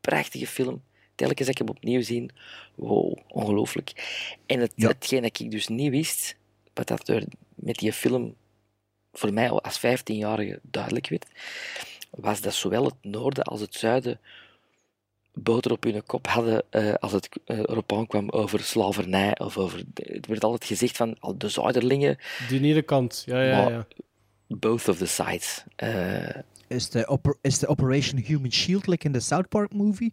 [0.00, 0.82] Prachtige film.
[1.14, 2.30] Telkens dat ik hem opnieuw zie,
[2.74, 3.92] wow, ongelooflijk.
[4.46, 4.88] En het, Ja.
[4.88, 6.36] hetgeen dat ik dus niet wist,
[6.74, 8.34] wat dat er met die film
[9.12, 11.26] voor mij al als 15-jarige duidelijk werd,
[12.10, 14.20] was dat zowel het noorden als het zuiden
[15.42, 19.38] boter op hun kop hadden eh, als het eh, erop aankwam over slavernij.
[19.38, 23.62] Of over, het werd altijd gezegd van al de zuiderlingen, De ene kant, ja, ja,
[23.62, 23.86] Maar- ja.
[24.46, 25.64] both of the sides.
[25.76, 26.28] Eh,
[26.66, 30.12] Is de, oper- is de Operation Human Shield like in de South Park movie?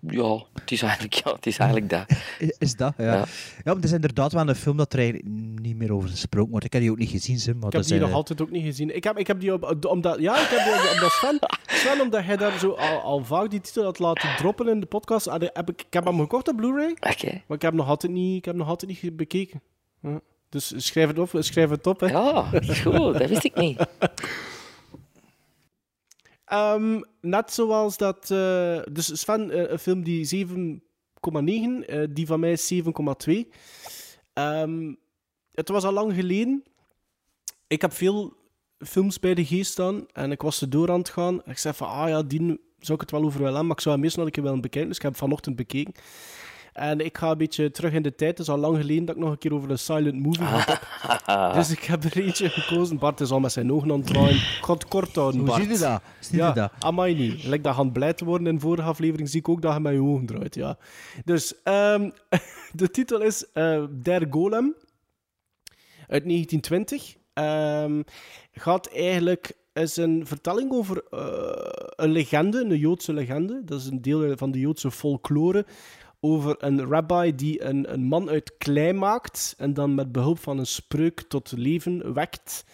[0.00, 2.04] Ja, het is eigenlijk, ja, het is eigenlijk dat.
[2.58, 2.94] Is dat?
[2.96, 3.04] Ja.
[3.04, 3.12] Ja.
[3.12, 3.26] ja.
[3.64, 5.28] maar het is inderdaad wel een film dat er eigenlijk
[5.60, 6.64] niet meer over gesproken wordt.
[6.64, 8.50] Ik heb die ook niet gezien, Sim, maar Ik heb die nog eh, altijd ook
[8.50, 8.96] niet gezien.
[8.96, 11.38] Ik heb, ik heb die op, omdat, ja, ik heb die op, omdat Sven,
[11.80, 14.86] Sven, omdat hij daar zo al, al vaak die titel had laten droppen in de
[14.86, 17.42] podcast, heb ik, ik heb hem gekocht op Blu-ray, Oké.
[17.46, 19.62] maar ik heb hem nog altijd niet, ik heb nog altijd niet bekeken.
[20.02, 20.20] Ja.
[20.48, 22.00] Dus schrijf het op, schrijf het op.
[22.00, 22.06] Hè.
[22.06, 22.42] Ja,
[22.82, 23.86] goed, dat wist ik niet.
[26.46, 28.30] Ehm, net zoals dat.
[28.30, 33.48] eh, dus Sven, eh, een film die 7,9, eh, die van mij is 7,2.
[34.32, 34.94] Ehm,
[35.52, 36.62] het was al lang geleden.
[37.66, 38.34] Ik heb veel
[38.78, 41.40] films bij de geest staan en ik was er door aan het gaan.
[41.44, 42.40] Ik zei van, ah ja, die
[42.78, 44.60] zou ik het wel over willen hebben, maar ik zou hem nog een keer willen
[44.60, 44.88] bekijken.
[44.88, 45.94] Dus ik heb vanochtend bekeken.
[46.76, 48.30] En ik ga een beetje terug in de tijd.
[48.30, 50.80] Het is al lang geleden dat ik nog een keer over een silent movie had.
[51.54, 52.98] Dus ik heb er eentje gekozen.
[52.98, 54.34] Bart is al met zijn ogen aan het draaien.
[54.34, 55.62] Ik ga het kort houden, Hoe Bart.
[55.62, 56.02] zie je dat?
[56.20, 56.72] Zie je ja, dat?
[56.78, 57.44] amai niet.
[57.44, 59.80] Lijkt dat gaan blij te worden in de vorige aflevering, zie ik ook dat je
[59.80, 60.78] met je ogen draait, ja.
[61.24, 62.10] Dus, ehm,
[62.72, 64.74] de titel is eh, Der Golem
[66.08, 67.16] uit 1920.
[67.32, 68.02] Ehm,
[68.52, 73.62] gaat eigenlijk is een vertelling over eh, een legende, een Joodse legende.
[73.64, 75.66] Dat is een deel van de Joodse folklore.
[76.20, 80.58] Over een rabbi die een, een man uit klei maakt en dan met behulp van
[80.58, 82.64] een spreuk tot leven wekt.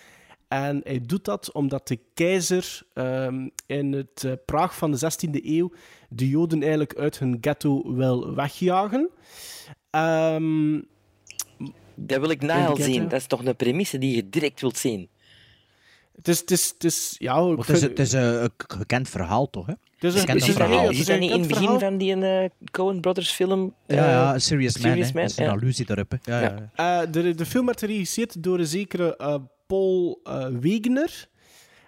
[0.48, 5.44] En hij doet dat omdat de keizer ehm, in het eh, Praag van de 16e
[5.44, 5.72] eeuw
[6.08, 9.10] de Joden eigenlijk uit hun ghetto wil wegjagen.
[9.90, 10.80] Ehm,
[11.94, 12.82] Dat wil ik Nile ghetto.
[12.82, 13.02] zien.
[13.02, 15.08] Dat is toch een premisse die je direct wilt zien.
[16.22, 19.50] Het, is, het, is, het is, ja, het is, vind- het is een, gekend verhaal,
[19.50, 19.66] toch?
[19.66, 19.72] Hè?
[19.98, 20.90] Het is een- verhaal.
[20.90, 23.74] Is dat niet in het begin van die uh, Coen Brothers film?
[23.86, 24.82] Ja, eh, ja, Serious Man.
[24.90, 25.12] Serious.
[25.12, 25.50] Man, Dat is een ja.
[25.50, 26.10] allusie daarop.
[26.10, 26.16] Hè.
[26.22, 26.70] Ja, ja.
[26.76, 27.02] ja.
[27.02, 30.20] Eh, de, de film werd geregisseerd door een zekere Paul
[30.60, 31.28] Wegener.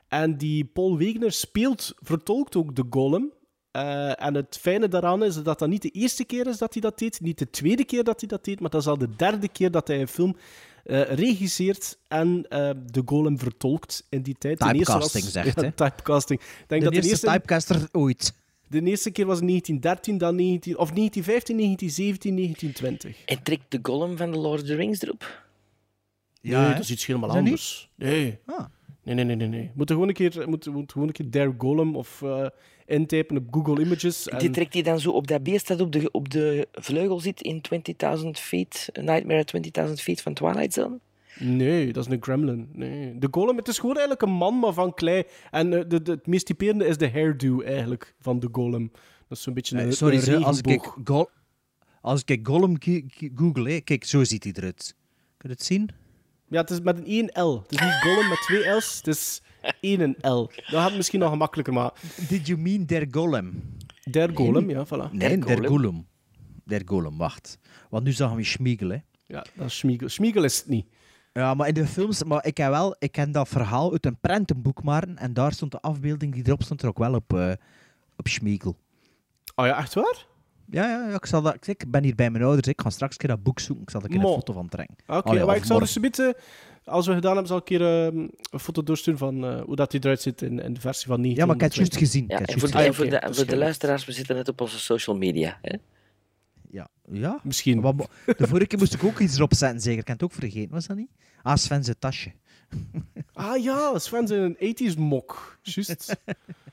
[0.08, 3.32] En die Paul Wegener speelt, vertolkt ook de Golem.
[3.70, 6.82] Eh, en het fijne daaraan is dat dat niet de eerste keer is dat hij
[6.82, 9.16] dat deed, niet de tweede keer dat hij dat deed, maar dat is al de
[9.16, 10.36] derde keer dat hij een film
[10.84, 14.58] eh, regisseert en eh, de Golem vertolkt in die tijd.
[14.58, 15.70] De eerste Typecasting, was- zegt, ja?
[15.70, 16.40] Typecasting.
[16.40, 18.34] Ik denk De dat de eerste eerste, typecaster ooit.
[18.68, 23.24] de eerste keer was in 1913, dan 19, of 1915, 1917, 1920.
[23.24, 25.42] En trekt de golem van de Lord of the Rings erop?
[26.40, 26.68] nee, hè?
[26.72, 27.90] dat is iets helemaal Is anders.
[27.96, 28.38] Nee.
[28.46, 28.64] Ah.
[29.02, 29.48] Nee, nee, nee, nee.
[29.48, 29.70] nee.
[29.74, 32.46] Moet gewoon een keer, moet, moet gewoon een keer Dare Golem of eh,
[32.86, 34.28] intypen op Google Images.
[34.28, 34.38] En...
[34.38, 37.40] Die trekt hij dan zo op dat beest dat op de, op de vleugel zit
[37.40, 37.62] in
[38.18, 40.98] 20.000 feet, Nightmare at 20.000 feet van Twilight Zone?
[41.38, 42.68] Nee, dat is een gremlin.
[42.72, 43.18] Nee.
[43.18, 45.22] De golem, het is gewoon eigenlijk een man, maar van klei.
[45.50, 48.90] En eh, de, de, het meest typerende is de hairdo eigenlijk van de golem.
[49.28, 50.94] Dat is zo'n beetje een, Nee, sorry, een als, ik,
[52.00, 54.94] als ik ki- google, hè, kijk, zo ziet hij eruit.
[55.36, 55.90] Kun je het zien?
[56.48, 57.60] Ja, het is met een 1 L.
[57.62, 59.42] Het is niet golem met twee L's, het is
[59.80, 60.46] één L.
[60.46, 62.08] Dat gaat het misschien nog gemakkelijker maken.
[62.28, 63.62] Did you mean der Golem?
[64.10, 65.10] Der golem, ja, voilà.
[65.12, 66.06] Nee, Der der Golem.
[66.64, 67.58] Der Golem, wacht.
[67.90, 68.98] Want nu zagen we Schmiegel, hè.
[69.26, 70.08] Ja, dat is Schmiegel.
[70.08, 70.86] Schmiegel is het niet.
[71.32, 74.18] Ja, maar in de films, maar ik ken wel, ik ken dat verhaal uit een
[74.20, 77.52] prentenboek maar en daar stond de afbeelding die erop stond er ook wel op, eh
[78.16, 78.76] op Schmiegel.
[79.54, 80.26] Oh ja, echt waar?
[80.70, 83.12] Ja, ja, ja ik, zal dat, ik ben hier bij mijn ouders, ik ga straks
[83.12, 84.96] een keer dat boek zoeken, ik zal er een keer een foto van trekken.
[85.06, 86.36] Oké, maar ik zal dus een beetje,
[86.84, 88.16] als we gedaan hebben, zal ik een keer ehm,
[88.50, 91.20] een foto doorsturen van eh, hoe dat die eruit ziet in, in de versie van
[91.20, 91.40] 19.
[91.40, 92.24] Ja, maar ik heb het juist gezien.
[92.28, 94.78] Ja, en voor, de, Ah, voor, de, voor de luisteraars, we zitten net op onze
[94.78, 95.58] social media.
[95.62, 95.76] Hè?
[96.70, 97.40] Ja, ja.
[97.42, 97.80] Misschien.
[97.80, 97.96] Mo-
[98.36, 100.00] de vorige keer moest ik ook iets erop zetten, zeker.
[100.00, 101.10] Ik heb het ook vergeten, was dat niet?
[101.42, 102.32] Ah, Sven zijn tasje.
[103.32, 105.58] Ah ja, Sven zijn een 80s mok.
[105.62, 106.16] Juist.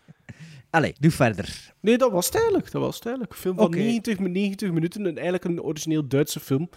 [0.69, 1.73] Allee, doe verder.
[1.79, 2.71] nee, dat was het eigenlijk.
[2.71, 3.35] Dat was het eigenlijk.
[3.35, 3.77] Een film van Oké.
[3.77, 5.01] 90, mi- 90 minuten.
[5.05, 6.69] En eigenlijk een origineel Duitse film.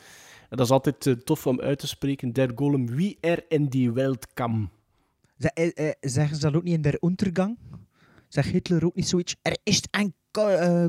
[0.55, 2.33] En dat is altijd eh, tof om uit te spreken.
[2.33, 4.71] Der Golem, wie er in die Welt kam.
[5.37, 7.59] Eh, eh, zeggen ze dat ook niet in der Untergang?
[8.29, 9.37] Zegt Hitler ook niet zoiets?
[9.43, 10.15] Er is een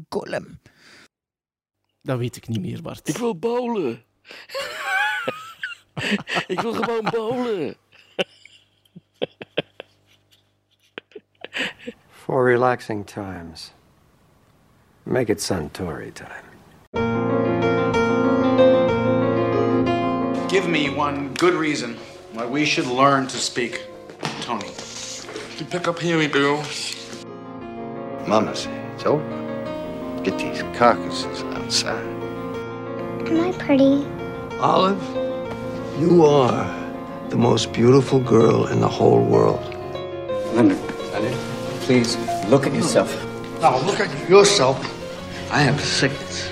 [0.09, 0.59] golem.
[2.01, 3.07] Dat weet ik niet meer, Bart.
[3.07, 3.91] Ik wil bowlen.
[6.53, 7.75] ik wil gewoon bowlen.
[12.09, 13.73] For relaxing times,
[15.03, 16.53] make it Suntory time.
[20.55, 21.97] Give me one good reason
[22.31, 23.87] why we should learn to speak
[24.39, 24.69] Tony.
[25.57, 26.63] You pick up here we.
[28.25, 29.21] Mama say it's over.
[30.23, 32.05] Get these carcasses outside.
[33.27, 34.07] Am I pretty?
[34.61, 35.03] Olive,
[35.99, 36.63] you are
[37.27, 39.75] the most beautiful girl in the whole world.
[40.53, 40.75] Linda,
[41.81, 42.15] please
[42.47, 43.11] look at yourself.
[43.59, 44.79] Now look at yourself.
[45.51, 46.49] I have sickness.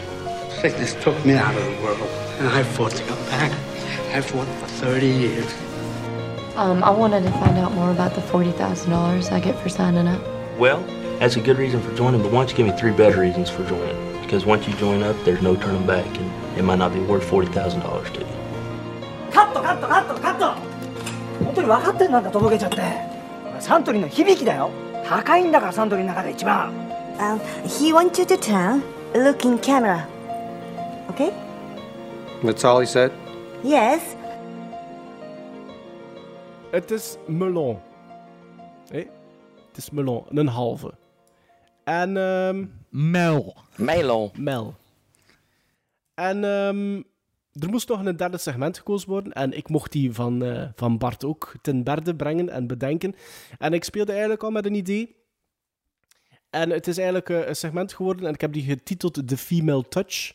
[0.60, 2.10] Sickness took me out of the world,
[2.40, 3.73] and I fought to come back.
[4.13, 5.55] I fought for 30 years.
[6.57, 10.21] Um, I wanted to find out more about the $40,000 I get for signing up.
[10.59, 10.83] Well,
[11.19, 13.49] that's a good reason for joining, but why don't you give me three better reasons
[13.49, 13.97] for joining?
[14.23, 17.25] Because once you join up, there's no turning back, and it might not be worth
[17.31, 18.27] $40,000 to you.
[19.33, 20.53] カットカットカットカット
[21.45, 22.83] 本当に分かってんなんだとぼけちゃって
[23.61, 24.71] サントリーの響きだよ
[25.07, 26.73] 高いんだからサントリーの中で一番
[27.19, 28.83] Um, he wants you to turn,
[29.13, 30.07] look in camera.
[31.11, 31.33] Okay?
[32.45, 33.11] That's all he said?
[33.64, 34.02] Yes.
[36.72, 37.80] Het is melon.
[38.88, 39.08] Hé?
[39.68, 40.26] Het is melon.
[40.30, 40.94] Een halve.
[41.84, 42.18] En...
[42.18, 43.56] ehm Mel.
[43.76, 44.32] Melon.
[44.38, 44.76] Mel.
[46.14, 47.02] En ehm,
[47.54, 49.34] er moest nog een derde segment gekozen worden.
[49.34, 53.16] En ik mocht die van, eh, van Bart ook ten berde brengen en bedenken.
[53.58, 55.16] En ik speelde eigenlijk al met een idee.
[56.50, 58.26] En het is eigenlijk eh, een segment geworden.
[58.28, 60.34] En ik heb die getiteld The Female Touch.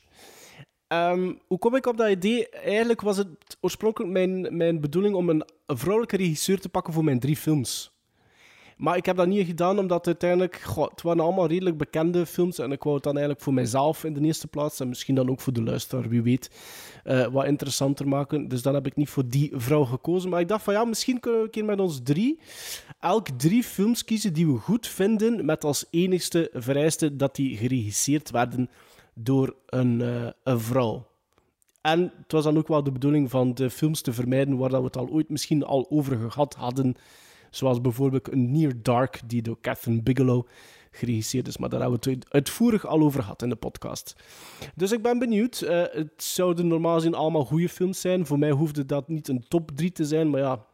[0.89, 2.49] Ehm, hoe kom ik op dat idee?
[2.49, 3.29] Eigenlijk was het
[3.61, 7.97] oorspronkelijk mijn, mijn bedoeling om een, vrouwelijke regisseur te pakken voor mijn drie films.
[8.77, 10.61] Maar ik heb dat niet gedaan, omdat uiteindelijk...
[10.61, 12.59] goh, het waren allemaal redelijk bekende films.
[12.59, 14.81] En ik wou het dan eigenlijk voor mijzelf in de eerste plaats.
[14.81, 16.51] En misschien dan ook voor de luisteraar, wie weet.
[17.05, 18.49] eh, wat interessanter maken.
[18.49, 20.31] Dus dan heb ik niet voor die vrouw gekozen.
[20.31, 22.39] Maar ik dacht van ja, misschien kunnen we een keer met ons drie...
[23.01, 25.45] Elk drie films kiezen die we goed vinden.
[25.45, 28.71] Met als enigste vereiste dat die geregisseerd werden
[29.19, 31.07] door een, eh, een vrouw.
[31.81, 34.81] En het was dan ook wel de bedoeling van de films te vermijden waar dat
[34.81, 36.95] we het al ooit misschien al over gehad hadden.
[37.51, 40.47] Zoals bijvoorbeeld Near Dark, die door Catherine Bigelow
[40.91, 41.59] geregisseerd is.
[41.59, 44.15] Maar daar hebben we het uitvoerig al over gehad in de podcast.
[44.75, 45.61] Dus ik ben benieuwd.
[45.61, 48.27] Eh, het zouden normaal gezien allemaal goede films zijn.
[48.27, 50.31] Voor mij hoefde dat niet een top 3 te zijn.
[50.31, 50.65] Maar ja,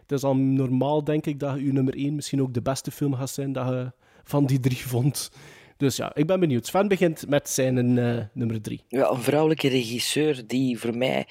[0.00, 3.14] het is al normaal, denk ik, dat uw nummer 1 misschien ook de beste film
[3.14, 3.92] gaat zijn dat je
[4.24, 5.30] van die drie vond.
[5.76, 6.66] Dus ja, ik ben benieuwd.
[6.66, 8.84] Sven begint met zijn eh, nummer 3.
[8.88, 11.26] Ja, een vrouwelijke regisseur die voor mij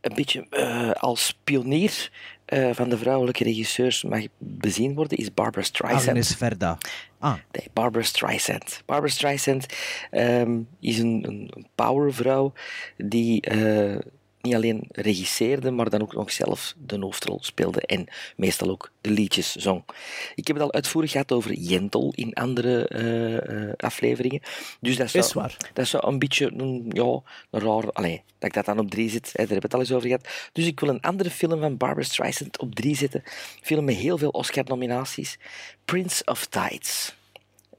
[0.00, 2.10] een beetje eh, als pionier
[2.44, 6.08] eh, van de vrouwelijke regisseurs mag bezien worden, is Barbara Streisand.
[6.08, 6.78] Agnes Verda.
[7.18, 8.82] Ah, Nee, Barbara Streisand.
[8.86, 9.66] Barbara Streisand
[10.10, 12.52] ehm, is een, een, een powervrouw
[12.96, 13.98] die eh,
[14.42, 18.06] niet alleen regisseerde, maar dan ook nog zelf de hoofdrol speelde en
[18.36, 19.84] meestal ook de liedjes zong.
[20.34, 24.40] Ik heb het al uitvoerig gehad over Jentel in andere eh, eh, afleveringen.
[24.80, 25.56] Dus dat is, Is waar.
[25.72, 27.90] dat is zo een beetje een, ja, een raar...
[27.92, 29.92] Allee, dat ik dat dan op drie zet, hè, daar hebben we het al eens
[29.92, 30.28] over gehad.
[30.52, 33.22] Dus ik wil een andere film van Barbara Streisand op drie zetten.
[33.24, 35.38] Een film met heel veel Oscar-nominaties.
[35.84, 37.14] Prince of Tides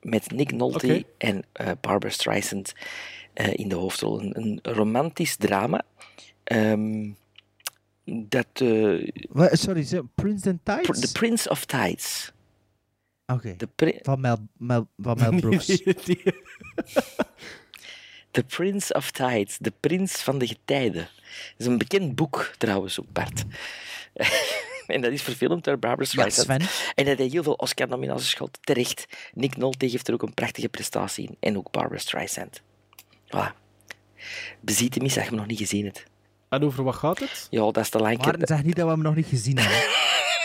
[0.02, 2.74] met Nick Nolte en eh, Barbara Streisand
[3.34, 4.20] in de hoofdrol.
[4.20, 5.84] Een, een romantisch drama.
[6.56, 7.10] Ehm,
[8.28, 8.48] dat,
[9.30, 10.88] Wa- sorry, Prince and Tides?
[10.88, 12.32] Pr- The Prince of Tides.
[13.26, 13.56] Oké.
[14.02, 15.66] Van Mel, Mel, van Mel Brooks.
[18.32, 21.02] The Prince of Tides, de prins van de getijden.
[21.02, 23.44] Dat is een bekend boek trouwens ook, Bart.
[24.88, 26.48] en dat is verfilmd door Barbara Streisand.
[26.96, 28.58] En dat hij heel veel Oscar-nominaties gehad.
[28.62, 29.06] Terecht.
[29.34, 31.38] Nick Nolte geeft er ook een prachtige prestatie in.
[31.40, 32.62] En ook Barbara Streisand.
[33.26, 33.56] Voilà.
[34.62, 36.04] Beziet hem eens dat je hem nog niet gezien hebt.
[36.52, 37.48] En over wat gaat het?
[37.50, 39.90] Ja, dat is te lang, Maar zeg niet dat we hem nog niet gezien hebben.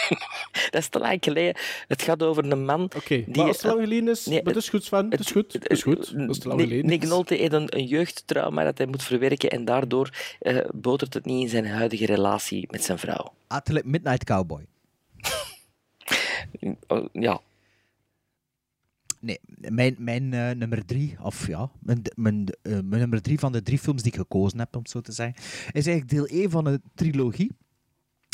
[0.71, 1.57] dat is te lang geleden.
[1.89, 2.83] Het gaat over een man...
[2.83, 3.37] Oké, die...
[3.37, 5.11] maar als het te lang geleden is, Nee, dat is goed, Sven.
[5.11, 5.53] Dat is goed.
[5.53, 6.19] Dat is goed.
[6.19, 6.91] Dat is te lang Nick, geleden.
[6.91, 10.11] Nick Nolte heeft een, een jeugdtrauma dat hij moet verwerken en daardoor
[10.41, 13.33] eh, botert het niet in zijn huidige relatie met zijn vrouw.
[13.47, 14.67] Atelier Midnight Cowboy.
[16.87, 17.41] Oh, Ja,
[19.21, 19.39] Nee,
[19.71, 23.63] mijn, mijn eh, nummer drie, of ja, mijn, mijn, eh, mijn nummer drie van de
[23.63, 26.51] drie films die ik gekozen heb, om het zo te zeggen, is eigenlijk deel 1
[26.51, 27.51] van een trilogie.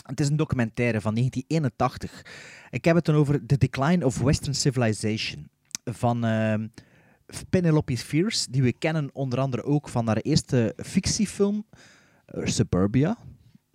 [0.06, 2.26] Het is een documentaire van 1981.
[2.70, 5.50] Ik heb het dan over The Decline of Western Civilization
[5.84, 6.66] van ehm,
[7.50, 11.66] Penelope Fierce, die we kennen onder andere ook van haar eerste fictiefilm
[12.26, 13.18] Suburbia.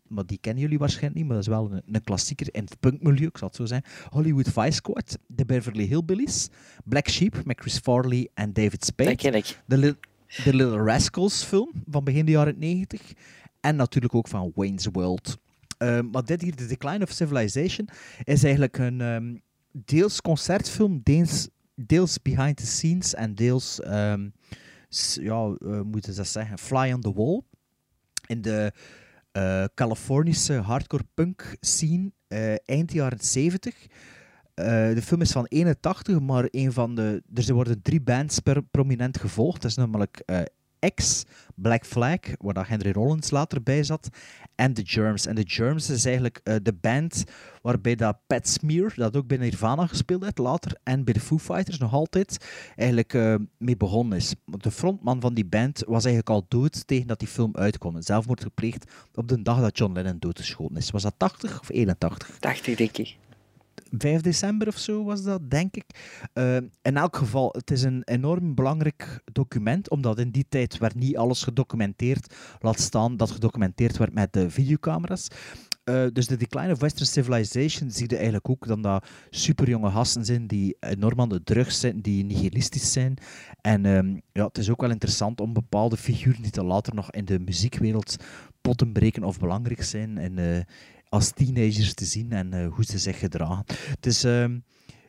[0.09, 2.79] Maar die kennen jullie waarschijnlijk niet, maar dat is wel een, een klassieker in het
[2.79, 3.83] punkmilieu, ik zal het zo zijn.
[4.09, 6.49] Hollywood Vice Squad, The Beverly Hillbillies,
[6.85, 9.09] Black Sheep met Chris Farley en David Spade.
[9.09, 9.61] dat ken ik.
[9.65, 9.95] De, Li-
[10.43, 13.01] de Little Rascals film van begin de jaren 90.
[13.59, 15.37] En natuurlijk ook van Wayne's World.
[15.77, 17.89] Eh, maar dit hier, The Decline of Civilization,
[18.23, 19.35] is eigenlijk een ehm,
[19.71, 24.29] deels concertfilm, deels, deels behind the scenes en deels, ehm,
[25.13, 27.41] ja, eh, moeten ze dat zeggen, fly on the wall.
[28.25, 28.71] In de
[29.37, 33.87] eh, Californische hardcore punk scene eh, eind jaren 70.
[34.53, 38.63] Eh, de film is van 81, maar een van de, er worden drie bands per
[38.63, 39.61] prominent gevolgd.
[39.61, 40.23] Dat is namelijk
[40.95, 41.23] X,
[41.55, 44.09] Black Flag, waar Henry Rollins later bij zat,
[44.55, 45.25] en The Germs.
[45.25, 47.23] En The Germs is eigenlijk eh, de band
[47.61, 51.37] waarbij dat Pat Smear, dat ook bij Nirvana gespeeld heeft later, en bij de Foo
[51.37, 52.45] Fighters nog altijd,
[52.75, 54.35] eigenlijk eh, mee begonnen is.
[54.45, 58.01] De frontman van die band was eigenlijk al dood tegen dat die film uitkwam.
[58.01, 60.91] Zelfmoord gepleegd op de dag dat John Lennon doodgeschoten is.
[60.91, 62.37] Was dat 80 of 81?
[62.39, 63.17] 80, denk ik.
[63.91, 65.85] 5 december of zo was dat, denk ik.
[66.33, 70.95] Eh, in elk geval, het is een enorm belangrijk document, omdat in die tijd werd
[70.95, 72.35] niet alles gedocumenteerd.
[72.59, 75.27] Laat staan dat gedocumenteerd werd met de videocamera's.
[75.87, 80.25] Eh, dus de Decline of Western Civilization zie je eigenlijk ook dan dat superjonge gasten
[80.25, 83.17] zijn die enorm aan de drugs zijn, die nihilistisch zijn.
[83.61, 87.25] En ehm, ja, het is ook wel interessant om bepaalde figuren die later nog in
[87.25, 88.15] de muziekwereld
[88.61, 90.37] potten breken of belangrijk zijn.
[90.37, 90.59] Eh,
[91.09, 93.63] als teenagers te zien en eh, hoe ze zich gedragen.
[93.67, 94.59] Het is, ehm,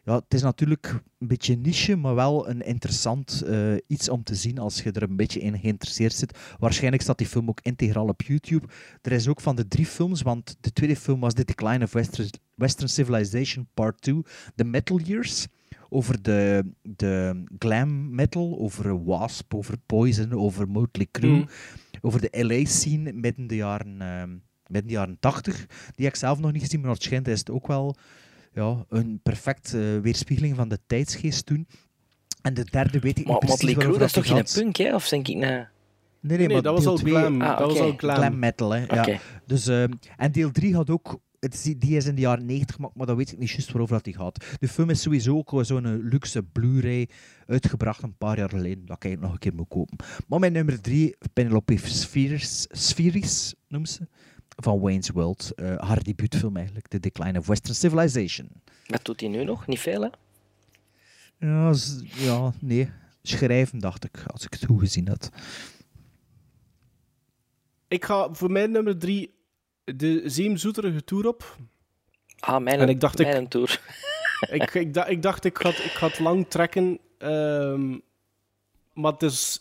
[0.05, 4.35] ja, het is natuurlijk een beetje niche, maar wel een interessant eh, iets om te
[4.35, 6.39] zien als je er een beetje in geïnteresseerd zit.
[6.59, 8.67] Waarschijnlijk staat die film ook integraal op YouTube.
[9.03, 11.93] Er is ook van de drie films, want de tweede film was The Decline of
[11.93, 14.23] Western, Western Civilization Part 2,
[14.55, 15.47] The Metal Years.
[15.91, 21.31] Over de, de glam metal, over Wasp, over Poison, over Motley Crue.
[21.31, 21.49] Mm.
[22.01, 24.31] over de LA-scene midden de jaren, ehm,
[24.69, 25.57] midden de jaren 80.
[25.67, 27.97] Die heb ik zelf nog niet gezien, maar waarschijnlijk is het ook wel
[28.53, 31.67] ja, een perfect eh, weerspiegeling van de tijdsgeest toen.
[32.43, 34.95] En de derde weet ik Maar niet precies waarover dat is toch geen punk, hè?
[34.95, 35.53] Of denk ik nou...
[36.21, 37.43] Nee, nee, Nee, maar dat was deel al twee- glam.
[37.43, 38.15] Ah, dat was al glam.
[38.17, 38.71] glam metal.
[38.71, 39.19] Hè, ja.
[39.47, 42.75] Dus, ehm, en deel 3 had ook, het is, die is in de jaren 90
[42.77, 44.45] gemaakt, maar dat weet ik niet juist waarover dat die gaat.
[44.59, 47.09] De film is sowieso ook zo'n luxe Blu-ray
[47.47, 49.97] uitgebracht een paar jaar geleden, dat ik eigenlijk nog een keer moet kopen.
[50.29, 54.09] Maar mijn nummer 3, Penelope Spheris, Spheris noemt ze,
[54.63, 55.53] van Wayne's World.
[55.57, 58.51] eh, haar debuutfilm eigenlijk, The Decline of Western Civilization.
[58.87, 59.67] Wat doet hij nu nog?
[59.67, 60.09] Niet veel, hè?
[61.47, 62.91] Ja, z- ja nee.
[63.23, 65.31] Schrijven, dacht ik, als ik het goed gezien had.
[67.89, 69.35] Ik ga voor mijn nummer drie
[69.85, 71.57] de zeemzoeterige tour op.
[72.39, 73.81] Ah, mijn, En ik dacht, ik- mijn tour.
[74.51, 76.99] ik, ik, da- ik dacht, ik ga het- ik ga het lang trekken.
[77.19, 77.99] ehm,
[78.93, 79.61] maar het is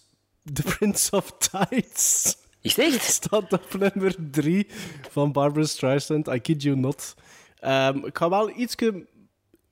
[0.53, 2.38] The Prince of Tides.
[2.68, 3.03] Is het echt?
[3.23, 4.68] Staat op nummer drie
[5.10, 6.27] van Barbara Streisand.
[6.27, 7.14] I kid you not.
[7.60, 8.76] Ehm, ik ga wel iets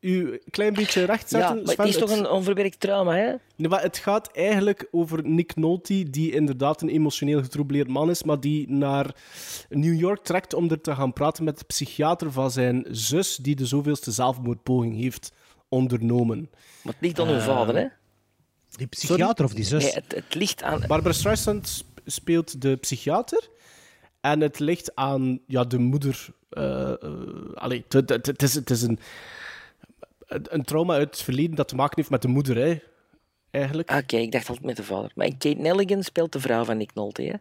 [0.05, 1.57] u een klein beetje rechtzetten.
[1.57, 1.85] Ja, maar Sven.
[1.85, 3.33] het is toch een onverwerkt trauma, hè?
[3.55, 8.23] Nee, maar het gaat eigenlijk over Nick Nolte, die inderdaad een emotioneel getroubleerd man is,
[8.23, 9.15] maar die naar
[9.69, 13.55] New York trekt om er te gaan praten met de psychiater van zijn zus, die
[13.55, 15.31] de zoveelste zelfmoordpoging heeft
[15.69, 16.49] ondernomen.
[16.81, 17.85] Maar het ligt aan uw Eh, vader, hè?
[18.69, 19.83] Die psychiater of die zus?
[19.83, 20.83] Nee, het, het ligt aan...
[20.87, 23.49] Barbara Streisand speelt de psychiater.
[24.21, 26.27] En het ligt aan ja, de moeder.
[26.49, 26.97] eh, eh,
[27.53, 28.99] allee, het, is, het is een,
[30.27, 32.79] een trauma uit het verleden dat te maken heeft met de moeder, hè,
[33.51, 33.91] eigenlijk.
[33.91, 35.11] Oké, ik dacht altijd met de vader.
[35.15, 37.33] Maar Kate Nelligan speelt de vrouw van Nick Nolte, hè?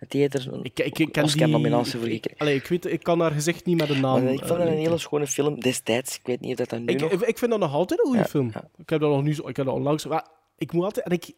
[0.00, 2.30] Met die heeft er een Ik, ik, ik ken die- voor gekregen.
[2.36, 4.22] allee, ik, weet, ik kan haar gezicht niet met een naam.
[4.24, 6.16] Maar ik vond eh, het een hele schone film destijds.
[6.16, 7.12] Ik weet niet of dat, dat nu Ik, nog...
[7.24, 8.52] ik, vind dat nog altijd een goede Ja, film.
[8.76, 10.06] Ik heb dat nog nu zo, ik heb dat onlangs.
[10.06, 10.26] Maar
[10.58, 11.06] ik moet altijd.
[11.06, 11.30] En ik,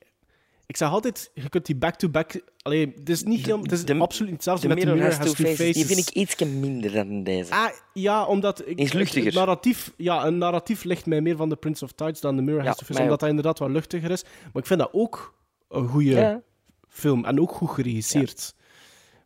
[0.70, 2.40] ik zeg altijd, je kunt die back-to-back.
[2.62, 5.34] Allee, het is niet heel, het is absoluut niet hetzelfde De met Mirror The Has
[5.34, 7.52] Two Faces, die vind ik iets minder dan deze.
[7.52, 8.60] Ah, ja, omdat...
[8.68, 9.24] Ik, Die is luchtiger.
[9.24, 12.42] Het narratief, ja, een narratief ligt mij meer van The Prince of Tides dan The
[12.42, 13.20] Mirror Ja, Has Two Faces, omdat ook.
[13.20, 14.22] dat inderdaad wat luchtiger is.
[14.22, 15.34] Maar ik vind dat ook
[15.68, 16.40] een goede Ja.
[16.88, 18.54] film en ook goed geregisseerd.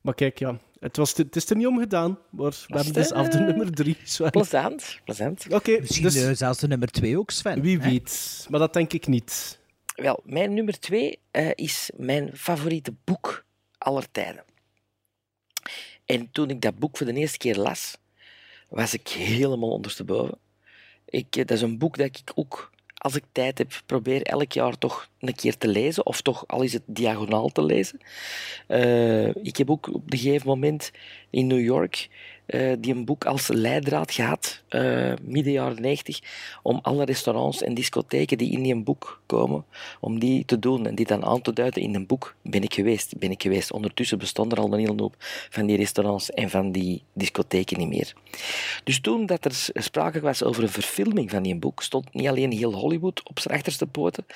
[0.01, 3.13] Maar kijk, ja, het, was, het is er niet om gedaan, maar we hebben dus
[3.13, 3.97] af de nummer drie.
[4.05, 4.31] Sven.
[4.31, 5.47] Plezant, plezant.
[5.51, 7.61] Oké, Misschien dus eh, zelfs de nummer 2 ook, Sven.
[7.61, 7.91] wie hè?
[7.91, 8.47] weet.
[8.51, 9.63] Maar dat denk ik niet.
[9.95, 13.45] Wel, mijn nummer twee eh, is mijn favoriete boek
[13.79, 14.45] aller tijden.
[16.05, 17.97] En toen ik dat boek voor de eerste keer las,
[18.69, 20.39] was ik helemaal ondersteboven.
[21.05, 24.53] Ik, eh, dat is een boek dat ik ook, als ik tijd heb, probeer elk
[24.53, 28.01] jaar toch een keer te lezen, of toch al is het diagonaal te lezen.
[28.67, 30.91] Eh, ik heb ook op een gegeven moment
[31.31, 32.09] in New York
[32.47, 36.21] eh, die een boek als leidraad gehad, eh, midden jaren 90,
[36.63, 39.65] om alle restaurants en discotheken die in die boek komen,
[40.01, 42.35] om die te doen en die dan aan te duiden in een boek.
[42.43, 43.73] Ben ik geweest, ben ik geweest.
[43.73, 45.15] Ondertussen bestond er al een hele hoop
[45.51, 48.15] van die restaurants en van die discotheken niet meer.
[48.85, 52.53] Dus toen dat er sprake was over een verfilming van die boek, stond niet alleen
[52.53, 54.27] heel Hollywood op zijn achterste poten,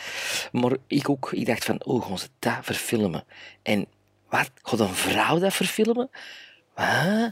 [0.52, 1.32] maar ik ook.
[1.32, 3.24] Ik dacht van, oh, gaan ze dat verfilmen?
[3.62, 3.86] En
[4.28, 4.51] wat?
[4.62, 6.10] Gaat een vrouw dat verfilmen?
[6.76, 7.26] Huh?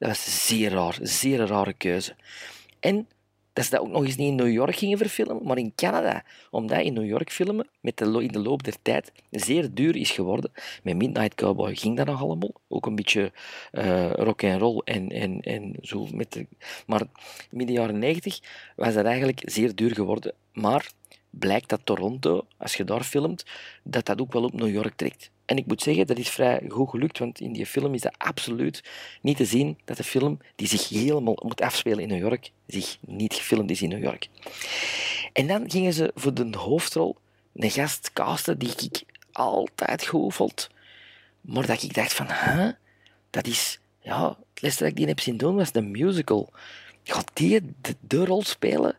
[0.00, 2.14] Dat was zeer raar, zeer rare keuze.
[2.80, 3.08] En
[3.52, 6.24] dat ze dat ook nog eens niet in New York gingen verfilmen, maar in Canada.
[6.50, 10.10] Omdat in New York filmen met de, in de loop der tijd zeer duur is
[10.10, 10.52] geworden.
[10.82, 12.52] Met Midnight Cowboy ging dat nog allemaal.
[12.68, 13.32] Ook een beetje
[13.70, 16.06] eh rock and roll en, en, en zo.
[16.12, 16.44] Met
[16.86, 17.02] maar
[17.50, 18.40] midden jaren 90
[18.76, 20.34] was dat eigenlijk zeer duur geworden.
[20.52, 20.90] Maar
[21.30, 23.44] blijkt dat Toronto, als je daar filmt,
[23.82, 25.30] dat dat ook wel op New York trekt.
[25.50, 28.14] En ik moet zeggen, dat is vrij goed gelukt, want in die film is dat
[28.18, 28.82] absoluut
[29.20, 32.98] niet te zien dat de film die zich helemaal moet afspelen in New York, zich
[33.00, 34.28] niet gefilmd is in New York.
[35.32, 37.16] En dan gingen ze voor de hoofdrol
[37.54, 39.02] een gast casten die ik
[39.32, 40.68] altijd goed
[41.40, 42.68] maar dat ik dacht van, huh?
[43.30, 46.52] dat is, ja, het laatste dat ik die heb zien doen was de musical.
[47.04, 48.96] Gaat die de, rol spelen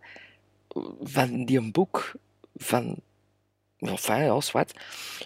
[1.01, 2.13] van die een boek
[2.55, 2.95] van,
[3.77, 4.79] enfin, ja, zwart.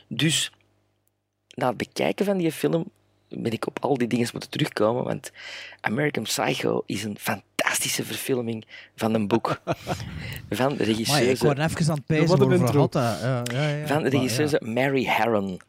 [0.07, 0.51] Dus
[1.55, 2.85] na het bekijken van die film
[3.29, 5.31] ben ik op al die dingen moeten terugkomen, want
[5.81, 8.65] American Psycho is een fantastische verfilming
[8.95, 9.61] van een boek
[10.49, 11.29] van de Maar regisseuse...
[11.29, 12.93] ik word even aan het had.
[12.93, 13.87] Ja, ja, ja.
[13.87, 15.61] Van de regisseuse Mary Harron.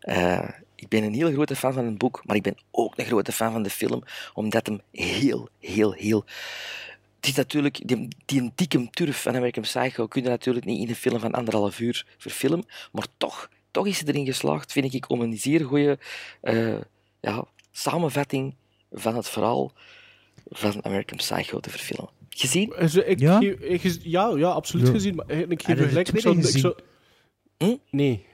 [0.00, 3.04] Eh, ik ben een heel grote fan van het boek, maar ik ben ook een
[3.04, 4.02] grote fan van de film,
[4.34, 6.24] omdat hem heel, heel, heel...
[7.16, 10.88] Het is natuurlijk, die, die dikke turf van American Psycho kun je natuurlijk niet in
[10.88, 15.10] een film van anderhalf uur verfilmen, maar toch, toch is ze erin geslaagd, vind ik,
[15.10, 15.98] om een zeer goede
[16.40, 16.80] eh,
[17.20, 18.54] ja, samenvatting
[18.92, 19.72] van het verhaal
[20.48, 22.12] van American Psycho te verfilmen.
[22.28, 22.72] Gezien?
[23.08, 23.40] Ik, Ja?
[23.60, 24.92] ik ja, ja, absoluut Ja.
[24.92, 25.14] gezien.
[25.14, 26.08] Maar ik Heb geef gelijk.
[26.08, 26.60] Ik zou, ik gezien?
[26.60, 28.26] zou- Nee.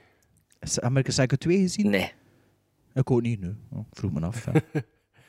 [0.59, 1.89] Is American Psycho 2 gezien?
[1.89, 2.11] Nee.
[2.93, 3.55] Ik ook niet, nu.
[3.71, 4.45] Oh, ik vroeg me af.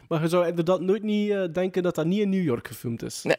[0.08, 3.02] Maar je zou inderdaad nooit niet eh, denken dat dat niet in New York gefilmd
[3.02, 3.22] is.
[3.22, 3.36] Nee.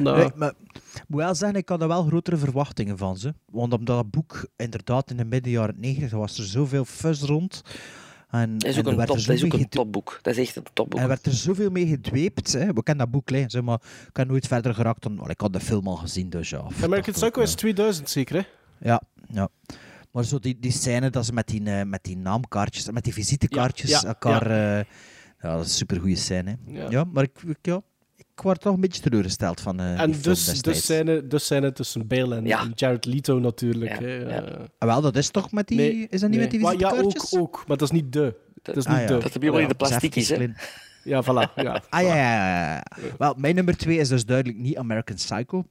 [0.00, 0.52] Nee, maar
[0.94, 3.34] ik moet wel zeggen, ik had er wel grotere verwachtingen van ze.
[3.52, 7.62] Want omdat dat boek inderdaad in de midden jaren 90 was er zoveel fuzz rond.
[8.30, 9.68] En, Dat is en ook er een, werd top, er dat is ook zoveel een
[9.68, 10.18] topboek.
[10.22, 10.94] Dat is echt een topboek.
[10.98, 12.52] En er werd er zoveel mee gedweept.
[12.52, 12.66] Hè.
[12.72, 15.16] We kennen dat boek, hè, zeg maar ik heb nooit verder geraakt dan...
[15.16, 16.64] wel, ik had de film al gezien, dus ja.
[16.82, 18.42] American Psycho is 2000 zeker, hè?
[18.88, 19.48] Ja, ja.
[20.10, 23.12] Maar zo die, die scène dat ze met die, eh, met die naamkaartjes, met die
[23.12, 24.50] visitekaartjes Ja, ja, elkaar...
[24.50, 24.78] ja.
[24.78, 24.84] eh,
[25.42, 26.56] ja, dat is een supergoeie scène.
[26.66, 26.90] Ja.
[26.90, 27.04] Ja.
[27.04, 27.80] maar ik, ik, ja,
[28.38, 30.80] ik word toch een beetje teleurgesteld van eh En film dus de destijds.
[30.84, 32.60] scène, de scène tussen Bale en, Ja.
[32.60, 34.00] en Jared Leto natuurlijk.
[34.00, 34.26] Ja, ja.
[34.42, 35.76] Eh, Ah, wel, dat is toch met die...
[35.78, 36.60] nee, is dat niet met die.
[36.60, 37.34] Maar Ja, visitekaartjes?
[37.34, 38.34] ook, ook, maar dat is niet de.
[38.62, 39.06] Dat is Ah, niet ja.
[39.06, 39.12] de.
[39.12, 40.46] Dat is bij jullie de dat is hè?
[41.04, 41.54] Ja, voilà.
[41.54, 41.82] Ja.
[41.90, 42.82] Ah ja, ja, ja, ja.
[43.18, 45.64] Wel, mijn nummer twee is dus duidelijk niet American Psycho.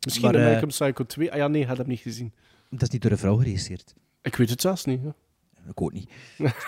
[0.00, 1.30] Misschien Maar, eh, American Psycho 2.
[1.32, 2.32] Ah ja, nee, ik had hem niet gezien.
[2.70, 3.94] Dat is niet door een vrouw geregisseerd.
[4.22, 5.00] Ik weet het zelfs niet.
[5.02, 5.08] hè.
[5.68, 6.10] Ik ook niet.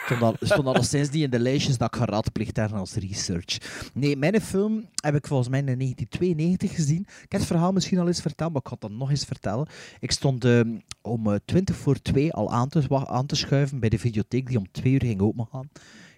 [0.05, 3.59] Stond, al, stond alleszins niet in de lijstjes dat ik geraadplicht heb als research.
[3.95, 7.01] Nee, mijn film heb ik volgens mij in 1992 gezien.
[7.01, 9.69] Ik heb het verhaal misschien al eens verteld, maar ik ga het nog eens vertellen.
[10.01, 13.89] Ik stond ehm, om eh, 20 voor 2 al aan te, aan te schuiven bij
[13.89, 15.69] de videotheek die om 2 uur ging opengaan.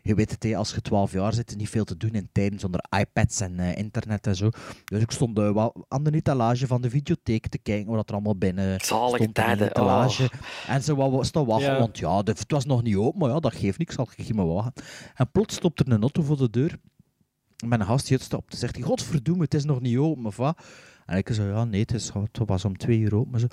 [0.07, 2.59] Je weet het, hè, als je 12 jaar zit, niet veel te doen in tijden
[2.59, 4.51] zonder iPads en eh, internet en zo.
[4.85, 8.15] Dus ik stond eh, wel aan de etalage van de videotheek te kijken wat er
[8.15, 10.23] allemaal binnen Zalige stond in de tijden, etalage.
[10.23, 10.75] oh.
[10.75, 11.79] En ze wou staan wachten, Ja.
[11.79, 14.47] want ja, het was nog niet open, maar ja, dat geeft niks, zal ik maar
[14.47, 14.85] wachten.
[15.15, 16.79] En plots stopt er een auto voor de deur.
[17.67, 20.59] Mijn gast die uitstapt, zegt hij, godverdomme, het is nog niet open, of wat?
[21.07, 23.31] En ik zei, ja, nee, het, is, het was om twee uur open.
[23.31, 23.47] Maar zo,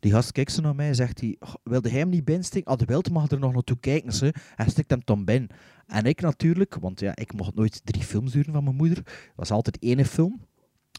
[0.00, 2.70] die gast kijkt zo naar mij en zegt hij, "Goh, wilde hij hem niet binnensteken?
[2.70, 4.34] Als de wilt mag er nog naartoe kijken, ze.
[4.56, 5.48] En stikt hem dan binnen.
[5.86, 8.96] En ik natuurlijk, want ja, ik mocht nooit drie films huren van mijn moeder.
[8.96, 10.40] Het was altijd één film.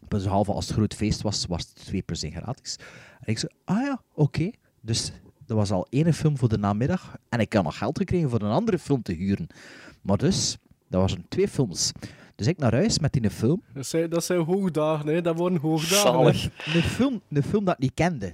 [0.07, 2.75] Behalve als het groot feest was, was het 2 per 1 gratis.
[3.19, 4.51] En ik zei, ah ja, oké.
[4.81, 5.11] Dus
[5.45, 7.17] dat was al één film voor de namiddag.
[7.29, 9.47] En ik had nog geld gekregen voor een andere film te huren.
[10.01, 10.57] Maar dus,
[10.87, 11.91] dat waren twee films.
[12.35, 13.61] Dus ik naar huis met die film.
[13.73, 15.21] Dat zijn, dat zijn hoogdagen, hè.
[15.21, 15.97] Dat worden hoogdagen.
[15.97, 16.43] Zalig.
[16.75, 18.33] Een film, een film dat ik niet kende.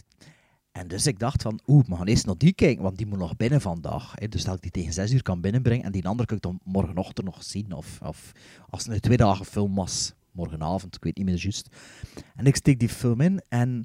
[0.72, 3.20] En dus ik dacht van, oeh, we gaan eerst naar die kijken, want die moet
[3.20, 4.14] nog binnen vandaag.
[4.16, 4.28] Hè.
[4.28, 6.60] Dus dat ik die tegen zes uur kan binnenbrengen en die andere kan ik dan
[6.64, 7.74] morgenochtend nog zien.
[7.74, 8.32] Of, of
[8.70, 11.70] als het een twee dagen film was, morgenavond, ik weet niet meer juist.
[12.36, 13.84] En ik steek die film in en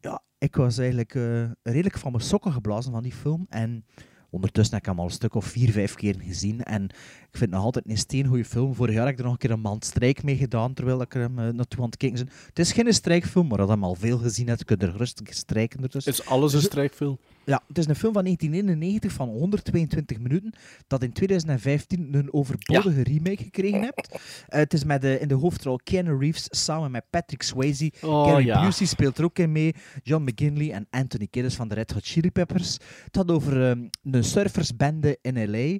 [0.00, 3.46] ja, ik was eigenlijk eh, redelijk van mijn sokken geblazen van die film.
[3.48, 3.84] En
[4.30, 6.62] ondertussen heb ik hem al een stuk of vier, vijf keer gezien.
[6.62, 8.74] En ik vind het nog altijd een steengoeie film.
[8.74, 11.14] Vorig jaar heb ik er nog een keer een maand strijk mee gedaan, terwijl ik
[11.14, 12.34] er hem, eh, naartoe aan het kijken ben.
[12.46, 15.34] Het is geen strijkfilm, maar dat hem al veel gezien hebt, kun je er rustig
[15.34, 16.12] strijken ertussen.
[16.12, 17.18] Is alles een strijkfilm?
[17.44, 20.52] Ja, het is een film van 1991 van 122 minuten,
[20.86, 24.18] dat in 2015 een overbodige remake gekregen hebt.
[24.48, 27.92] Eh, het is met de, in de hoofdrol Keanu Reeves samen met Patrick Swayze.
[28.02, 28.64] Oh, Gary ja.
[28.64, 29.74] Busey speelt er ook in mee.
[30.02, 32.72] John McGinley en Anthony Kiedis van de Red Hot Chili Peppers.
[33.04, 35.78] Het gaat over ehm, een surfersbende in L.A.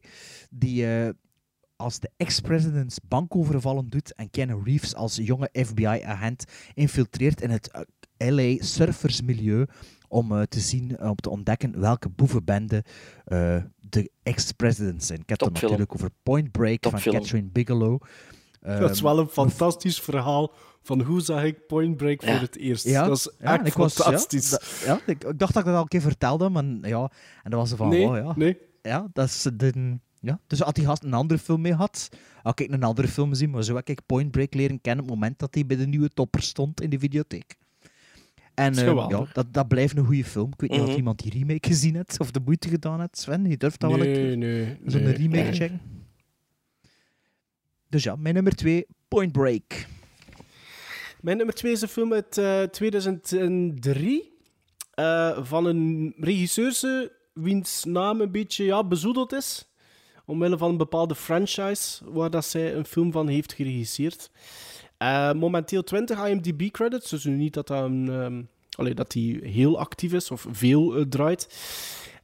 [0.50, 0.86] die...
[0.86, 1.08] eh,
[1.76, 6.44] als de ex-presidents bankovervallen doet en Keanu Reeves als jonge FBI-agent
[6.74, 7.70] infiltreert in het
[8.16, 9.66] eh, LA surfersmilieu
[10.08, 12.84] om eh, te zien, om te ontdekken welke boevenbende
[13.90, 15.20] de ex-presidents zijn.
[15.20, 17.00] Ik heb het natuurlijk over Point Break van.
[17.00, 18.02] Catherine Bigelow.
[18.61, 22.39] Dat is Ehm, wel een fantastisch verhaal van hoe zag ik Point Break voor Ja.
[22.39, 22.85] het eerst.
[22.85, 24.82] ja, dat is echt ik fantastisch.
[24.85, 27.11] Ja, ik, ik dacht dat ik dat al een keer vertelde, maar ja.
[27.43, 28.32] En dat was ze van, nee, oh ja.
[28.37, 28.59] nee.
[28.82, 30.41] Ja, dat is de, ja.
[30.47, 32.09] Dus als die gast een andere film mee had,
[32.43, 35.11] had ik een andere film gezien, maar zo heb ik Point Break leren kennen op
[35.11, 37.57] het moment dat hij bij de nieuwe topper stond in de videotheek.
[38.55, 40.53] En Dat eh, ja, dat, dat blijft een goede film.
[40.53, 40.97] Ik weet niet of Mhm.
[40.97, 43.19] iemand die remake gezien heeft of de moeite gedaan heeft.
[43.19, 44.78] Sven, je durft dat wel een keer nee.
[44.87, 45.12] zo'n nee.
[45.16, 45.81] remake checken.
[47.90, 49.86] Dus ja, mijn nummer 2, Point Break.
[51.20, 54.32] Mijn nummer 2 is een film uit eh, 2003
[54.94, 59.68] eh, van een regisseur wiens naam een beetje ja, bezoedeld is.
[60.24, 64.30] Omwille van een bepaalde franchise waar dat zij een film van heeft geregisseerd.
[64.96, 67.78] Eh, momenteel 20 IMDb-credits, dus nu niet dat hij
[68.78, 71.48] ehm, heel actief is of veel eh, draait.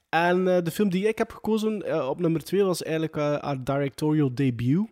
[0.08, 3.36] En eh, de film die ik heb gekozen eh, op nummer 2 was eigenlijk eh,
[3.42, 4.88] haar directorial debut.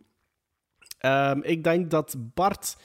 [1.04, 2.76] Ehm, ik denk dat Bart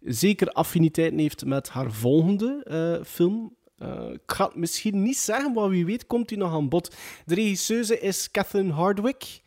[0.00, 3.56] zeker affiniteiten heeft met haar volgende eh, film.
[3.76, 6.96] Eh, ik ga het misschien niet zeggen, maar wie weet komt hij nog aan bod.
[7.24, 9.42] De regisseuse is Catherine Hardwick.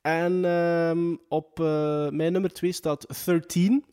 [0.00, 3.84] En ehm, op eh, mijn nummer 2 staat 13.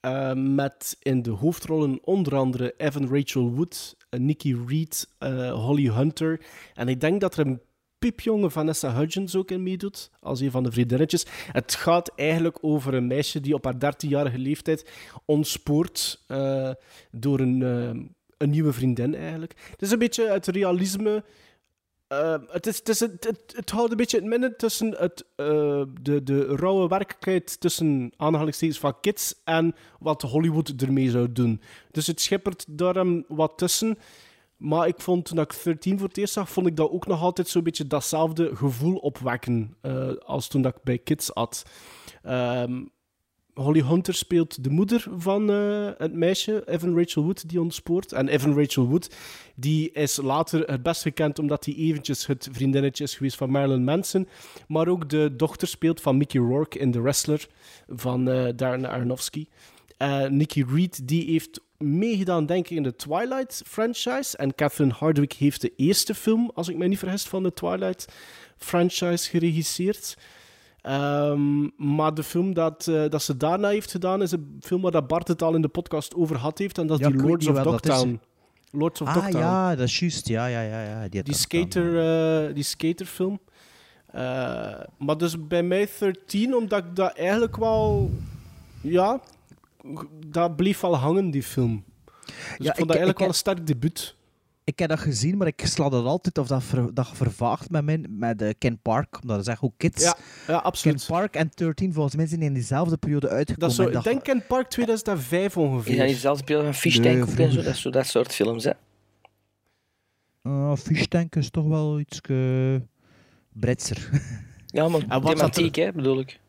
[0.00, 5.08] Eh, met in de hoofdrollen onder andere Evan Rachel Wood, eh, Nikki Reed,
[5.52, 6.40] Holly Hunter.
[6.74, 7.60] En ik denk dat er een
[7.98, 11.26] piepjonge Vanessa Hudgens ook in meedoet, als een van de vriendinnetjes.
[11.52, 14.90] Het gaat eigenlijk over een meisje die op haar 13-jarige leeftijd
[15.24, 16.70] ontspoort eh,
[17.10, 18.02] door een, eh,
[18.36, 19.54] een nieuwe vriendin eigenlijk.
[19.70, 21.24] Het is een beetje het realisme
[22.08, 25.24] Eh, het, is, het, houdt een beetje het midden tussen het,
[26.02, 31.60] de, de rauwe werkelijkheid tussen aanhalingstekens van kids en wat Hollywood ermee zou doen.
[31.90, 33.98] Dus het schippert daar hem wat tussen.
[34.58, 37.22] Maar ik vond, toen ik 13 voor het eerst zag, vond ik dat ook nog
[37.22, 41.64] altijd zo'n beetje datzelfde gevoel opwekken eh, als toen dat ik bij Kids had.
[42.22, 42.80] Ehm,
[43.54, 48.12] Holly Hunter speelt de moeder van eh, het meisje, Evan Rachel Wood, die ontspoort.
[48.12, 49.14] En Evan Rachel Wood
[49.54, 53.84] die is later het best gekend omdat hij eventjes het vriendinnetje is geweest van Marilyn
[53.84, 54.28] Manson.
[54.68, 57.48] Maar ook de dochter speelt van Mickey Rourke in The Wrestler
[57.88, 59.46] van eh, Darren Aronofsky.
[60.02, 64.36] Uh, Nikki Reed die heeft meegedaan, denk ik, in de Twilight franchise.
[64.36, 68.08] En Catherine Hardwicke heeft de eerste film, als ik mij niet vergis, van de Twilight
[68.56, 70.16] franchise geregisseerd.
[70.82, 74.90] Ehm, maar de film dat, eh, dat ze daarna heeft gedaan, is een film waar
[74.90, 76.78] dat Bart het al in de podcast over had heeft.
[76.78, 77.62] En dat is Ja, die Lords of.
[77.62, 78.20] Dogtown.
[78.70, 79.38] Lords of Ah Dogtown.
[79.38, 80.28] ja, dat is juist.
[80.28, 80.82] Ja, ja, ja.
[80.82, 81.08] ja.
[81.08, 81.98] Die, Die, skater,
[82.48, 83.40] eh, die skaterfilm.
[84.06, 84.20] Eh,
[84.98, 88.10] maar dus bij mij 13, omdat ik dat eigenlijk wel...
[88.80, 89.20] Ja,
[90.26, 91.84] dat bleef wel hangen, die film.
[92.24, 94.16] Dus Ja, ik vond ik- dat eigenlijk ik- wel een sterk debuut.
[94.64, 97.84] Ik heb dat gezien, maar ik sla dat altijd of dat, ver, dat vervaagt met,
[97.84, 99.14] mijn, met eh, Ken Park.
[99.22, 100.02] Omdat dat is echt ook kids.
[100.04, 100.16] Ja,
[100.46, 100.96] ja, absoluut.
[101.04, 103.76] Ken Park en 13 volgens mij zijn in diezelfde periode uitgekomen.
[103.76, 105.90] Dat zo, ik dat- denk Ken Park 2005 ongeveer.
[105.92, 107.62] Is dat niet dezelfde periode van Fish Nee, Tank en zo?
[107.62, 108.72] Dat, zo, dat soort films, hè?
[110.42, 112.76] Uh, Fish Tank is toch wel iets uh,
[113.52, 114.10] Britser.
[114.66, 116.40] Ja, maar En wat dat thematiek, hè, bedoel ik.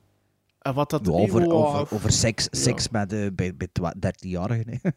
[0.60, 1.06] En wat dat...
[1.06, 4.80] Ja, over, over, over seks, seks met, uh, bij, bij twa- 13-jarigen.
[4.81, 4.90] hè.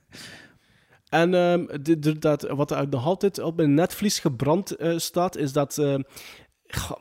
[1.08, 5.36] En ehm, de- de- dat, wat er nog altijd op mijn netvlies gebrand eh, staat,
[5.36, 5.78] is dat...
[5.78, 5.94] eh,
[6.66, 6.98] goh,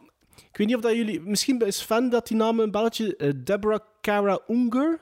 [0.50, 1.20] ik weet niet of dat jullie...
[1.22, 3.16] Misschien is fan dat die naam een belletje...
[3.16, 5.00] eh, Deborah Kara Unger.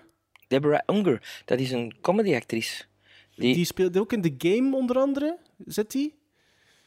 [0.47, 2.83] Deborah Unger, dat is een comedyactrice.
[3.35, 5.37] Die, Die speelde ook in The Game, onder andere.
[5.65, 6.17] Zit die?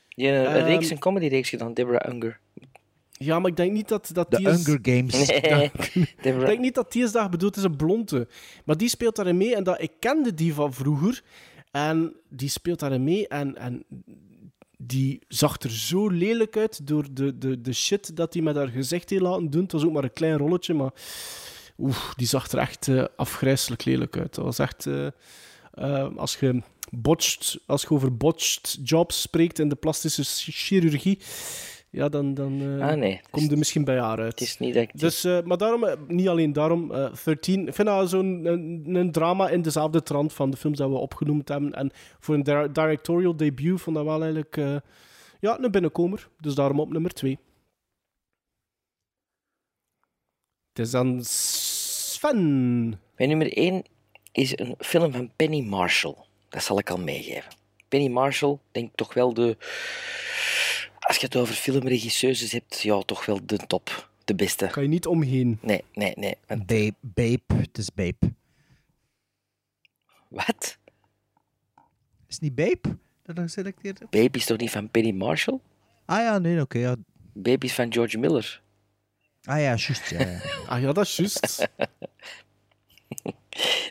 [0.08, 2.40] die heeft een, een Ehm, reeks, een comedyreeks gedaan, Deborah Unger.
[3.24, 4.66] Ja, maar ik denk niet dat, dat De die is...
[4.66, 5.26] Hunger Games.
[5.42, 5.70] Nee,
[6.40, 8.28] Ik denk niet dat daar bedoeld is, een blonde.
[8.64, 11.22] Maar die speelt daarin mee en dat, ik kende die van vroeger.
[11.70, 13.84] En die speelt daarin mee en, en
[14.78, 18.68] die zag er zo lelijk uit door de, de, de shit dat hij met haar
[18.68, 19.62] gezicht heeft laten doen.
[19.62, 20.90] Het was ook maar een klein rolletje, maar
[21.78, 24.34] oeh, die zag er echt eh, afgrijselijk lelijk uit.
[24.34, 24.86] Dat was echt...
[24.86, 25.06] eh,
[25.72, 31.18] eh, als je botched, als je over botched jobs spreekt in de plastische chirurgie,
[31.92, 33.20] ja, dan, dan eh, Ah, nee.
[33.30, 34.30] komt er misschien bij haar uit.
[34.32, 34.98] het is niet dat ik...
[35.00, 37.66] Dus, eh, maar daarom, eh, niet alleen daarom, eh 13.
[37.68, 40.96] Ik vind dat zo'n een, een drama in dezelfde trant van de films dat we
[40.96, 41.72] opgenoemd hebben.
[41.72, 44.56] En voor een dir- directorial debut vond dat wel eigenlijk
[45.40, 46.28] ja, een binnenkomer.
[46.40, 47.38] Dus daarom op nummer 2.
[50.72, 52.88] Het is dan Sven.
[53.16, 53.82] Mijn nummer 1
[54.32, 56.14] is een film van Penny Marshall.
[56.48, 57.52] Dat zal ik al meegeven.
[57.88, 59.56] Penny Marshall, denk ik toch wel de...
[61.02, 64.10] Als je het over filmregisseuses hebt, ja, toch wel de top.
[64.24, 64.66] De beste.
[64.66, 65.58] Kan je niet omheen.
[65.62, 66.34] Nee, nee, nee.
[66.46, 68.32] Want- Babe, babe, het is Babe.
[70.28, 70.78] Wat?
[72.28, 74.10] Is het niet Babe dat er geselecteerd hebt?
[74.10, 75.60] Baby is toch niet van Penny Marshall?
[76.04, 76.78] Ah ja, nee, oké.
[76.78, 76.96] ja.
[77.32, 78.62] Baby is van George Miller.
[79.44, 80.10] Ah ja, juist.
[80.10, 80.40] Ja, ja.
[80.68, 81.68] Ah ja, dat is juist.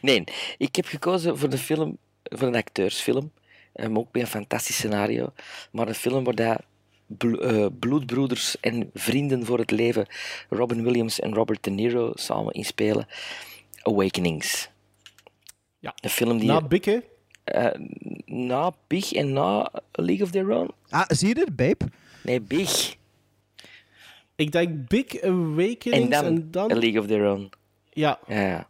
[0.02, 0.24] Nee,
[0.58, 3.32] ik heb gekozen voor de film, voor een acteursfilm.
[3.76, 5.34] Um, ook bij een fantastisch scenario.
[5.72, 6.66] Maar een film waar dat eh,
[7.80, 10.06] bloedbroeders en vrienden voor het leven,
[10.50, 13.08] Robin Williams en Robert De Niro, samen inspelen.
[13.82, 14.70] Awakenings.
[15.80, 15.94] Ja.
[16.02, 16.48] Een film die...
[16.48, 17.00] Na Big, hè?
[17.44, 17.72] eh,
[18.26, 20.72] na Big en na League of Their Own?
[20.90, 21.86] Ah, zie je dit, Babe?
[22.24, 22.96] Nee, Big.
[24.36, 26.72] Ik denk Big En Awakenings dan, en dan...
[26.72, 27.50] A League of Their Own.
[27.90, 28.20] Ja.
[28.28, 28.70] Ja, ja.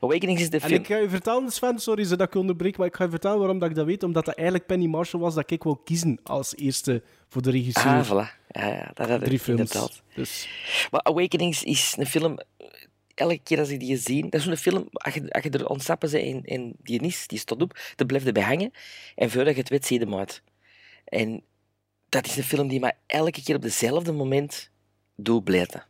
[0.00, 0.80] Awakenings is de En film...
[0.80, 3.38] ik ga je vertellen, Sven, sorry dat ik je onderbreek, maar ik ga je vertellen
[3.38, 4.02] waarom dat ik dat weet.
[4.02, 7.92] Omdat dat eigenlijk Penny Marshall was dat ik wou kiezen als eerste voor de regisseur.
[7.92, 8.42] Ah, voilà.
[8.48, 9.60] Ja, ja, dat had Drie films.
[9.60, 10.02] inderdaad.
[10.14, 10.48] Dus,
[10.90, 12.38] Maar Awakenings is een film...
[13.14, 15.68] Elke keer als ik die zie, dat is zo'n film, als je, als je er
[15.68, 18.70] ontsnappen bent en, en die is, die staat op, dan blijft erbij hangen.
[19.14, 20.42] En voordat je het weet, zie je hem uit.
[21.04, 21.42] En
[22.08, 24.70] dat is een film die mij elke keer op dezelfde moment
[25.16, 25.86] doet blijven.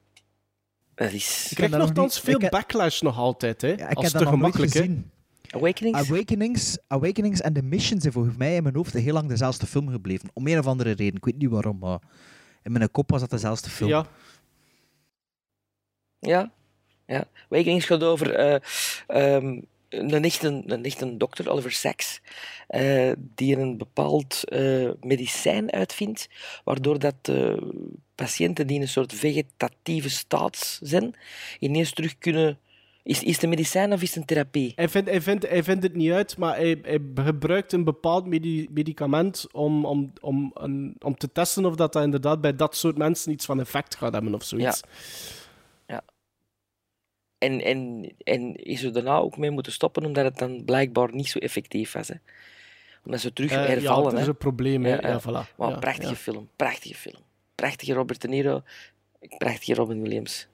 [0.94, 1.46] Dat is...
[1.50, 3.68] ik krijg dat nog nogthans veel heb- backlash nog altijd, hè.
[3.68, 4.80] Ja, ik als heb te dat nog nooit gemakkelijk, hè.
[4.80, 5.10] gezien.
[5.50, 6.10] Awakenings?
[6.10, 9.88] Awakenings, Awakenings en The Mission zijn volgens mij in mijn hoofd heel lang dezelfde film
[9.88, 10.28] gebleven.
[10.32, 11.14] Om een of andere reden.
[11.16, 11.98] Ik weet niet waarom, maar
[12.62, 13.90] in mijn kop was dat dezelfde film.
[13.90, 14.06] Ja.
[16.18, 16.52] Ja,
[17.06, 17.24] ja.
[17.50, 18.60] Awakenings gaat over eh,
[19.06, 19.60] ehm,
[19.98, 22.20] een, echte, een echte dokter, Oliver Sacks,
[22.68, 26.28] eh, die een bepaald eh, medicijn uitvindt,
[26.64, 27.56] waardoor dat eh,
[28.14, 31.14] patiënten die in een soort vegetatieve staat zijn,
[31.58, 32.58] ineens terug kunnen
[33.04, 34.72] Is, is het een medicijn of is het een therapie?
[34.74, 38.26] Hij vindt, hij, vindt, hij vindt het niet uit, maar hij, hij gebruikt een bepaald
[38.26, 42.76] medi- medicament om, om, om, een, om te testen of dat, dat inderdaad bij dat
[42.76, 44.80] soort mensen iets van effect gaat hebben of zoiets.
[44.80, 44.88] Ja.
[47.44, 51.28] En, en, en is er daarna ook mee moeten stoppen, omdat het dan blijkbaar niet
[51.28, 52.08] zo effectief was.
[52.08, 52.14] Hè?
[53.04, 54.04] Omdat ze terug Eh, ja, hervallen.
[54.10, 54.28] dat is hè.
[54.28, 54.94] een probleem, hè.
[54.96, 55.54] Ja, voilà.
[55.56, 56.14] Maar Ja, prachtige ja.
[56.16, 57.22] film, prachtige film.
[57.54, 58.62] Prachtige Robert De Niro,
[59.38, 60.48] prachtige Robin Williams.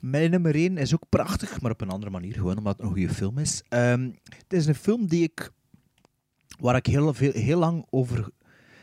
[0.00, 2.92] Mijn nummer 1 is ook prachtig, maar op een andere manier, gewoon omdat het een
[2.92, 3.62] goede film is.
[3.68, 5.50] Ehm, het is een film die ik,
[6.60, 8.16] waar ik heel, veel, heel lang over.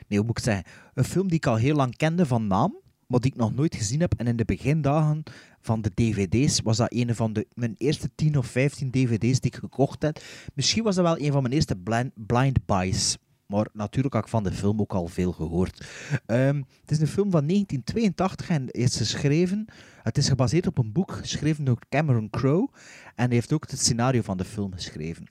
[0.08, 0.66] Nee, hoe moet ik zeggen?
[0.94, 2.82] Een film die ik al heel lang kende van naam,
[3.18, 4.14] die ik nog nooit gezien heb.
[4.18, 5.24] En in de begindagen
[5.62, 9.52] van de DVD's was dat een van de, mijn eerste 10 of 15 DVD's die
[9.52, 10.22] ik gekocht heb.
[10.54, 13.18] Misschien was dat wel een van mijn eerste blind, blind buys.
[13.46, 15.88] Maar natuurlijk had ik van de film ook al veel gehoord.
[16.26, 19.66] Ehm, het is een film van 1982 en is geschreven.
[20.04, 22.70] Het is gebaseerd op een boek geschreven door Cameron Crowe.
[23.16, 25.28] En hij heeft ook het scenario van de film geschreven.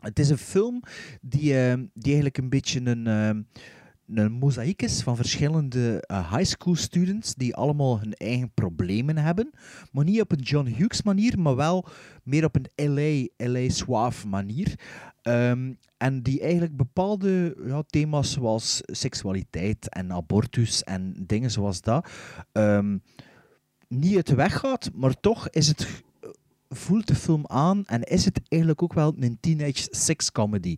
[0.00, 0.82] Het is een film
[1.20, 3.42] die, ehm, die eigenlijk een beetje een, ehm,
[4.14, 9.50] een mozaïek is van verschillende eh, high school students die allemaal hun eigen problemen hebben.
[9.92, 11.86] Maar niet op een John Hughes manier, maar wel
[12.22, 14.74] meer op een LA, LA suave manier.
[15.22, 22.08] Ehm, en die eigenlijk bepaalde ja, thema's zoals seksualiteit en abortus en dingen zoals dat
[22.52, 22.98] ehm,
[23.88, 26.02] niet uit de weg gaat, maar toch is het,
[26.74, 30.76] voelt de film aan en is het eigenlijk ook wel een teenage sex comedy.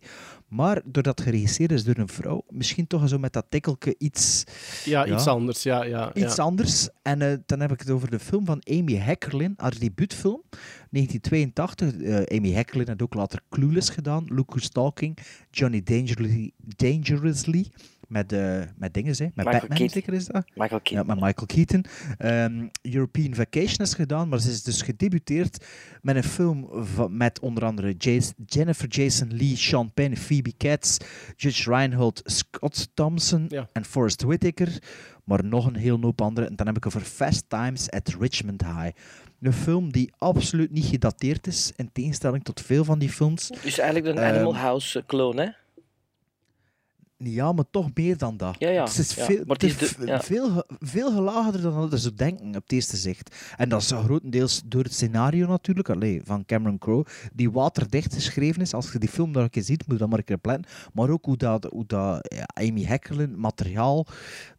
[0.48, 4.44] Maar doordat het geregisseerd is door een vrouw, misschien toch zo met dat tikkelke iets...
[4.85, 5.62] Ja, iets anders.
[5.62, 6.43] Ja, ja, Iets ja.
[6.43, 6.89] anders.
[7.02, 10.43] En eh, dan heb ik het over de film van Amy Heckerlin, haar debuutfilm,
[10.90, 11.97] 1982.
[11.97, 15.19] Eh, Amy Heckerlin had ook later Clueless gedaan, Look Who's Talking,
[15.51, 17.66] Johnny Dangerously, Dangerously
[18.12, 19.24] met, eh met dingen, hè.
[19.24, 19.89] met Michael Batman Keaton.
[19.89, 20.44] zeker is dat?
[20.55, 21.06] Michael Keaton.
[21.06, 21.84] Ja, met Michael Keaton.
[22.18, 25.66] Ehm, European Vacation is gedaan, maar ze is dus gedebuteerd
[26.02, 27.94] met een film van, met onder andere
[28.47, 30.97] Jennifer Jason Lee, Sean Penn, Phoebe Katz,
[31.36, 34.78] Judge Reinhold, Scott Thompson en Forrest Whitaker.
[35.24, 36.47] Maar nog een heel hoop andere.
[36.47, 38.90] En dan heb ik over Fast Times at Richmond High.
[39.40, 43.48] Een film die absoluut niet gedateerd is, in tegenstelling tot veel van die films.
[43.62, 45.48] Dus eigenlijk een Ehm, Animal House clone, hè?
[47.24, 48.57] Ja, maar toch meer dan dat.
[48.59, 48.85] Ja, ja.
[48.85, 50.20] Het is Ja, veel, maar het is de- ja.
[50.20, 53.36] veel, veel gelagerder dan dat zo denken op het eerste zicht.
[53.57, 58.62] En dat is grotendeels door het scenario natuurlijk, allee, van Cameron Crowe, die waterdicht geschreven
[58.62, 58.74] is.
[58.74, 60.69] Als je die film een keer ziet, moet je dat maar een keer plannen.
[60.93, 64.07] Maar ook hoe dat, hoe dat ja, Amy Heckerlin materiaal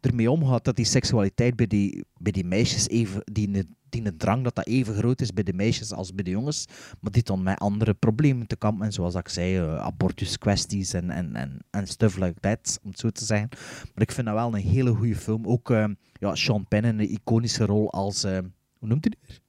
[0.00, 3.68] ermee omgaat, dat die seksualiteit bij die, bij die meisjes even, die
[4.02, 6.66] die drang dat dat even groot is bij de meisjes als bij de jongens,
[7.00, 11.10] maar die dan met andere problemen te kampen, en zoals ik zei, eh, abortuskwesties en,
[11.10, 13.48] en, en, en stuff like that, om het zo te zeggen.
[13.94, 15.46] Maar ik vind dat wel een hele goede film.
[15.46, 18.38] Ook eh, ja, Sean Penn in een iconische rol als, eh,
[18.78, 19.40] hoe noemt hij die weer?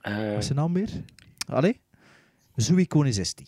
[0.00, 0.90] Eh, Wat is zijn naam weer?
[1.46, 1.80] Allee?
[2.56, 3.46] Zo iconisch is die.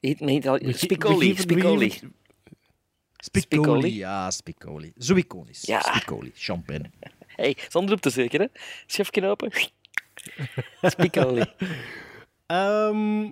[0.00, 0.86] Heet al, We ge-
[3.24, 3.96] Spicoli, Spicoli.
[3.96, 4.92] ja, Spicoli.
[4.98, 5.62] Zo iconisch.
[5.62, 5.80] Ja.
[5.80, 6.32] Spicoli,
[6.64, 6.92] Penn.
[7.36, 8.46] hey, zonder op te zeker, hè?
[8.86, 9.50] Schefje open.
[10.82, 11.44] Spicoli.
[12.46, 13.22] Ehm,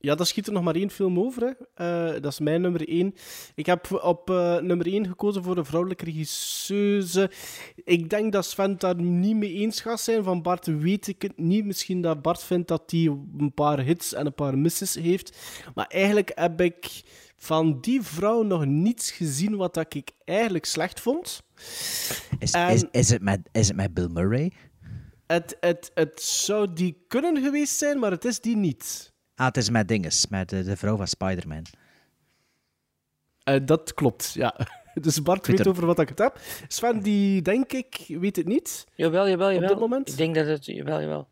[0.00, 1.42] ja, daar schiet er nog maar één film over.
[1.42, 1.52] Hè.
[1.74, 3.14] Eh, dat is mijn nummer één.
[3.54, 7.30] Ik heb op eh, nummer één gekozen voor een vrouwelijke regisseuse.
[7.84, 10.24] Ik denk dat Sven het daar niet mee eens gaat zijn.
[10.24, 11.64] Van Bart weet ik het niet.
[11.64, 13.04] Misschien dat Bart vindt dat hij
[13.38, 15.38] een paar hits en een paar misses heeft.
[15.74, 17.02] Maar eigenlijk heb ik
[17.36, 21.42] van die vrouw nog niets gezien wat dat ik eigenlijk slecht vond.
[22.38, 24.52] Is, En- is, is, het met, is het met Bill Murray?
[25.26, 29.12] Het, het, het zou die kunnen geweest zijn, maar het is die niet.
[29.34, 31.62] Ah, het is met dinges, met de, de vrouw van Spider-Man.
[33.42, 34.54] Eh, dat klopt, ja.
[34.94, 36.40] Dus Bart weet er- over wat ik het heb.
[36.68, 38.84] Sven, die denk ik, weet het niet.
[38.94, 39.68] Jawel, jawel, jawel.
[39.68, 40.08] dit moment?
[40.08, 40.64] Ik denk dat het...
[40.66, 41.28] Jawel, jawel.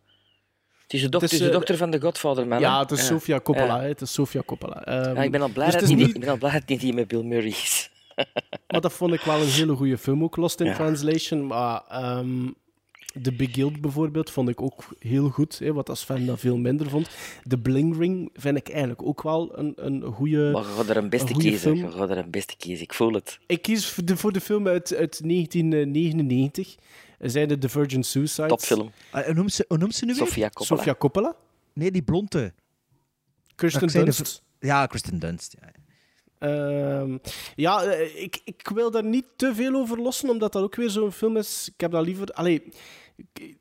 [0.93, 2.61] Het is de, dochter, Het is, het is de eh, dochter van de Godfather, man.
[2.61, 3.07] Ja, het is.
[3.07, 3.81] Sofia Coppola.
[3.81, 3.89] Hè.
[3.89, 4.85] Het is Sofia Coppola.
[4.85, 6.61] Ehm, Ja, ik ben al blij dus dat het niet, ik ben al blij dat
[6.61, 7.91] het niet die met Bill Murray is.
[8.69, 10.75] Maar dat vond ik wel een hele goede film, ook Lost in Ja.
[10.75, 11.47] Translation.
[11.47, 12.49] Maar ehm
[13.23, 16.57] The Big Guild bijvoorbeeld vond ik ook heel goed, hè, wat als Sven dat veel
[16.57, 17.09] minder vond.
[17.49, 20.97] The Bling Ring vind ik eigenlijk ook wel een, een goede Maar je gaat er
[20.97, 21.59] een beste kiezen.
[21.59, 21.77] film.
[21.77, 22.83] Je gaat er een beste kiezen.
[22.85, 23.39] Ik voel het.
[23.47, 26.75] Ik kies voor de, voor de film uit, uit 1999.
[27.31, 28.49] Zijn de The Virgin Suicides.
[28.49, 28.91] Topfilm.
[29.11, 30.27] Ah, hoe, noemt ze, hoe noemt ze nu weer?
[30.27, 30.79] Sofia Coppola.
[30.81, 31.37] Sofia Coppola.
[31.73, 32.53] Nee, die blonde.
[33.55, 34.43] Kirsten de Dunst.
[34.61, 35.57] Ja, Kristen Dunst.
[35.61, 35.71] Ja.
[36.39, 37.19] Ehm,
[37.55, 40.91] ja, eh, ik, ik wil daar niet te veel over lossen, omdat dat ook weer
[40.91, 41.69] zo'n film is.
[41.75, 42.27] Ik heb dat liever.
[42.27, 42.63] Allee,
[43.17, 43.57] ik-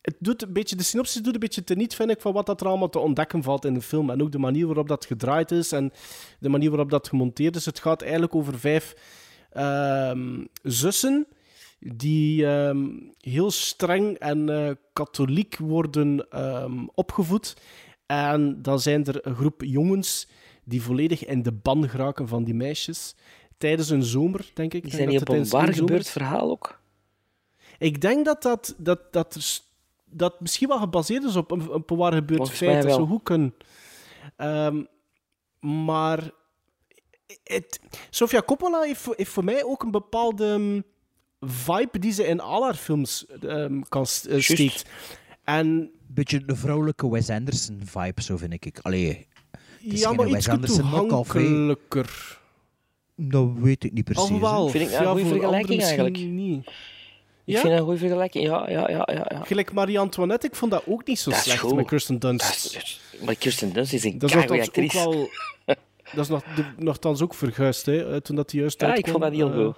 [0.00, 2.60] het doet een beetje, de synopsis doet een beetje teniet, vind ik, van wat dat
[2.60, 4.10] er allemaal te ontdekken valt in de film.
[4.10, 5.92] En ook de manier waarop dat gedraaid is en
[6.38, 7.64] de manier waarop dat gemonteerd is.
[7.64, 8.94] Het gaat eigenlijk over vijf
[9.50, 11.26] ehm, zussen
[11.84, 12.88] die ehm,
[13.20, 17.56] heel streng en eh, katholiek worden ehm, opgevoed.
[18.06, 20.28] En dan zijn er een groep jongens
[20.64, 23.14] die volledig in de ban geraken van die meisjes.
[23.58, 24.82] Tijdens een zomer, denk ik.
[24.82, 26.80] Dat denk niet op het een waar gebeurd verhaal ook?
[27.78, 29.62] Ik denk dat dat, dat, dat,
[30.04, 32.82] dat misschien wel gebaseerd is op een, op een waar gebeurd feit.
[32.82, 33.54] Dat zou goed kunnen.
[34.36, 34.82] Ehm,
[35.60, 36.30] maar
[37.44, 37.80] het,
[38.10, 40.84] Sofia Coppola heeft, voor- heeft voor mij ook een bepaalde mm,
[41.46, 44.44] vibe die ze in al haar films ehm, kan Juist.
[44.52, 44.84] steekt.
[45.44, 48.78] En Beetje de vrouwelijke Wes Anderson vibe, zo vind ik.
[48.82, 52.38] Allee, het is ja, maar Wes iets toegankelijker.
[53.16, 54.22] Dat weet ik niet precies.
[54.22, 56.18] Alhoewel, Vind ik een ja, goede vergelijking eigenlijk.
[56.18, 56.66] Niet.
[56.66, 56.72] Ik
[57.54, 57.60] Ja?
[57.60, 58.44] vind dat een goede vergelijking.
[58.44, 59.26] Ja, ja, ja, ja.
[59.28, 59.40] ja.
[59.44, 61.74] Gelijk Marie-Antoinette, ik vond dat ook niet zo Dat is slecht goed.
[61.74, 62.98] met Kirsten Dunst.
[63.24, 64.96] Maar Kirsten Dunst is een is ook actrice.
[64.98, 65.28] wel...
[66.14, 68.92] Dat is nog, de- nogthans ook verguisd, hè, eh, toen dat die juist Ja, ik
[68.94, 69.12] uitkwam.
[69.12, 69.76] vond dat heel Eh, goed.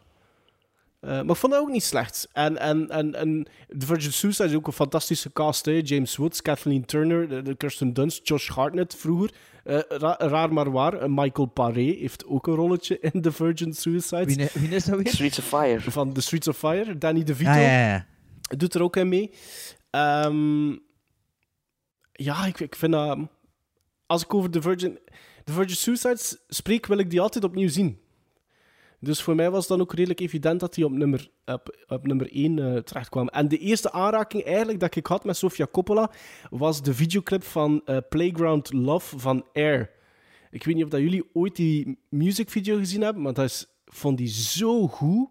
[1.04, 2.28] Eh, maar ik vond dat ook niet slecht.
[2.32, 3.46] En, en, en, en
[3.78, 5.64] The Virgin Suicide is ook een fantastische cast.
[5.64, 5.80] Hè.
[5.84, 9.34] James Woods, Kathleen Turner, de, de Kirsten Dunst, Josh Hartnett vroeger.
[9.64, 13.72] Eh, ra- raar maar waar, eh, Michael Paré heeft ook een rolletje in The Virgin
[13.74, 14.24] Suicide.
[14.24, 15.12] Wie, wie is dat weer?
[15.12, 15.90] Streets of Fire.
[15.90, 16.98] Van The Streets of Fire.
[16.98, 18.06] Danny DeVito Ah, ja, ja.
[18.56, 19.30] doet er ook in mee.
[19.90, 20.68] Ehm,
[22.12, 23.18] ja, ik, ik vind dat...
[24.06, 24.98] Als ik over The Virgin,
[25.44, 27.98] The Virgin Suicides spreek, wil ik die altijd opnieuw zien.
[29.04, 32.06] Dus voor mij was het dan ook redelijk evident dat die op nummer, op, op
[32.06, 33.28] nummer 1 eh terecht kwam.
[33.28, 36.10] En de eerste aanraking eigenlijk dat ik had met Sofia Coppola
[36.50, 39.90] was de videoclip van eh, Playground Love van Air.
[40.50, 44.18] Ik weet niet of dat jullie ooit die musicvideo gezien hebben, maar dat is, vond
[44.18, 45.28] die zo goed.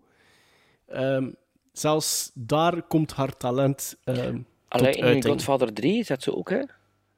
[0.87, 1.31] Ehm,
[1.71, 4.37] zelfs daar komt haar talent ehm
[4.73, 5.25] Alleen in uiting.
[5.25, 6.59] Godfather 3 is dat zo ook, hè?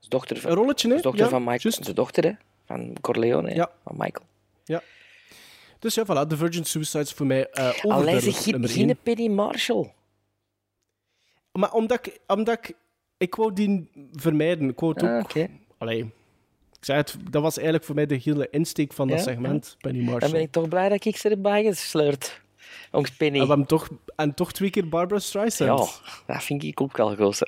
[0.02, 1.02] Is dochter van, Een rolletje, hè?
[1.02, 1.76] dochter Ja, van Michael.
[1.82, 2.32] De dochter, hè?
[2.66, 3.56] Van Corleone, hè?
[3.56, 3.72] Ja.
[3.84, 4.26] Van Michael.
[4.66, 4.82] Ja.
[5.86, 8.70] Dus ja, voilà, The Virgin Suicide is voor mij eh Alleen overduidelijk ze geen, nummer
[8.70, 8.98] geen één.
[9.04, 9.94] Penny Marshall.
[11.52, 12.76] Maar omdat ik, omdat ik...
[13.18, 14.70] Ik wou die vermijden.
[14.70, 15.48] Ik wou het Ah, ook...
[15.78, 16.00] Allee,
[16.72, 19.76] ik zei het, dat was eigenlijk voor mij de hele insteek van dat Ja, segment,
[19.80, 20.32] Penny Dan Marshall.
[20.32, 22.42] ben ik toch blij dat ik ze erbij gesleurd.
[22.92, 23.40] Ongs Penny.
[23.40, 25.80] En, we toch, en toch twee keer Barbara Streisand.
[26.26, 27.42] Ja, dat vind ik ook wel z-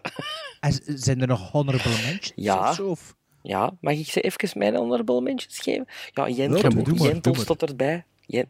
[0.86, 2.32] zijn er nog honorable mentions?
[2.36, 2.70] Ja.
[2.70, 3.16] of zo, of?
[3.42, 5.86] Ja, mag ik ze even mijn honorable mentions geven?
[6.14, 8.06] Ja, Ja, Jentel, Jentel stond erbij.
[8.28, 8.50] Jen,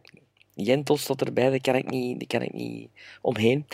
[0.53, 2.89] Jentel stond erbij, daar kan ik niet, daar kan ik niet
[3.21, 3.65] omheen.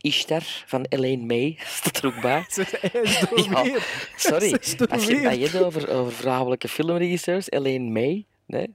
[0.00, 2.44] Ishtar van Elaine May staat er ook bij.
[3.50, 3.78] Ja.
[4.16, 8.24] Sorry, is er als je het over, over vrouwelijke filmregisseurs, Elaine May.
[8.46, 8.74] Nee.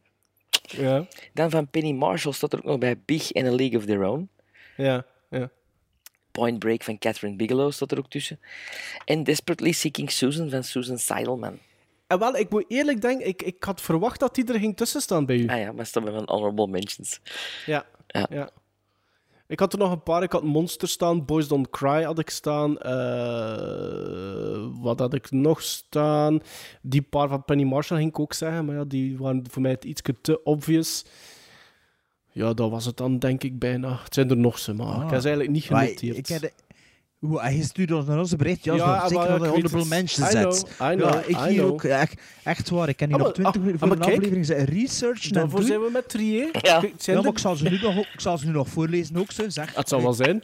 [0.68, 3.86] Ja, Dan van Penny Marshall staat er ook nog bij Big and a League of
[3.86, 4.30] Their Own.
[4.78, 5.50] ja, ja.
[6.32, 8.40] Point Break van Catherine Bigelow staat er ook tussen.
[9.06, 11.60] En Desperately Seeking Susan van Susan Seidelman.
[12.08, 15.02] En wel, ik moet eerlijk denken, ik, ik had verwacht dat die er ging tussen
[15.02, 15.48] staan bij u.
[15.48, 17.20] Ah ja, maar staat bij mijn honorable mentions.
[17.66, 17.86] Ja.
[18.08, 18.28] Ja.
[18.30, 18.50] ja.
[19.48, 20.24] Ik had er nog een paar.
[20.24, 22.78] Ik had Monster staan, Boys Don't Cry had ik staan.
[22.78, 26.42] Eh, wat had ik nog staan?
[26.82, 29.78] Die paar van Penny Marshall ging ik ook zeggen, maar ja, die waren voor mij
[29.82, 31.06] iets te obvious.
[32.32, 34.00] Ja, dat was het dan, denk ik bijna.
[34.04, 36.18] Het zijn er nog ze, maar ik heb ze eigenlijk niet genoteerd.
[36.18, 36.52] Ik heb de...
[36.52, 36.65] Hoe,
[37.34, 38.64] hij stuurde ons naar onze bericht.
[38.64, 40.64] Ja, Ja, zeker dat de weet honorable mentions I zet.
[40.76, 41.72] know, I know, ja, ik I hier know.
[41.72, 41.84] ook.
[41.84, 42.90] Echt, echt waar.
[42.90, 44.16] Ik kan hier Ah, nog 20 maar- minuten ah, voor een kijk.
[44.18, 46.50] aflevering zijn research Daarvoor zijn we met drieën.
[46.52, 46.80] Ja.
[46.98, 49.32] Zijn Ja, maar ik zal, ze nu nog, ik zal ze nu nog voorlezen ook,
[49.32, 49.76] zeg.
[49.76, 50.40] Het zal wel zijn.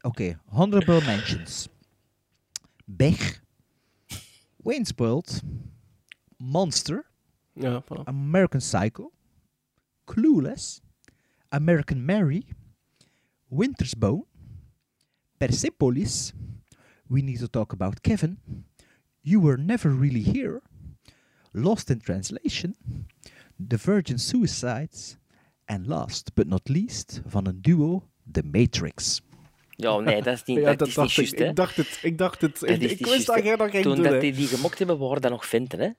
[0.00, 1.68] Oké, honorable mentions.
[2.84, 3.40] Bech.
[4.56, 5.40] Wayne's World.
[6.36, 7.04] Monster.
[7.54, 8.04] Ja, voilà.
[8.04, 9.10] American Psycho.
[10.04, 10.80] Clueless.
[11.48, 12.44] American Mary.
[13.48, 14.24] Winter's Bone.
[15.46, 16.32] Persepolis.
[17.08, 18.38] We Need to Talk About Kevin.
[19.22, 20.60] You Were Never Really Here.
[21.52, 22.76] Lost in Translation.
[23.68, 25.16] The Virgin Suicides.
[25.64, 29.20] En last but not least van een duo, The Matrix.
[29.70, 31.38] Ja, nee, dat is niet, Ja, dat dat is niet dacht ik.
[31.38, 31.50] juist.
[31.50, 31.98] Ik dacht het.
[32.02, 32.60] Ik dacht het.
[32.60, 34.04] Dat Ik, wist dat jij dat ging Toen doen.
[34.04, 34.20] dat hè.
[34.20, 35.90] die die gemokt hebben, we dat nog vinden, hè.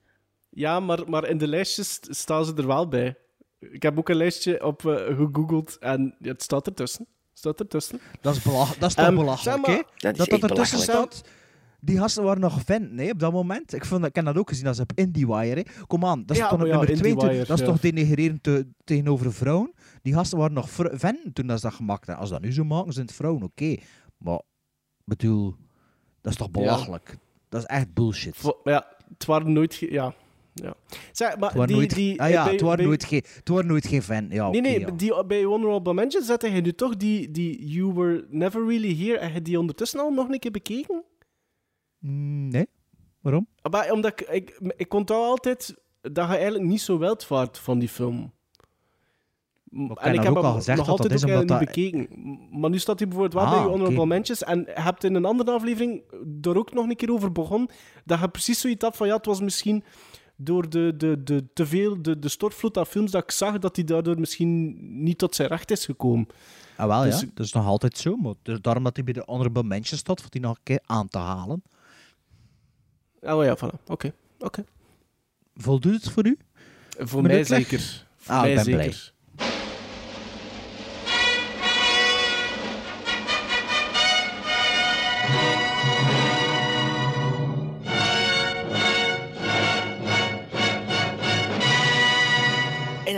[0.50, 3.16] Ja, maar, maar in de lijstjes staan ze er wel bij.
[3.58, 7.06] Ik heb ook een lijstje op eh, gegoogeld en ja, het staat ertussen.
[7.34, 8.00] Staat ertussen.
[8.20, 9.72] Dat is, belach dat is toch Ehm, belachelijk, hè?
[9.72, 11.22] maar- Dat Dat dat ertussen staat.
[11.80, 13.72] Die gasten waren nog vent, nee, op dat moment.
[13.74, 15.60] Ik, vond, ik heb dat ook gezien als op IndieWire.
[15.66, 15.84] Hè.
[15.86, 17.10] Kom aan, dat is Ja, toch maar op ja, nummer 2.
[17.12, 17.70] IndieWire, Dat is ja.
[17.72, 19.72] toch denigrerend te- tegenover vrouwen?
[20.02, 22.16] Die gasten waren nog venten toen dat ze dat gemaakt hebben.
[22.22, 23.76] Als dat nu zo maken, zijn het vrouwen, oké.
[24.18, 24.40] Maar,
[25.04, 25.54] bedoel,
[26.20, 27.16] dat is toch belachelijk?
[27.48, 28.36] Dat is echt bullshit.
[28.36, 29.74] Vo- Ja, het waren nooit...
[29.74, 30.14] Ja.
[30.54, 30.74] Ja.
[31.12, 33.10] Zeg, maar Het nooit, die ah ja, bij- het waren bij- nooit,
[33.44, 34.26] het nooit geen fan.
[34.30, 34.90] Ja, Nee, oké, nee, ja.
[34.90, 39.18] die, bij Honorable Mention zette je nu toch die, die You Were Never Really Here.
[39.18, 41.02] Heb je die ondertussen al nog een keer bekeken?
[41.98, 42.66] Mm, Nee,
[43.20, 43.46] waarom?
[43.70, 47.78] Maar omdat ik, ik, ik onthoud altijd dat je eigenlijk niet zo wild vaart van
[47.78, 48.32] die film.
[49.72, 51.60] en ik dat heb ook hem al gezegd nog dat dat altijd is ook omdat
[51.60, 52.08] niet dat- bekeken.
[52.60, 54.42] Maar nu staat hij bijvoorbeeld wel Ah, bij je honorable mentions.
[54.44, 56.02] En je hebt in een andere aflevering
[56.42, 57.68] er ook nog een keer over begonnen.
[58.04, 59.84] Dat je precies zoiets had van ja, het was misschien
[60.36, 63.76] door de, de, de, te veel de, de stortvloed aan films dat ik zag, dat
[63.76, 66.26] hij daardoor misschien niet tot zijn recht is gekomen.
[66.76, 68.16] Ah, wel Dus- ja, dat is nog altijd zo.
[68.16, 70.80] Maar dus daarom dat hij bij de honorable mentions staat, voor die nog een keer
[70.86, 71.62] aan te halen.
[73.20, 73.84] Oh ja, voilà.
[73.86, 74.14] Oké.
[74.38, 74.64] oké.
[75.54, 76.38] Voldoet het voor u?
[76.98, 78.06] Voor Meneer mij zeker.
[78.16, 78.80] Voor Ah, mij ik ben zeker.
[78.80, 78.94] blij.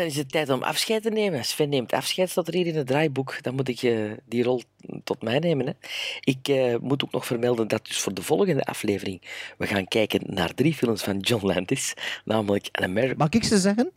[0.06, 1.44] Dan is het tijd om afscheid te nemen.
[1.44, 3.42] Sven neemt afscheid, staat er hier in het draaiboek.
[3.42, 4.62] Dan moet ik eh, die rol
[5.04, 5.66] tot mij nemen.
[5.66, 5.72] Hè.
[6.20, 9.22] Ik eh, moet ook nog vermelden dat dus voor de volgende aflevering
[9.58, 11.94] we gaan kijken naar drie films van John Landis.
[12.24, 13.16] Namelijk An American...
[13.16, 13.92] Mag ik ze zeggen?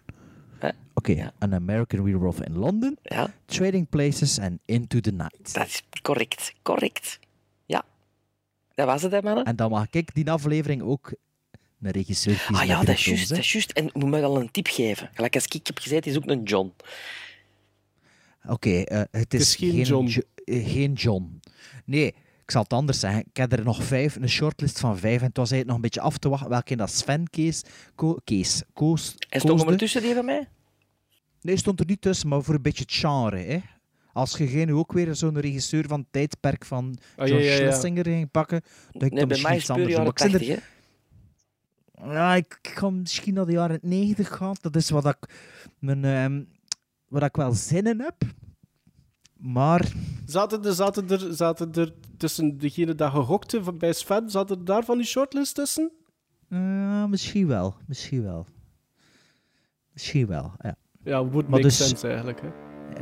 [0.93, 5.53] Oké, An American Werewolf in London, Ja, Trading Places en Into the Night.
[5.53, 6.53] dat is correct.
[6.61, 7.19] Correct.
[7.65, 7.83] Ja.
[8.75, 9.45] Dat was het, hè, mannen?
[9.45, 11.13] En dan mag ik die aflevering ook
[11.81, 12.47] een regisseur.
[12.51, 13.29] Ah ja, dat is juist.
[13.29, 13.71] Dat is juist.
[13.71, 15.09] En ik moet me al een tip geven.
[15.13, 16.73] Gelijk als ik heb gezegd, is ook een John.
[18.47, 20.05] Oké, eh, het is, is geen John.
[20.05, 21.39] Jo- eh, geen John.
[21.85, 22.07] Nee,
[22.43, 23.19] ik zal het anders zeggen.
[23.19, 25.21] Ik heb er nog vijf, een shortlist van vijf.
[25.21, 27.61] En het was eigenlijk nog een beetje af te wachten welke dat Sven kees,
[27.95, 29.63] ko, kees, koos, En stond koosde.
[29.63, 30.47] ondertussen die van mij?
[31.41, 33.37] Nee, stond er niet tussen, maar voor een beetje het genre.
[33.37, 33.59] Hè.
[34.13, 37.51] Als je geen ook weer zo'n regisseur van het tijdperk van Ah, John ja, ja,
[37.51, 37.71] ja.
[37.71, 38.61] Schlesinger ging pakken,
[38.91, 40.03] dan ik Nee, dan bij mij misschien is iets het anders doen.
[40.05, 40.77] jaren Maar ik zit er- 80, hè.
[42.03, 44.55] Ja, ik, ik ga misschien naar de jaren 90 gaan.
[44.61, 45.17] Dat is wat ik,
[45.79, 46.43] mijn, ehm,
[47.07, 48.15] wat ik wel zin in heb.
[49.37, 49.91] Maar
[50.25, 54.65] Zaten er, zaten, er, zaten er tussen degene dat gehokte van- bij Sven, zaten er
[54.65, 55.91] daar van die shortlist tussen?
[56.49, 57.75] eh, misschien wel.
[57.87, 58.45] Misschien wel.
[59.93, 60.75] Misschien wel, ja.
[61.03, 62.41] Ja, would Maar make dus- sense eigenlijk.
[62.41, 62.47] Hè.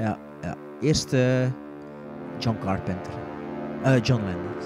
[0.03, 0.55] Ja, ja.
[0.81, 1.51] Eerst eh,
[2.39, 3.13] John Carpenter.
[3.83, 4.65] Eh, John Landis.